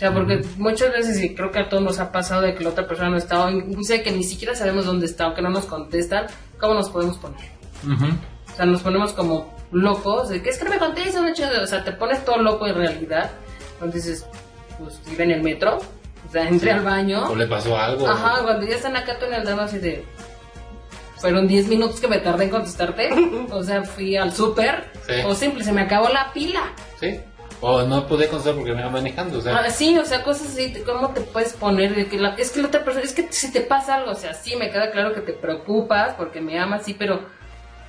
O 0.00 0.02
sea, 0.02 0.14
porque 0.14 0.40
muchas 0.56 0.90
veces, 0.92 1.22
y 1.22 1.34
creo 1.34 1.50
que 1.50 1.58
a 1.58 1.68
todos 1.68 1.82
nos 1.82 1.98
ha 1.98 2.10
pasado 2.10 2.40
de 2.40 2.54
que 2.54 2.64
la 2.64 2.70
otra 2.70 2.86
persona 2.86 3.10
no 3.10 3.18
está, 3.18 3.44
o 3.44 3.50
inclusive 3.50 4.02
que 4.02 4.10
ni 4.10 4.24
siquiera 4.24 4.54
sabemos 4.54 4.86
dónde 4.86 5.04
está, 5.04 5.28
o 5.28 5.34
que 5.34 5.42
no 5.42 5.50
nos 5.50 5.66
contestan, 5.66 6.24
¿cómo 6.58 6.72
nos 6.72 6.88
podemos 6.88 7.18
poner? 7.18 7.50
Ujú. 7.84 8.06
O 8.50 8.56
sea, 8.56 8.64
nos 8.64 8.80
ponemos 8.80 9.12
como 9.12 9.54
locos, 9.72 10.30
de 10.30 10.40
que 10.40 10.48
es 10.48 10.56
que 10.56 10.64
no 10.64 10.70
me 10.70 10.78
contesta, 10.78 11.20
no 11.20 11.34
chido. 11.34 11.50
o 11.62 11.66
sea, 11.66 11.84
te 11.84 11.92
pones 11.92 12.24
todo 12.24 12.38
loco 12.38 12.66
en 12.66 12.76
realidad. 12.76 13.30
Entonces 13.82 14.24
pues 14.78 14.98
iba 15.12 15.24
en 15.24 15.32
el 15.32 15.42
metro, 15.42 15.76
o 15.76 16.32
sea, 16.32 16.48
entré 16.48 16.70
al 16.70 16.82
baño. 16.82 17.28
¿O 17.28 17.34
le 17.34 17.46
pasó 17.46 17.76
algo? 17.76 18.08
Ajá, 18.08 18.42
cuando 18.42 18.66
ya 18.66 18.76
están 18.76 18.96
acá 18.96 19.18
tú 19.18 19.26
en 19.26 19.34
el 19.34 19.44
dedo 19.44 19.60
así 19.60 19.80
de... 19.80 20.02
Fueron 21.18 21.46
10 21.46 21.68
minutos 21.68 22.00
que 22.00 22.08
me 22.08 22.20
tardé 22.20 22.44
en 22.44 22.50
contestarte. 22.50 23.10
O 23.50 23.62
sea, 23.62 23.82
fui 23.82 24.16
al 24.16 24.32
súper. 24.32 24.90
Sí. 25.06 25.16
O 25.26 25.34
simple, 25.34 25.62
se 25.62 25.72
me 25.72 25.82
acabó 25.82 26.08
la 26.08 26.32
pila. 26.32 26.72
Sí. 26.98 27.20
O 27.62 27.82
no 27.82 28.06
pude 28.06 28.26
contestar 28.28 28.54
porque 28.54 28.72
me 28.72 28.80
iba 28.80 28.90
manejando, 28.90 29.38
o 29.38 29.42
sea. 29.42 29.56
Ah, 29.58 29.70
sí, 29.70 29.98
o 29.98 30.04
sea, 30.04 30.22
cosas 30.22 30.48
así, 30.48 30.72
¿cómo 30.86 31.10
te 31.10 31.20
puedes 31.20 31.52
poner? 31.52 31.94
De 31.94 32.06
que 32.06 32.18
la- 32.18 32.34
es 32.36 32.50
que 32.52 32.60
la 32.62 32.68
otra 32.68 32.84
persona, 32.84 33.04
es 33.04 33.12
que 33.12 33.30
si 33.30 33.52
te 33.52 33.60
pasa 33.60 33.96
algo, 33.96 34.12
o 34.12 34.14
sea, 34.14 34.32
sí, 34.34 34.56
me 34.56 34.70
queda 34.70 34.90
claro 34.90 35.12
que 35.12 35.20
te 35.20 35.32
preocupas 35.34 36.14
porque 36.14 36.40
me 36.40 36.58
amas, 36.58 36.84
sí, 36.84 36.94
pero 36.98 37.20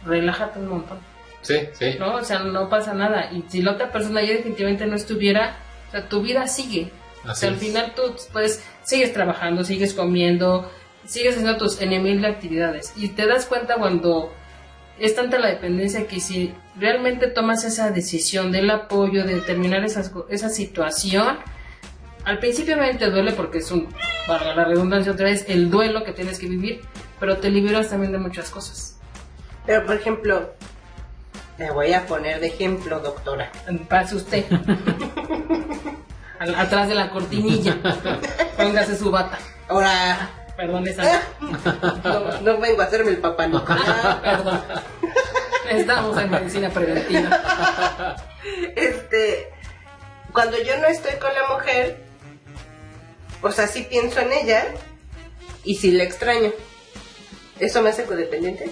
relájate 0.06 0.60
un 0.60 0.68
montón. 0.68 1.00
Sí, 1.42 1.56
sí. 1.74 1.96
¿no? 2.00 2.16
O 2.16 2.24
sea, 2.24 2.40
no 2.40 2.70
pasa 2.70 2.94
nada. 2.94 3.32
Y 3.32 3.44
si 3.48 3.62
la 3.62 3.72
otra 3.72 3.92
persona 3.92 4.22
ya 4.22 4.34
definitivamente 4.34 4.86
no 4.86 4.96
estuviera, 4.96 5.58
o 5.88 5.92
sea, 5.92 6.08
tu 6.08 6.22
vida 6.22 6.48
sigue. 6.48 6.92
o 7.28 7.34
sea, 7.34 7.50
al 7.50 7.56
final 7.56 7.94
tú 7.96 8.16
pues 8.34 8.64
sigues 8.84 9.14
trabajando, 9.14 9.64
sigues 9.64 9.94
comiendo, 9.94 10.72
sigues 11.06 11.36
haciendo 11.36 11.58
tus 11.58 11.80
en 11.82 12.04
mil 12.04 12.22
de 12.22 12.28
actividades. 12.28 12.94
Y 12.96 13.10
te 13.10 13.26
das 13.26 13.46
cuenta 13.46 13.76
cuando 13.76 14.34
es 15.02 15.16
tanta 15.16 15.40
la 15.40 15.48
dependencia 15.48 16.08
que 16.08 16.20
si 16.20 16.54
realmente 16.80 17.28
tomas 17.28 17.64
esa 17.64 17.92
decisión 17.92 18.52
del 18.52 18.70
apoyo, 18.70 19.26
de 19.26 19.42
terminar 19.42 19.84
esas, 19.84 20.12
esa 20.30 20.50
situación, 20.50 21.40
al 22.24 22.40
principio 22.40 22.76
obviamente 22.76 23.10
duele 23.10 23.32
porque 23.32 23.58
es 23.58 23.72
un, 23.72 23.90
para 24.28 24.56
la 24.56 24.64
redundancia 24.64 25.12
otra 25.12 25.26
vez, 25.26 25.46
el 25.48 25.72
duelo 25.72 26.04
que 26.04 26.12
tienes 26.12 26.38
que 26.38 26.48
vivir, 26.48 26.82
pero 27.20 27.38
te 27.38 27.50
liberas 27.50 27.90
también 27.90 28.12
de 28.12 28.20
muchas 28.20 28.52
cosas. 28.52 29.00
Pero, 29.66 29.86
por 29.86 29.96
ejemplo, 29.96 30.54
me 31.58 31.72
voy 31.72 31.94
a 31.94 32.06
poner 32.06 32.40
de 32.40 32.48
ejemplo, 32.48 33.00
doctora. 33.00 33.52
Pase 33.88 34.16
usted. 34.16 34.46
atrás 36.40 36.88
de 36.88 36.96
la 36.96 37.10
cortinilla. 37.10 37.78
Póngase 38.58 38.98
su 38.98 39.12
bata. 39.12 39.38
Ahora. 39.68 40.41
Perdón, 40.56 40.88
esa. 40.88 41.22
No, 42.04 42.42
no 42.42 42.60
vengo 42.60 42.82
a 42.82 42.86
hacerme 42.86 43.12
el 43.12 43.18
papá 43.18 43.48
ah, 43.52 44.20
perdón. 44.22 44.62
Estamos 45.70 46.18
en 46.18 46.30
medicina 46.30 46.70
preventiva. 46.70 48.16
Este. 48.76 49.50
Cuando 50.34 50.62
yo 50.62 50.78
no 50.78 50.88
estoy 50.88 51.14
con 51.20 51.34
la 51.34 51.56
mujer, 51.56 52.04
o 53.42 53.52
sea, 53.52 53.68
sí 53.68 53.86
pienso 53.90 54.20
en 54.20 54.32
ella 54.32 54.66
y 55.64 55.76
sí 55.76 55.92
la 55.92 56.04
extraño. 56.04 56.52
¿Eso 57.60 57.82
me 57.82 57.90
hace 57.90 58.06
codependiente? 58.06 58.72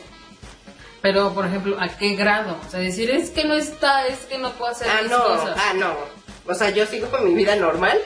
Pero, 1.01 1.33
por 1.33 1.45
ejemplo, 1.45 1.77
¿a 1.79 1.89
qué 1.89 2.15
grado? 2.15 2.57
O 2.65 2.69
sea, 2.69 2.79
decir, 2.79 3.09
es 3.11 3.29
que 3.29 3.45
no 3.45 3.53
está, 3.53 4.07
es 4.07 4.19
que 4.25 4.37
no 4.37 4.51
puedo 4.53 4.71
hacer 4.71 4.87
ah, 4.89 5.01
mis 5.01 5.11
no, 5.11 5.23
cosas. 5.23 5.57
Ah, 5.57 5.73
no. 5.75 5.95
O 6.45 6.53
sea, 6.53 6.71
yo 6.71 6.85
sigo 6.85 7.09
con 7.09 7.23
mi 7.23 7.33
vida 7.35 7.55
normal, 7.55 7.97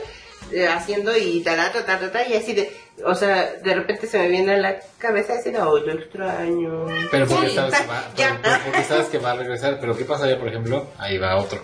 eh, 0.52 0.68
haciendo 0.68 1.16
y 1.18 1.42
ta, 1.42 1.56
ta, 1.72 1.86
ta, 1.86 2.12
ta, 2.12 2.28
y 2.28 2.36
así 2.36 2.54
de... 2.54 2.83
O 3.06 3.16
sea, 3.16 3.54
de 3.64 3.74
repente 3.74 4.08
se 4.08 4.20
me 4.20 4.28
viene 4.28 4.54
a 4.54 4.58
la 4.58 4.76
cabeza 4.98 5.34
así 5.34 5.52
de, 5.52 5.60
oh, 5.60 5.84
yo 5.84 5.94
extraño. 5.94 6.86
Pero 7.12 7.28
porque, 7.28 7.50
sabes 7.50 7.80
que 7.80 7.88
va, 7.88 8.04
pero 8.16 8.56
porque 8.66 8.84
sabes 8.84 9.08
que 9.08 9.18
va 9.18 9.32
a 9.32 9.36
regresar. 9.36 9.80
Pero 9.80 9.98
¿qué 9.98 10.06
pasaría, 10.06 10.38
por 10.38 10.48
ejemplo? 10.48 10.88
Ahí 10.98 11.18
va 11.18 11.38
otro. 11.38 11.60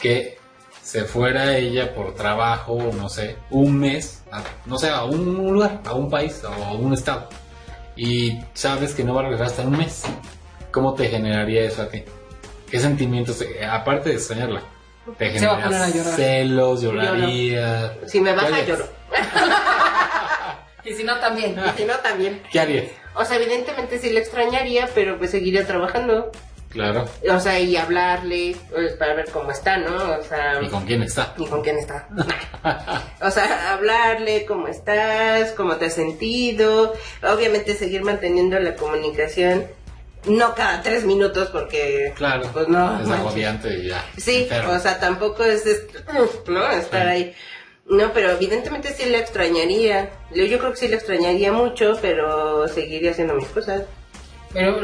Que 0.00 0.38
se 0.82 1.04
fuera 1.04 1.56
ella 1.56 1.94
por 1.94 2.14
trabajo, 2.14 2.90
no 2.96 3.08
sé, 3.08 3.36
un 3.50 3.78
mes, 3.78 4.24
no 4.66 4.78
sé, 4.78 4.88
a 4.88 5.04
un 5.04 5.52
lugar, 5.52 5.80
a 5.84 5.94
un 5.94 6.10
país 6.10 6.42
o 6.44 6.48
a 6.48 6.72
un 6.72 6.94
estado. 6.94 7.28
Y 7.94 8.40
sabes 8.54 8.94
que 8.94 9.04
no 9.04 9.14
va 9.14 9.20
a 9.20 9.24
regresar 9.24 9.46
hasta 9.46 9.62
un 9.62 9.76
mes. 9.76 10.04
¿Cómo 10.72 10.94
te 10.94 11.08
generaría 11.08 11.62
eso 11.62 11.82
a 11.82 11.88
ti? 11.88 12.02
¿Qué 12.70 12.80
sentimientos, 12.80 13.44
aparte 13.68 14.08
de 14.08 14.14
extrañarla? 14.16 14.62
Te 15.18 15.30
genera 15.30 15.88
celos, 16.16 16.82
lloraría. 16.82 17.98
Si 18.06 18.20
me 18.20 18.34
baja, 18.34 18.62
lloro. 18.64 18.86
si 21.00 21.06
no, 21.06 21.18
también. 21.18 21.56
Y 21.58 21.78
si 21.78 21.84
no, 21.84 21.94
también. 21.96 22.42
¿Qué 22.50 22.60
harías? 22.60 22.84
O 23.14 23.24
sea, 23.24 23.36
evidentemente 23.36 23.98
sí 23.98 24.10
le 24.10 24.20
extrañaría, 24.20 24.88
pero 24.94 25.18
pues 25.18 25.30
seguiría 25.30 25.66
trabajando. 25.66 26.30
Claro. 26.68 27.08
O 27.28 27.40
sea, 27.40 27.58
y 27.58 27.76
hablarle 27.76 28.54
pues, 28.70 28.92
para 28.92 29.14
ver 29.14 29.28
cómo 29.32 29.50
está, 29.50 29.78
¿no? 29.78 30.18
O 30.18 30.22
sea... 30.22 30.62
¿Y 30.62 30.68
con 30.68 30.84
quién 30.84 31.02
está? 31.02 31.34
¿Y 31.36 31.46
con 31.46 31.62
quién 31.62 31.78
está? 31.78 32.06
o 33.20 33.30
sea, 33.30 33.72
hablarle 33.72 34.44
cómo 34.46 34.68
estás, 34.68 35.52
cómo 35.52 35.76
te 35.76 35.86
has 35.86 35.94
sentido. 35.94 36.94
Obviamente 37.22 37.74
seguir 37.74 38.02
manteniendo 38.02 38.58
la 38.60 38.76
comunicación 38.76 39.66
no 40.26 40.54
cada 40.54 40.82
tres 40.82 41.04
minutos 41.06 41.48
porque 41.48 42.12
claro 42.14 42.46
pues 42.52 42.68
no 42.68 43.00
es 43.00 43.08
agobiante 43.08 43.72
y 43.78 43.88
ya 43.88 44.04
sí 44.18 44.46
o 44.68 44.78
sea 44.78 45.00
tampoco 45.00 45.44
es, 45.44 45.64
no 46.46 46.70
estar 46.72 47.08
ahí 47.08 47.34
no 47.90 48.12
pero 48.12 48.30
evidentemente 48.30 48.94
sí 48.94 49.04
le 49.08 49.18
extrañaría. 49.18 50.10
Yo, 50.34 50.58
creo 50.58 50.70
que 50.70 50.76
sí 50.76 50.88
le 50.88 50.96
extrañaría 50.96 51.52
mucho 51.52 51.98
pero 52.00 52.66
seguiría 52.68 53.10
haciendo 53.10 53.34
mis 53.34 53.48
cosas. 53.48 53.82
Pero 54.52 54.80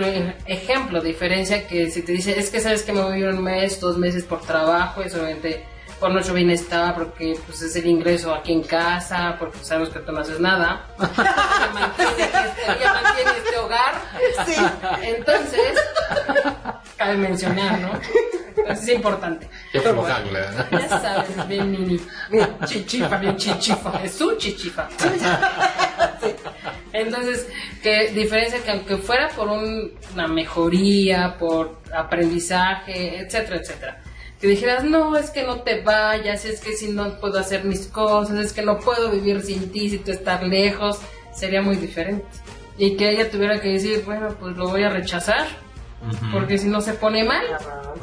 ejemplo 0.47 1.01
diferencia 1.01 1.67
que 1.67 1.91
si 1.91 2.03
te 2.03 2.13
dice 2.13 2.39
es 2.39 2.51
que 2.51 2.61
sabes 2.61 2.83
que 2.83 2.93
me 2.93 3.03
voy 3.03 3.23
un 3.23 3.43
mes 3.43 3.81
dos 3.81 3.99
meses 3.99 4.25
por 4.25 4.41
trabajo 4.41 5.03
y 5.03 5.11
solamente 5.11 5.65
por 5.99 6.11
nuestro 6.11 6.35
bienestar, 6.35 6.95
porque 6.95 7.39
pues 7.47 7.63
es 7.63 7.75
el 7.77 7.87
ingreso 7.87 8.35
aquí 8.35 8.53
en 8.53 8.63
casa, 8.63 9.37
porque 9.39 9.59
sabemos 9.63 9.91
que 9.91 10.01
tú 10.01 10.13
no 10.13 10.21
haces 10.21 10.41
nada. 10.41 10.87
ella, 10.99 11.71
mantiene 11.73 12.13
este, 12.13 12.85
mantiene 12.85 13.31
este 13.39 13.57
hogar. 13.59 13.95
Sí. 14.47 14.55
Entonces, 15.03 15.79
cabe 16.97 17.17
mencionar, 17.17 17.79
¿no? 17.81 17.91
Entonces 18.57 18.89
es 18.89 18.95
importante. 18.95 19.49
Qué 19.73 19.81
Ya 19.81 20.89
sabes, 20.89 21.49
bien 21.49 21.71
mini, 21.71 22.01
bien 22.31 22.59
chichifa, 22.65 23.17
bien 23.19 23.37
chichifa, 23.37 24.03
es 24.03 24.15
su 24.15 24.37
chichifa. 24.37 24.89
Entonces, 26.93 27.47
que 27.83 28.11
diferencia 28.13 28.63
que 28.63 28.71
aunque 28.71 28.97
fuera 28.97 29.29
por 29.29 29.49
una 29.49 30.27
mejoría, 30.27 31.37
por 31.39 31.81
aprendizaje, 31.95 33.21
etcétera, 33.21 33.57
etcétera, 33.57 34.03
que 34.41 34.49
dijeras, 34.49 34.85
no, 34.85 35.17
es 35.17 35.31
que 35.31 35.45
no 35.45 35.61
te 35.61 35.81
vayas, 35.81 36.45
es 36.45 36.61
que 36.61 36.77
si 36.77 36.89
no 36.89 37.19
puedo 37.21 37.39
hacer 37.39 37.65
mis 37.65 37.87
cosas, 37.87 38.39
es 38.39 38.53
que 38.53 38.63
no 38.63 38.79
puedo 38.79 39.11
vivir 39.11 39.43
sin 39.43 39.71
ti, 39.71 39.89
si 39.91 39.99
tú 39.99 40.11
estás 40.11 40.43
lejos, 40.43 40.99
sería 41.35 41.63
muy 41.63 41.77
diferente. 41.77 42.27
Y 42.77 42.97
que 42.97 43.11
ella 43.11 43.31
tuviera 43.31 43.61
que 43.61 43.69
decir, 43.69 44.03
bueno, 44.05 44.37
pues 44.39 44.57
lo 44.57 44.69
voy 44.69 44.83
a 44.83 44.91
rechazar, 44.91 45.47
porque 46.33 46.59
si 46.59 46.69
no 46.69 46.81
se 46.81 46.93
pone 46.93 47.25
mal. 47.25 47.45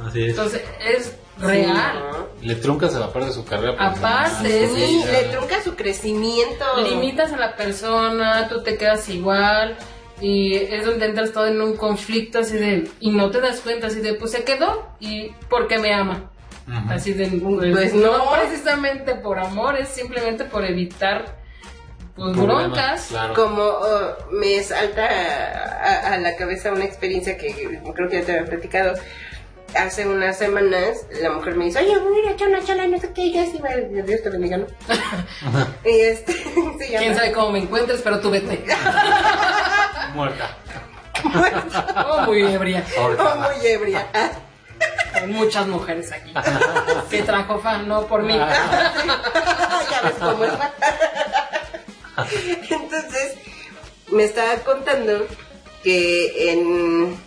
Así 0.06 0.24
es. 0.24 0.30
Entonces, 0.32 0.64
es 0.84 1.16
real. 1.38 2.28
Le 2.42 2.56
truncas 2.56 2.96
a 2.96 3.00
la 3.00 3.14
parte 3.14 3.28
de 3.28 3.34
su 3.34 3.46
carrera. 3.46 3.76
Aparte, 3.78 4.70
sí, 4.74 5.04
le 5.06 5.30
trunca 5.30 5.62
su 5.62 5.76
crecimiento. 5.76 6.66
Limitas 6.84 7.32
a 7.32 7.38
la 7.38 7.56
persona, 7.56 8.50
tú 8.50 8.64
te 8.64 8.78
quedas 8.78 9.08
igual 9.10 9.78
y 10.22 10.56
es 10.56 10.86
donde 10.86 11.06
entras 11.06 11.32
todo 11.32 11.48
en 11.48 11.62
un 11.62 11.76
conflicto 11.76 12.40
así 12.40 12.58
de 12.58 12.90
y 13.00 13.12
no 13.12 13.32
te 13.32 13.42
das 13.42 13.62
cuenta 13.62 13.88
así 13.88 14.00
de 14.00 14.14
pues 14.14 14.32
se 14.32 14.44
quedó 14.44 14.88
y 15.00 15.32
porque 15.50 15.80
me 15.80 15.94
ama 15.94 16.32
así 16.90 17.14
de 17.14 17.28
pues, 17.28 17.94
no. 17.94 18.32
precisamente 18.32 19.16
por 19.16 19.40
amor 19.40 19.78
es 19.78 19.90
simplemente 19.90 20.46
por 20.46 20.64
evitar 20.64 21.44
pues 22.16 22.38
broncas. 22.38 23.12
como 23.36 23.64
oh, 23.64 24.16
me 24.32 24.62
salta 24.64 25.08
a, 26.14 26.18
la 26.20 26.36
cabeza 26.36 26.72
una 26.72 26.86
experiencia 26.86 27.38
que 27.38 27.82
creo 27.96 28.08
que 28.08 28.20
ya 28.20 28.26
te 28.26 28.32
había 28.34 28.46
platicado 28.46 28.94
hace 29.76 30.08
unas 30.08 30.38
semanas 30.38 31.06
la 31.22 31.32
mujer 31.32 31.56
me 31.56 31.66
dice, 31.66 31.80
oye, 31.80 31.98
voy 32.00 32.18
a 32.18 32.22
ir 32.22 32.28
a 32.28 32.32
echar 32.32 32.48
una 32.48 32.64
chela, 32.64 32.88
no 32.88 33.00
sé 33.00 33.12
qué, 33.14 33.26
y 33.26 33.34
yo 33.34 33.42
así, 33.42 33.60
Dios 34.06 34.22
te 34.22 34.30
bendiga, 34.30 34.58
¿no? 34.58 34.68
y 35.86 36.02
este, 36.02 36.34
Quién 36.98 37.16
sabe 37.16 37.32
cómo 37.32 37.52
me 37.52 37.60
encuentres, 37.60 38.02
pero 38.02 38.20
tú 38.20 38.30
vete. 38.30 38.64
Muerta. 40.14 40.58
Muerta. 41.24 42.06
Oh, 42.10 42.22
muy 42.22 42.44
ebria. 42.44 42.84
Oh, 42.98 43.36
muy 43.36 43.66
ebria. 43.66 44.08
Hay 45.14 45.28
muchas 45.28 45.68
mujeres 45.68 46.12
aquí. 46.12 46.34
que 47.10 47.24
trajo 47.24 47.60
fan, 47.60 47.88
no 47.88 48.06
por 48.06 48.24
mí. 48.24 48.34
ya 48.38 50.02
ves 50.04 50.14
cómo 50.20 50.44
es. 50.44 50.54
Entonces, 52.70 53.36
me 54.12 54.26
estaba 54.26 54.56
contando 54.58 55.26
que 55.84 56.52
en, 56.52 57.18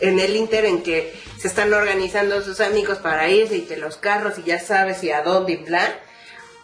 en 0.00 0.18
el 0.20 0.36
Inter 0.36 0.64
en 0.64 0.82
que 0.82 1.14
se 1.38 1.48
están 1.48 1.72
organizando 1.72 2.40
sus 2.42 2.60
amigos 2.60 2.98
para 2.98 3.28
irse 3.28 3.56
y 3.56 3.62
que 3.62 3.76
los 3.76 3.96
carros 3.96 4.38
y 4.38 4.42
ya 4.44 4.58
sabes 4.58 5.02
y 5.04 5.10
a 5.10 5.22
dónde 5.22 5.52
y 5.52 5.56
bla, 5.56 5.88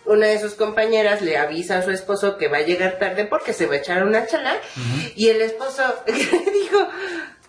una 0.05 0.27
de 0.27 0.41
sus 0.41 0.55
compañeras 0.55 1.23
le 1.23 1.37
avisa 1.37 1.79
a 1.79 1.83
su 1.83 1.91
esposo 1.91 2.37
que 2.39 2.49
va 2.49 2.59
a 2.59 2.63
llegar 2.63 2.99
tarde 2.99 3.27
porque 3.27 3.53
se 3.53 3.67
va 3.67 3.75
a 3.75 3.79
echar 3.79 4.05
una 4.05 4.27
chala 4.27 4.55
y 5.15 5.29
el 5.29 5.41
esposo 5.43 5.83
le 6.07 6.15
dijo, 6.15 6.89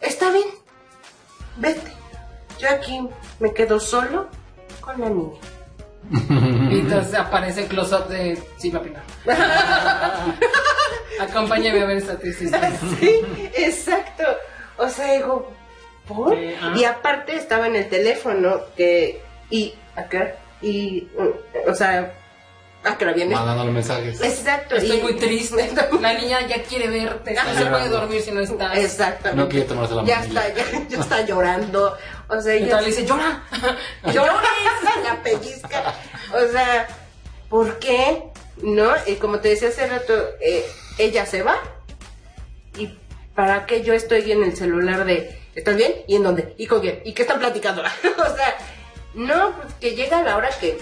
está 0.02 0.32
bien, 0.32 0.48
vete, 1.58 1.92
yo 2.60 2.70
aquí 2.70 3.08
me 3.40 3.54
quedo 3.54 3.80
solo 3.80 4.30
con 4.82 5.00
la 5.00 5.10
niña. 5.10 5.40
y 6.70 6.80
entonces 6.80 7.14
aparece 7.16 7.64
el 7.64 7.68
close-up 7.68 8.08
de 8.08 8.42
Silva 8.58 8.82
Pinar. 8.82 9.04
Acompáñame 11.20 11.82
a 11.82 11.86
ver 11.86 11.98
esta 11.98 12.18
triste 12.18 12.50
Sí, 13.00 13.22
exacto. 13.56 14.24
O 14.78 14.90
sea, 14.90 15.14
digo, 15.14 15.54
¿por? 16.08 16.38
y 16.76 16.84
aparte 16.84 17.36
estaba 17.36 17.68
en 17.68 17.76
el 17.76 17.90
teléfono 17.90 18.62
que, 18.76 19.22
y 19.50 19.74
acá, 19.96 20.36
y, 20.62 21.08
o 21.68 21.74
sea, 21.74 22.14
Ah, 22.84 22.98
que 22.98 23.06
lo 23.06 23.14
viene. 23.14 23.36
Mandándole 23.36 23.72
mensajes. 23.72 24.22
Exacto. 24.22 24.76
Estoy 24.76 25.02
muy 25.02 25.16
triste. 25.16 25.70
La 26.02 26.14
niña 26.14 26.48
ya 26.48 26.64
quiere 26.64 26.88
verte. 26.88 27.36
No 27.36 27.54
se 27.54 27.66
puede 27.68 27.90
dormir 27.90 28.22
si 28.22 28.32
no 28.32 28.40
estás. 28.40 28.76
Exactamente. 28.78 29.44
No 29.44 29.50
quiere 29.50 29.66
tomarse 29.68 29.94
la 29.94 30.04
Ya 30.04 30.24
está, 30.24 30.54
ya, 30.54 30.64
está 31.00 31.22
llorando. 31.26 31.96
O 32.28 32.42
sea, 32.42 32.58
ya. 32.58 32.82
le 32.82 32.88
dice, 32.88 33.06
llora. 33.06 33.44
Llora. 34.12 34.42
la 35.04 35.22
pellizca. 35.22 35.94
O 36.34 36.52
sea, 36.52 36.88
¿por 37.50 37.78
qué? 37.78 38.24
¿No? 38.64 38.94
Y 39.06 39.16
como 39.16 39.40
te 39.40 39.50
decía 39.50 39.70
hace 39.70 39.86
rato, 39.86 40.14
eh, 40.40 40.66
ella 40.98 41.26
se 41.28 41.44
va. 41.44 41.58
¿Y 42.78 42.98
para 43.36 43.68
qué 43.68 43.84
yo 43.84 43.94
estoy 43.94 44.32
en 44.32 44.44
el 44.44 44.56
celular 44.56 45.06
de, 45.06 45.38
¿estás 45.56 45.76
bien? 45.76 45.94
¿Y 46.08 46.16
en 46.16 46.24
dónde? 46.24 46.54
¿Y 46.58 46.68
con 46.68 46.82
quién? 46.82 47.02
¿Y 47.06 47.14
qué 47.14 47.24
están 47.24 47.40
platicando? 47.40 47.82
o 47.84 48.36
sea, 48.36 48.58
no, 49.14 49.54
pues 49.56 49.74
que 49.76 49.96
llega 49.96 50.24
la 50.24 50.38
hora 50.38 50.50
que 50.60 50.78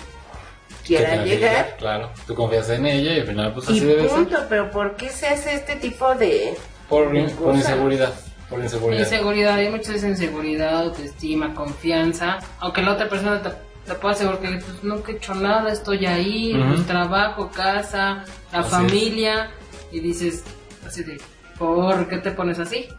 quiera 0.85 1.23
llegar. 1.23 1.75
Claro, 1.77 2.11
tú 2.27 2.35
confías 2.35 2.69
en 2.69 2.85
ella 2.85 3.13
y 3.13 3.19
al 3.19 3.27
final 3.27 3.53
pues 3.53 3.69
así 3.69 3.77
y 3.77 3.81
debe 3.81 4.07
punto, 4.07 4.37
pero 4.49 4.71
¿por 4.71 4.95
qué 4.95 5.09
se 5.09 5.27
hace 5.27 5.53
este 5.53 5.75
tipo 5.75 6.15
de... 6.15 6.55
Por, 6.87 7.09
por 7.35 7.55
inseguridad. 7.55 8.13
Por 8.49 8.59
inseguridad. 8.61 8.99
Inseguridad, 8.99 9.53
hay 9.55 9.69
muchas 9.69 10.03
inseguridad, 10.03 10.81
autoestima, 10.81 11.53
confianza. 11.53 12.39
Aunque 12.59 12.81
la 12.81 12.93
otra 12.93 13.07
persona 13.07 13.41
te, 13.41 13.49
te 13.85 13.93
pueda 13.93 14.15
asegurar 14.15 14.39
que 14.39 14.47
pues, 14.47 14.83
nunca 14.83 15.11
he 15.11 15.15
hecho 15.15 15.35
nada, 15.35 15.71
estoy 15.71 16.07
ahí, 16.07 16.59
pues, 16.67 16.87
trabajo, 16.87 17.51
casa, 17.51 18.25
la 18.51 18.59
Así 18.59 18.69
familia. 18.71 19.51
Y 19.91 19.99
dices, 19.99 20.43
así 20.85 21.03
de, 21.03 21.21
¿por 21.59 22.07
qué 22.07 22.17
te 22.17 22.31
pones 22.31 22.57
así? 22.57 22.89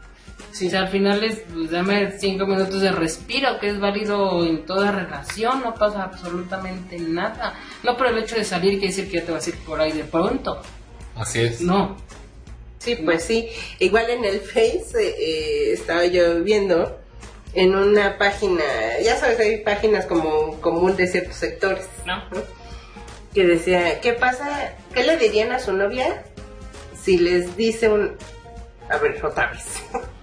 Sí. 0.52 0.66
O 0.66 0.70
sea, 0.70 0.80
al 0.80 0.88
final 0.88 1.22
es, 1.24 1.42
pues, 1.52 1.70
dame 1.70 2.12
cinco 2.18 2.46
minutos 2.46 2.80
de 2.80 2.92
respiro, 2.92 3.58
que 3.60 3.70
es 3.70 3.80
válido 3.80 4.44
en 4.44 4.66
toda 4.66 4.92
relación, 4.92 5.62
no 5.62 5.74
pasa 5.74 6.04
absolutamente 6.04 6.98
nada. 6.98 7.54
No 7.82 7.96
por 7.96 8.08
el 8.08 8.18
hecho 8.18 8.36
de 8.36 8.44
salir 8.44 8.78
quiere 8.78 8.88
decir 8.88 9.10
que 9.10 9.18
ya 9.18 9.24
te 9.24 9.32
vas 9.32 9.46
a 9.46 9.50
ir 9.50 9.56
por 9.58 9.80
ahí 9.80 9.92
de 9.92 10.04
pronto. 10.04 10.60
Así 11.14 11.40
es. 11.40 11.60
No. 11.60 11.96
Sí, 12.78 12.96
pues 12.96 13.24
sí. 13.24 13.48
Igual 13.78 14.10
en 14.10 14.24
el 14.24 14.40
Face 14.40 14.92
eh, 14.98 15.14
eh, 15.18 15.72
estaba 15.72 16.06
yo 16.06 16.42
viendo 16.42 16.98
en 17.52 17.74
una 17.74 18.16
página, 18.16 18.62
ya 19.02 19.16
sabes, 19.16 19.38
hay 19.40 19.58
páginas 19.58 20.06
como 20.06 20.60
común 20.60 20.96
de 20.96 21.06
ciertos 21.06 21.36
sectores, 21.36 21.88
¿No? 22.06 22.22
que 23.34 23.44
decía, 23.44 24.00
¿qué 24.00 24.12
pasa? 24.12 24.74
¿Qué 24.92 25.04
le 25.04 25.16
dirían 25.16 25.52
a 25.52 25.60
su 25.60 25.72
novia 25.72 26.24
si 27.00 27.18
les 27.18 27.56
dice 27.56 27.88
un... 27.88 28.16
A 28.88 28.96
ver, 28.98 29.24
otra 29.24 29.50
vez. 29.50 29.64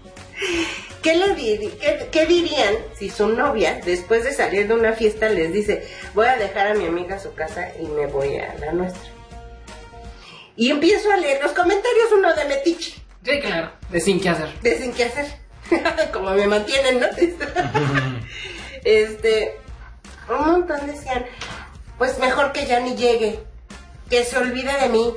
¿Qué, 1.01 1.15
le 1.15 1.35
diri- 1.35 1.77
qué, 1.79 2.09
qué 2.11 2.25
dirían 2.25 2.75
si 2.97 3.09
su 3.09 3.27
novia, 3.29 3.79
después 3.85 4.23
de 4.23 4.33
salir 4.33 4.67
de 4.67 4.73
una 4.73 4.93
fiesta, 4.93 5.29
les 5.29 5.53
dice, 5.53 5.88
voy 6.13 6.27
a 6.27 6.38
dejar 6.38 6.67
a 6.67 6.73
mi 6.73 6.85
amiga 6.85 7.15
a 7.15 7.19
su 7.19 7.33
casa 7.33 7.69
y 7.79 7.85
me 7.88 8.07
voy 8.07 8.38
a 8.38 8.53
la 8.59 8.71
nuestra? 8.73 9.01
Y 10.55 10.69
empiezo 10.71 11.11
a 11.11 11.17
leer 11.17 11.41
los 11.41 11.51
comentarios, 11.53 12.11
uno 12.13 12.33
de 12.33 12.45
Metiche, 12.45 12.95
Sí, 13.23 13.39
claro, 13.41 13.71
de 13.89 13.99
sin 13.99 14.19
qué 14.21 14.29
hacer. 14.29 14.49
de 14.61 14.77
sin 14.77 14.93
qué 14.93 15.03
hacer. 15.05 15.25
Como 16.13 16.31
me 16.31 16.47
mantienen, 16.47 16.99
¿no? 16.99 17.07
este, 18.83 19.57
un 20.29 20.45
montón 20.47 20.88
decían, 20.88 21.25
pues 21.97 22.17
mejor 22.19 22.51
que 22.53 22.65
ya 22.65 22.79
ni 22.79 22.95
llegue, 22.95 23.39
que 24.09 24.23
se 24.23 24.38
olvide 24.38 24.71
de 24.79 24.89
mí, 24.89 25.13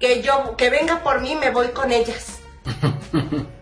que 0.00 0.22
yo, 0.22 0.56
que 0.56 0.70
venga 0.70 1.02
por 1.02 1.20
mí, 1.20 1.34
me 1.36 1.50
voy 1.50 1.68
con 1.68 1.90
ellas. 1.92 2.38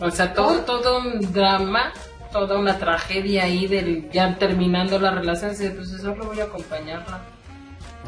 O 0.00 0.10
sea, 0.10 0.34
todo, 0.34 0.60
todo 0.60 0.98
un 0.98 1.32
drama, 1.32 1.92
toda 2.32 2.58
una 2.58 2.78
tragedia 2.78 3.44
ahí 3.44 3.66
del 3.66 4.10
ya 4.10 4.36
terminando 4.36 4.98
la 4.98 5.12
relación, 5.12 5.52
pues 5.56 5.90
solo 6.00 6.24
voy 6.24 6.40
a 6.40 6.44
acompañarla. 6.44 7.22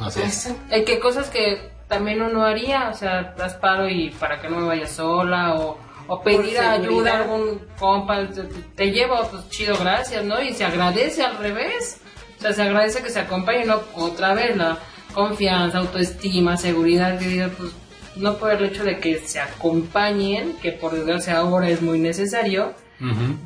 Así 0.00 0.20
es. 0.20 0.46
Eso. 0.46 0.56
Hay 0.70 0.84
que 0.84 0.98
cosas 0.98 1.30
que 1.30 1.70
también 1.88 2.20
uno 2.20 2.44
haría, 2.44 2.88
o 2.90 2.94
sea, 2.94 3.34
das 3.36 3.54
paro 3.54 3.88
y 3.88 4.10
para 4.10 4.40
que 4.40 4.48
no 4.48 4.58
me 4.58 4.66
vaya 4.66 4.86
sola 4.86 5.54
o, 5.54 5.78
o 6.08 6.22
pedir 6.22 6.58
ayuda 6.58 7.12
a 7.12 7.22
algún 7.22 7.60
compa, 7.78 8.26
te, 8.28 8.42
te 8.42 8.90
llevo, 8.90 9.16
pues 9.30 9.48
chido, 9.48 9.76
gracias, 9.78 10.24
¿no? 10.24 10.42
Y 10.42 10.52
se 10.52 10.64
agradece 10.64 11.22
al 11.22 11.38
revés. 11.38 12.00
O 12.38 12.42
sea, 12.42 12.52
se 12.52 12.62
agradece 12.62 13.02
que 13.02 13.10
se 13.10 13.20
acompañe, 13.20 13.64
no 13.64 13.80
otra 13.94 14.34
vez 14.34 14.56
la 14.56 14.78
confianza, 15.14 15.78
autoestima, 15.78 16.56
seguridad, 16.56 17.18
que 17.18 17.26
diga, 17.26 17.50
pues 17.56 17.72
no 18.16 18.38
por 18.38 18.50
el 18.50 18.64
hecho 18.64 18.84
de 18.84 18.98
que 18.98 19.20
se 19.20 19.40
acompañen, 19.40 20.56
que 20.56 20.72
por 20.72 20.92
desgracia 20.92 21.38
ahora 21.38 21.68
es 21.68 21.82
muy 21.82 21.98
necesario, 21.98 22.74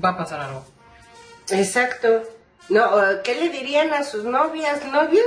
va 0.02 0.10
a 0.10 0.16
pasar 0.16 0.40
algo. 0.40 0.64
Exacto. 1.50 2.22
No, 2.68 2.88
¿qué 3.24 3.34
le 3.34 3.48
dirían 3.48 3.92
a 3.92 4.04
sus 4.04 4.24
novias, 4.24 4.84
novios? 4.86 5.26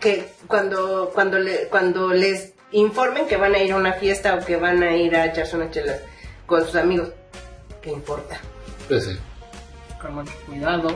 Que 0.00 0.28
cuando, 0.46 1.10
cuando, 1.14 1.38
le, 1.38 1.68
cuando 1.68 2.12
les 2.12 2.52
informen 2.72 3.26
que 3.26 3.36
van 3.36 3.54
a 3.54 3.58
ir 3.58 3.72
a 3.72 3.76
una 3.76 3.94
fiesta 3.94 4.34
o 4.34 4.44
que 4.44 4.56
van 4.56 4.82
a 4.82 4.94
ir 4.96 5.16
a 5.16 5.26
echarse 5.26 5.56
una 5.56 5.70
chela 5.70 5.96
con 6.46 6.64
sus 6.64 6.76
amigos, 6.76 7.10
¿qué 7.80 7.90
importa? 7.90 8.38
Pues 8.88 9.04
sí. 9.04 9.18
Con 10.00 10.14
mucho 10.16 10.32
cuidado. 10.46 10.94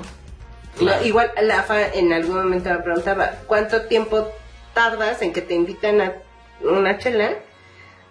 Claro. 0.77 1.01
No, 1.01 1.07
igual 1.07 1.31
la 1.41 1.61
AFA 1.61 1.89
en 1.95 2.13
algún 2.13 2.37
momento 2.37 2.69
me 2.69 2.79
preguntaba, 2.81 3.33
¿cuánto 3.47 3.83
tiempo 3.87 4.31
tardas 4.75 5.23
en 5.23 5.33
que 5.33 5.41
te 5.41 5.55
invitan 5.55 6.03
a 6.03 6.13
una 6.63 6.99
chela 6.99 7.33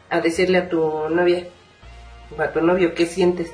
a 0.10 0.22
decirle 0.22 0.60
a 0.60 0.70
tu 0.70 1.10
novia 1.10 1.48
o 2.38 2.42
a 2.42 2.52
tu 2.52 2.62
novio 2.62 2.94
qué 2.94 3.06
sientes? 3.06 3.52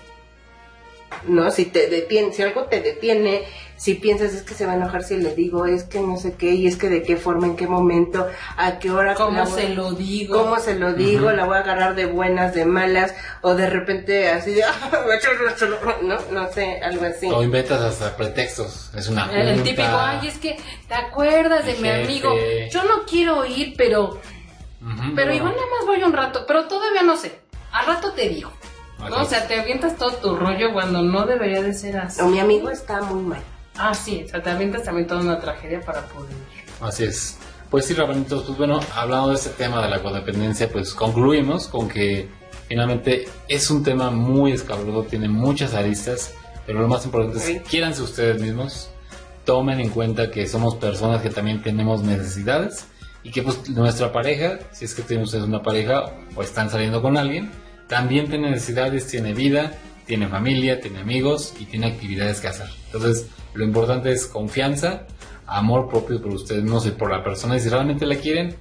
No, 1.27 1.51
si 1.51 1.65
te 1.65 1.87
detiene, 1.87 2.31
si 2.33 2.41
algo 2.41 2.63
te 2.63 2.79
detiene, 2.81 3.43
si 3.75 3.95
piensas 3.95 4.33
es 4.33 4.43
que 4.43 4.53
se 4.53 4.65
va 4.65 4.71
a 4.71 4.75
enojar 4.75 5.03
si 5.03 5.17
le 5.17 5.35
digo, 5.35 5.65
es 5.65 5.83
que 5.83 5.99
no 5.99 6.15
sé 6.17 6.33
qué, 6.35 6.51
y 6.51 6.67
es 6.67 6.77
que 6.77 6.87
de 6.89 7.03
qué 7.03 7.17
forma, 7.17 7.47
en 7.47 7.57
qué 7.57 7.67
momento, 7.67 8.27
a 8.57 8.79
qué 8.79 8.89
hora, 8.91 9.13
¿Cómo 9.13 9.43
voy- 9.43 9.61
se 9.61 9.69
lo 9.69 9.91
digo? 9.91 10.41
cómo 10.41 10.57
se 10.59 10.75
lo 10.79 10.93
digo, 10.93 11.29
la 11.31 11.45
voy 11.45 11.57
a 11.57 11.59
agarrar 11.59 11.95
de 11.95 12.05
buenas, 12.05 12.55
de 12.55 12.65
malas, 12.65 13.13
o 13.41 13.55
de 13.55 13.69
repente 13.69 14.29
así 14.29 14.51
de, 14.55 14.63
no, 16.03 16.17
no 16.31 16.51
sé, 16.53 16.79
algo 16.81 17.05
así. 17.05 17.27
O 17.29 17.43
inventas 17.43 17.81
hasta 17.81 18.15
pretextos. 18.15 18.89
Es 18.95 19.09
una 19.09 19.29
El, 19.33 19.47
junta. 19.49 19.63
típico, 19.63 19.87
ay, 19.91 20.27
es 20.27 20.37
que 20.37 20.57
te 20.87 20.93
acuerdas 20.95 21.65
de 21.65 21.73
Mi 21.73 21.79
mi 21.81 21.87
jefe. 21.89 22.03
amigo. 22.03 22.35
Yo 22.71 22.83
no 22.85 23.05
quiero 23.05 23.45
ir, 23.45 23.73
pero 23.77 24.19
Pero 25.15 25.33
igual 25.33 25.53
nada 25.53 25.67
más 25.77 25.85
voy 25.85 26.03
un 26.03 26.13
rato, 26.13 26.45
pero 26.47 26.67
todavía 26.67 27.03
no 27.03 27.15
sé. 27.17 27.39
Al 27.71 27.85
rato 27.85 28.11
te 28.13 28.29
digo. 28.29 28.51
O 28.99 29.25
sea, 29.25 29.47
te 29.47 29.59
avientas 29.59 29.95
todo 29.97 30.11
tu 30.13 30.35
rollo 30.35 30.73
cuando 30.73 31.01
no 31.01 31.25
debería 31.25 31.61
de 31.61 31.73
ser 31.73 31.97
así. 31.97 32.21
O 32.21 32.27
mi 32.27 32.39
amigo 32.39 32.69
está 32.69 33.01
muy 33.01 33.21
mal. 33.23 33.41
Ah, 33.77 33.93
sí, 33.93 34.23
o 34.25 34.27
sea, 34.27 34.43
te 34.43 34.49
avientas 34.49 34.83
también 34.83 35.07
toda 35.07 35.21
una 35.21 35.39
tragedia 35.39 35.81
para 35.81 36.05
poder 36.07 36.31
ir. 36.31 36.63
Así 36.81 37.05
es. 37.05 37.37
Pues 37.69 37.85
sí, 37.85 37.93
Rabanitos, 37.93 38.43
pues 38.43 38.57
bueno, 38.57 38.79
hablando 38.95 39.29
de 39.29 39.35
este 39.35 39.49
tema 39.51 39.81
de 39.81 39.89
la 39.89 40.03
codependencia, 40.03 40.69
pues 40.69 40.93
concluimos 40.93 41.67
con 41.67 41.87
que 41.87 42.27
finalmente 42.67 43.29
es 43.47 43.71
un 43.71 43.81
tema 43.81 44.11
muy 44.11 44.51
escabroso, 44.51 45.03
tiene 45.03 45.29
muchas 45.29 45.73
aristas, 45.73 46.33
pero 46.65 46.81
lo 46.81 46.89
más 46.89 47.05
importante 47.05 47.37
es 47.37 47.61
quiéranse 47.61 48.01
ustedes 48.01 48.41
mismos, 48.41 48.89
tomen 49.45 49.79
en 49.79 49.89
cuenta 49.89 50.31
que 50.31 50.47
somos 50.47 50.75
personas 50.75 51.21
que 51.21 51.29
también 51.29 51.63
tenemos 51.63 52.03
necesidades 52.03 52.87
y 53.23 53.31
que 53.31 53.43
pues 53.43 53.69
nuestra 53.69 54.11
pareja, 54.11 54.59
si 54.71 54.85
es 54.85 54.95
que 54.95 55.01
ustedes 55.01 55.43
una 55.43 55.61
pareja 55.61 56.13
o 56.35 56.41
están 56.41 56.69
saliendo 56.69 57.01
con 57.01 57.17
alguien, 57.17 57.51
también 57.87 58.29
tiene 58.29 58.51
necesidades, 58.51 59.07
tiene 59.07 59.33
vida, 59.33 59.73
tiene 60.05 60.27
familia, 60.27 60.79
tiene 60.79 60.99
amigos 60.99 61.53
y 61.59 61.65
tiene 61.65 61.87
actividades 61.87 62.39
que 62.39 62.47
hacer. 62.47 62.67
Entonces, 62.85 63.27
lo 63.53 63.63
importante 63.63 64.11
es 64.11 64.25
confianza, 64.25 65.05
amor 65.45 65.89
propio 65.89 66.21
por 66.21 66.33
ustedes 66.33 66.63
mismos 66.63 66.85
y 66.87 66.91
por 66.91 67.11
la 67.11 67.23
persona. 67.23 67.57
Y 67.57 67.59
si 67.59 67.69
realmente 67.69 68.05
la 68.05 68.15
quieren, 68.15 68.55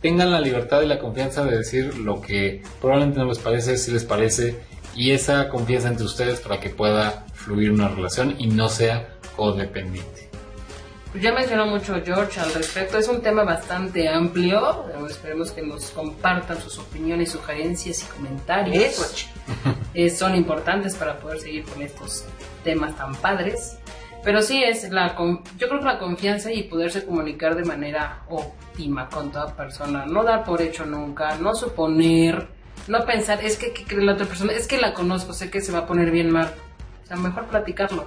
tengan 0.00 0.30
la 0.30 0.40
libertad 0.40 0.82
y 0.82 0.86
la 0.86 0.98
confianza 0.98 1.44
de 1.44 1.56
decir 1.56 1.98
lo 1.98 2.20
que 2.20 2.62
probablemente 2.80 3.18
no 3.18 3.26
les 3.26 3.38
parece, 3.38 3.76
si 3.76 3.90
les 3.90 4.04
parece, 4.04 4.60
y 4.94 5.10
esa 5.10 5.48
confianza 5.48 5.88
entre 5.88 6.04
ustedes 6.04 6.40
para 6.40 6.60
que 6.60 6.70
pueda 6.70 7.26
fluir 7.34 7.72
una 7.72 7.88
relación 7.88 8.34
y 8.38 8.46
no 8.46 8.68
sea 8.68 9.08
codependiente. 9.36 10.25
Ya 11.20 11.32
mencionó 11.32 11.66
mucho 11.66 11.94
George 12.04 12.40
al 12.40 12.52
respecto, 12.52 12.98
es 12.98 13.08
un 13.08 13.22
tema 13.22 13.44
bastante 13.44 14.08
amplio, 14.08 14.84
esperemos 15.08 15.50
que 15.50 15.62
nos 15.62 15.90
compartan 15.90 16.60
sus 16.60 16.78
opiniones, 16.78 17.30
sugerencias 17.30 18.02
y 18.02 18.06
comentarios. 18.06 18.76
Eso, 18.76 19.28
Eh, 19.94 20.10
son 20.10 20.34
importantes 20.34 20.94
para 20.94 21.18
poder 21.18 21.40
seguir 21.40 21.64
con 21.64 21.80
estos 21.80 22.26
temas 22.62 22.94
tan 22.96 23.14
padres. 23.14 23.78
Pero 24.22 24.42
sí 24.42 24.62
es 24.62 24.90
la 24.90 25.16
yo 25.56 25.68
creo 25.68 25.78
que 25.78 25.86
la 25.86 25.98
confianza 25.98 26.52
y 26.52 26.64
poderse 26.64 27.06
comunicar 27.06 27.54
de 27.54 27.64
manera 27.64 28.24
óptima 28.28 29.08
con 29.08 29.32
toda 29.32 29.56
persona, 29.56 30.04
no 30.04 30.22
dar 30.22 30.44
por 30.44 30.60
hecho 30.60 30.84
nunca, 30.84 31.36
no 31.36 31.54
suponer, 31.54 32.46
no 32.88 33.06
pensar, 33.06 33.42
es 33.42 33.56
que 33.56 33.72
¿qué 33.72 33.84
cree 33.84 34.04
la 34.04 34.12
otra 34.12 34.26
persona, 34.26 34.52
es 34.52 34.66
que 34.66 34.78
la 34.78 34.92
conozco, 34.92 35.32
sé 35.32 35.48
que 35.48 35.62
se 35.62 35.72
va 35.72 35.78
a 35.78 35.86
poner 35.86 36.10
bien 36.10 36.30
mal. 36.30 36.52
O 37.04 37.06
sea, 37.06 37.16
mejor 37.16 37.46
platicarlo. 37.46 38.06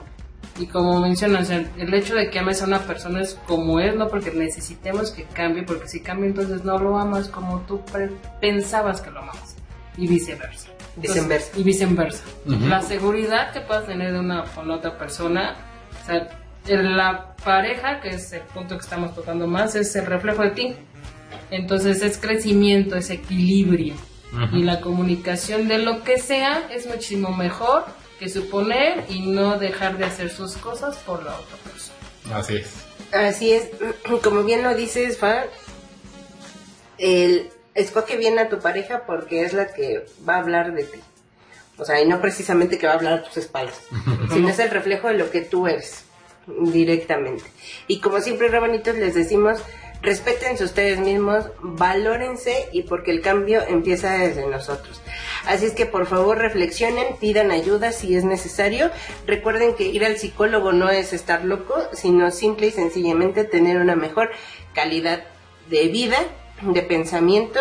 Y 0.59 0.67
como 0.67 0.99
mencionas, 0.99 1.43
o 1.43 1.45
sea, 1.45 1.65
el 1.77 1.93
hecho 1.93 2.15
de 2.15 2.29
que 2.29 2.39
ames 2.39 2.61
a 2.61 2.65
una 2.65 2.79
persona 2.79 3.21
es 3.21 3.35
como 3.47 3.79
es, 3.79 3.95
no 3.95 4.07
porque 4.09 4.31
necesitemos 4.31 5.11
que 5.11 5.23
cambie, 5.23 5.63
porque 5.63 5.87
si 5.87 6.01
cambia 6.01 6.27
entonces 6.27 6.65
no 6.65 6.77
lo 6.77 6.97
amas 6.99 7.29
como 7.29 7.61
tú 7.61 7.79
pre- 7.85 8.11
pensabas 8.41 8.99
que 9.01 9.09
lo 9.09 9.19
amabas. 9.19 9.55
Y 9.97 10.07
viceversa. 10.07 10.67
Entonces, 10.97 11.15
Viceversa. 11.23 11.51
y 11.59 11.63
viceversa. 11.63 12.23
La 12.45 12.81
seguridad 12.81 13.51
que 13.53 13.61
puedas 13.61 13.85
tener 13.85 14.11
de 14.13 14.19
una 14.19 14.43
con 14.53 14.69
otra 14.69 14.97
persona, 14.97 15.55
o 16.01 16.05
sea, 16.05 16.27
en 16.67 16.97
la 16.97 17.35
pareja, 17.43 18.01
que 18.01 18.09
es 18.09 18.31
el 18.33 18.41
punto 18.41 18.75
que 18.77 18.83
estamos 18.83 19.15
tocando 19.15 19.47
más, 19.47 19.75
es 19.75 19.95
el 19.95 20.05
reflejo 20.05 20.43
de 20.43 20.51
ti. 20.51 20.75
Entonces 21.51 22.01
es 22.01 22.17
crecimiento, 22.17 22.95
es 22.95 23.09
equilibrio. 23.09 23.95
Y 24.53 24.61
la 24.63 24.79
comunicación 24.81 25.67
de 25.67 25.79
lo 25.79 26.03
que 26.03 26.19
sea 26.19 26.67
es 26.71 26.85
muchísimo 26.85 27.29
mejor 27.35 27.85
que 28.19 28.29
suponer 28.29 29.05
y 29.09 29.21
no 29.21 29.57
dejar 29.57 29.97
de 29.97 30.05
hacer 30.05 30.29
sus 30.29 30.57
cosas 30.57 30.97
por 30.97 31.23
la 31.23 31.33
otra 31.35 31.57
persona. 31.63 32.37
Así 32.37 32.57
es. 32.57 32.67
Así 33.13 33.51
es, 33.53 33.69
como 34.23 34.43
bien 34.43 34.61
lo 34.61 34.75
dices, 34.75 35.17
Fa, 35.17 35.45
el 36.97 37.49
escoge 37.73 38.17
bien 38.17 38.37
a 38.39 38.49
tu 38.49 38.59
pareja 38.59 39.03
porque 39.05 39.43
es 39.43 39.53
la 39.53 39.73
que 39.73 40.05
va 40.27 40.35
a 40.35 40.39
hablar 40.39 40.73
de 40.73 40.83
ti. 40.83 40.99
O 41.77 41.85
sea, 41.85 42.01
y 42.01 42.07
no 42.07 42.19
precisamente 42.19 42.77
que 42.77 42.87
va 42.87 42.93
a 42.93 42.95
hablar 42.97 43.13
a 43.13 43.23
tus 43.23 43.37
espaldas, 43.37 43.79
sino 44.33 44.49
es 44.49 44.59
el 44.59 44.69
reflejo 44.69 45.07
de 45.07 45.13
lo 45.15 45.31
que 45.31 45.41
tú 45.41 45.67
eres 45.67 46.03
directamente. 46.45 47.45
Y 47.87 47.99
como 48.01 48.19
siempre, 48.19 48.49
Rabanitos, 48.49 48.95
les 48.95 49.15
decimos, 49.15 49.59
respétense 50.01 50.63
ustedes 50.63 50.99
mismos, 50.99 51.45
valórense 51.61 52.69
y 52.71 52.83
porque 52.83 53.11
el 53.11 53.21
cambio 53.21 53.61
empieza 53.67 54.13
desde 54.13 54.47
nosotros. 54.47 55.01
Así 55.45 55.65
es 55.65 55.73
que 55.73 55.85
por 55.85 56.05
favor 56.05 56.37
reflexionen, 56.37 57.17
pidan 57.19 57.51
ayuda 57.51 57.91
si 57.91 58.15
es 58.15 58.23
necesario. 58.23 58.91
Recuerden 59.25 59.75
que 59.75 59.85
ir 59.85 60.05
al 60.05 60.17
psicólogo 60.17 60.71
no 60.71 60.89
es 60.89 61.13
estar 61.13 61.43
loco, 61.43 61.75
sino 61.93 62.31
simple 62.31 62.67
y 62.67 62.71
sencillamente 62.71 63.43
tener 63.43 63.77
una 63.77 63.95
mejor 63.95 64.31
calidad 64.73 65.23
de 65.69 65.87
vida, 65.87 66.17
de 66.61 66.81
pensamiento, 66.81 67.59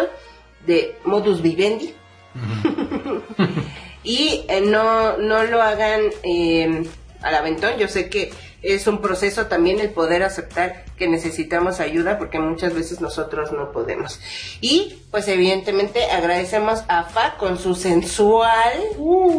de 0.66 0.97
modus 1.05 1.43
vivendi. 1.43 1.95
y 4.05 4.45
eh, 4.49 4.61
no, 4.61 5.16
no 5.16 5.45
lo 5.45 5.61
hagan 5.61 6.03
eh, 6.22 6.84
al 7.22 7.34
aventón. 7.34 7.78
Yo 7.78 7.89
sé 7.89 8.09
que 8.09 8.30
es 8.62 8.86
un 8.86 9.00
proceso 9.00 9.46
también 9.46 9.78
el 9.78 9.90
poder 9.90 10.22
aceptar 10.22 10.84
que 10.96 11.09
necesitamos 11.09 11.80
ayuda 11.80 12.18
porque 12.18 12.38
muchas 12.40 12.74
veces 12.74 13.00
nosotros 13.00 13.52
no 13.52 13.70
podemos. 13.72 14.20
Y 14.61 15.02
pues 15.11 15.28
evidentemente 15.28 16.04
agradecemos 16.11 16.82
a 16.88 17.04
Fa 17.04 17.36
con 17.36 17.59
su 17.59 17.74
sensual 17.74 18.72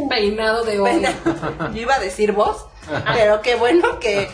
Peinado 0.10 0.64
de 0.64 0.80
hoy. 0.80 1.02
yo 1.74 1.82
iba 1.82 1.96
a 1.96 2.00
decir 2.00 2.32
voz, 2.32 2.66
pero 3.14 3.42
qué 3.42 3.56
bueno 3.56 4.00
que 4.00 4.30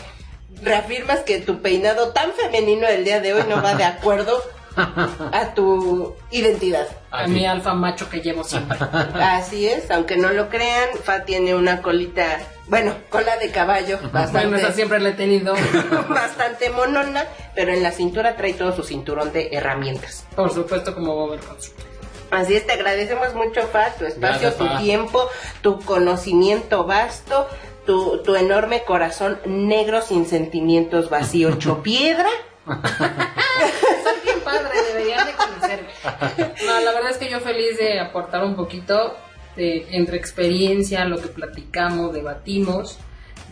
reafirmas 0.62 1.20
que 1.20 1.40
tu 1.40 1.60
peinado 1.60 2.12
tan 2.12 2.32
femenino 2.32 2.86
del 2.86 3.04
día 3.04 3.20
de 3.20 3.34
hoy 3.34 3.42
no 3.48 3.62
va 3.62 3.74
de 3.74 3.84
acuerdo 3.84 4.40
a 4.76 5.54
tu 5.54 6.14
identidad. 6.30 6.86
A 7.10 7.26
mi 7.26 7.46
alfa 7.46 7.74
macho 7.74 8.08
que 8.08 8.20
llevo 8.20 8.44
siempre. 8.44 8.78
Así 9.14 9.66
es, 9.68 9.90
aunque 9.90 10.16
no 10.16 10.30
lo 10.30 10.48
crean, 10.48 10.90
Fa 11.02 11.24
tiene 11.24 11.54
una 11.54 11.82
colita, 11.82 12.38
bueno, 12.68 12.94
cola 13.10 13.36
de 13.36 13.50
caballo, 13.50 13.98
bastante, 14.12 14.48
Bueno, 14.48 14.56
esa 14.56 14.72
siempre 14.72 14.98
la 14.98 15.10
he 15.10 15.12
tenido. 15.12 15.54
bastante 16.08 16.70
monona, 16.70 17.24
pero 17.54 17.72
en 17.72 17.82
la 17.82 17.92
cintura 17.92 18.36
trae 18.36 18.54
todo 18.54 18.74
su 18.74 18.82
cinturón 18.82 19.32
de 19.32 19.50
herramientas. 19.52 20.24
Por 20.34 20.52
supuesto, 20.52 20.94
como 20.94 21.14
Bob. 21.14 21.38
Así 22.30 22.56
es, 22.56 22.66
te 22.66 22.72
agradecemos 22.72 23.34
mucho, 23.34 23.62
Fa, 23.68 23.90
tu 23.90 24.04
espacio, 24.04 24.20
Gracias, 24.20 24.56
tu 24.56 24.66
Fa. 24.66 24.78
tiempo, 24.78 25.28
tu 25.62 25.78
conocimiento 25.80 26.84
vasto, 26.84 27.46
tu, 27.86 28.20
tu 28.24 28.34
enorme 28.34 28.82
corazón 28.82 29.38
negro 29.46 30.02
sin 30.02 30.26
sentimientos 30.26 31.08
vacío, 31.08 31.50
hecho 31.54 31.82
piedra. 31.84 32.28
Son 32.66 34.14
bien 34.24 34.40
padres, 34.44 34.72
deberían 34.92 35.24
de 35.24 35.32
conocerme. 35.34 35.88
No, 36.66 36.80
la 36.80 36.92
verdad 36.92 37.10
es 37.12 37.18
que 37.18 37.28
yo 37.30 37.38
feliz 37.38 37.78
de 37.78 38.00
aportar 38.00 38.42
un 38.44 38.56
poquito 38.56 39.16
de, 39.56 39.86
entre 39.90 40.16
experiencia, 40.16 41.04
lo 41.06 41.20
que 41.20 41.28
platicamos, 41.28 42.12
debatimos. 42.12 42.98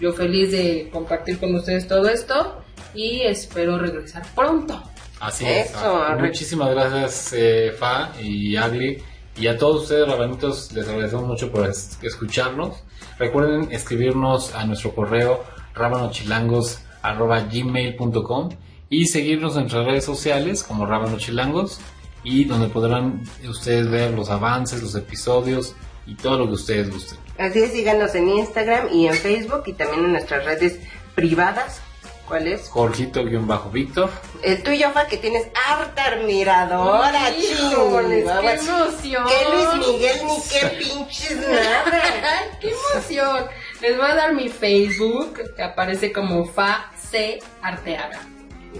Yo 0.00 0.12
feliz 0.12 0.50
de 0.52 0.88
compartir 0.92 1.38
con 1.38 1.54
ustedes 1.54 1.86
todo 1.88 2.08
esto 2.08 2.60
y 2.94 3.20
espero 3.22 3.78
regresar 3.78 4.22
pronto. 4.34 4.82
Así 5.20 5.44
es. 5.46 5.70
Eso. 5.70 6.00
Muchísimas 6.18 6.70
gracias, 6.70 7.32
eh, 7.36 7.72
Fa 7.78 8.12
y 8.20 8.56
Agli. 8.56 8.98
Y 9.36 9.48
a 9.48 9.56
todos 9.58 9.82
ustedes, 9.82 10.06
rabanitos, 10.06 10.70
les 10.72 10.86
agradecemos 10.88 11.26
mucho 11.26 11.50
por 11.50 11.68
es- 11.68 11.98
escucharnos. 12.02 12.84
Recuerden 13.18 13.72
escribirnos 13.72 14.54
a 14.54 14.64
nuestro 14.64 14.94
correo 14.94 15.42
rabanochilangos.gmail.com 15.74 18.48
y 18.90 19.06
seguirnos 19.06 19.54
en 19.54 19.60
nuestras 19.62 19.86
redes 19.86 20.04
sociales 20.04 20.62
como 20.62 20.86
Rabanochilangos 20.86 21.80
y 22.22 22.44
donde 22.44 22.68
podrán 22.68 23.22
ustedes 23.48 23.90
ver 23.90 24.12
los 24.12 24.30
avances, 24.30 24.82
los 24.82 24.94
episodios 24.94 25.74
y 26.06 26.14
todo 26.14 26.38
lo 26.38 26.46
que 26.46 26.54
ustedes 26.54 26.90
gusten. 26.90 27.18
Así 27.38 27.60
es, 27.60 27.72
síganos 27.72 28.14
en 28.14 28.28
Instagram 28.28 28.88
y 28.92 29.06
en 29.08 29.14
Facebook 29.14 29.64
y 29.66 29.72
también 29.72 30.04
en 30.04 30.12
nuestras 30.12 30.44
redes 30.44 30.78
privadas. 31.14 31.80
¿Cuál 32.26 32.46
es? 32.48 32.70
Jorgito-Víctor. 32.70 34.10
El 34.42 34.62
tuyo, 34.62 34.90
Fa, 34.92 35.06
que 35.06 35.18
tienes 35.18 35.46
harta 35.68 36.06
admiradora, 36.06 37.30
Híjoles. 37.30 38.24
¡Qué 38.24 38.50
emoción! 38.54 39.24
Que 39.26 39.50
Luis 39.50 39.86
Miguel 39.86 40.16
ni 40.26 40.36
qué 40.50 40.66
pinches 40.78 41.36
nada. 41.36 41.84
¡Ay, 42.40 42.58
¡Qué 42.60 42.72
emoción! 42.92 43.46
Les 43.82 43.96
voy 43.98 44.06
a 44.06 44.14
dar 44.14 44.32
mi 44.32 44.48
Facebook, 44.48 45.38
que 45.54 45.62
aparece 45.62 46.12
como 46.12 46.46
Fa 46.46 46.90
C 46.96 47.40
Arteaga. 47.60 48.20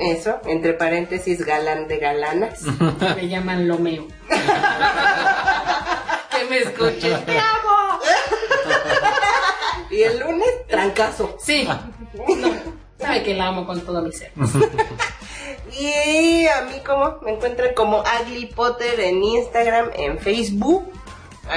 Eso, 0.01 0.40
entre 0.47 0.72
paréntesis, 0.74 1.45
galán 1.45 1.88
de 1.88 1.99
galanas. 1.99 2.62
Me 3.16 3.28
llaman 3.28 3.68
Lomeo. 3.68 4.07
que 6.30 6.45
me 6.51 6.59
escuchen. 6.59 7.24
¡Te 7.24 7.38
amo! 7.38 8.01
Y 9.90 10.03
el 10.03 10.18
lunes, 10.18 10.49
trancazo. 10.66 11.36
Sí. 11.38 11.68
No, 11.68 12.51
sabe 12.99 13.22
que 13.22 13.34
la 13.34 13.49
amo 13.49 13.64
con 13.64 13.80
todo 13.82 14.03
mi 14.03 14.11
ser. 14.11 14.32
Y 15.78 16.47
a 16.49 16.62
mí, 16.62 16.80
como 16.84 17.20
me 17.22 17.34
encuentran 17.34 17.74
como 17.74 18.01
Agly 18.01 18.47
Potter 18.47 18.99
en 18.99 19.22
Instagram, 19.22 19.90
en 19.95 20.18
Facebook. 20.18 20.90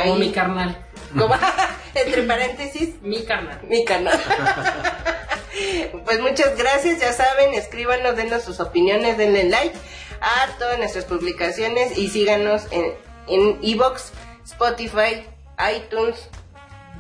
Como 0.03 0.17
mi 0.17 0.31
carnal. 0.31 0.86
Como- 1.17 1.35
entre 1.95 2.23
paréntesis, 2.23 2.95
Mi 3.01 3.23
carnal. 3.25 3.59
mi 3.67 3.83
canal. 3.85 4.19
pues 6.05 6.19
muchas 6.21 6.55
gracias, 6.57 6.99
ya 6.99 7.13
saben, 7.13 7.53
escríbanos, 7.53 8.15
denos 8.15 8.43
sus 8.43 8.59
opiniones, 8.59 9.17
denle 9.17 9.45
like 9.45 9.73
a 10.21 10.57
todas 10.57 10.77
nuestras 10.77 11.05
publicaciones 11.05 11.97
y 11.97 12.09
síganos 12.09 12.63
en 12.71 12.93
en 13.27 13.59
Evox, 13.61 14.11
Spotify, 14.45 15.25
iTunes 15.75 16.15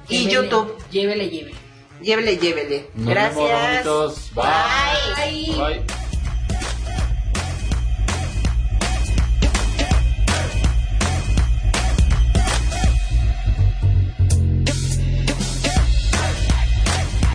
y 0.09 0.27
Llévele, 0.27 0.31
YouTube. 0.33 0.77
Llévele, 0.91 1.29
llévele. 1.29 1.55
Llévele, 2.01 2.37
llévele. 2.37 2.89
Nos 2.95 3.09
Gracias. 3.09 3.49
rabanitos. 3.49 4.31
Bye. 4.35 4.45
Bye. 5.55 5.55
Bye. 5.85 6.06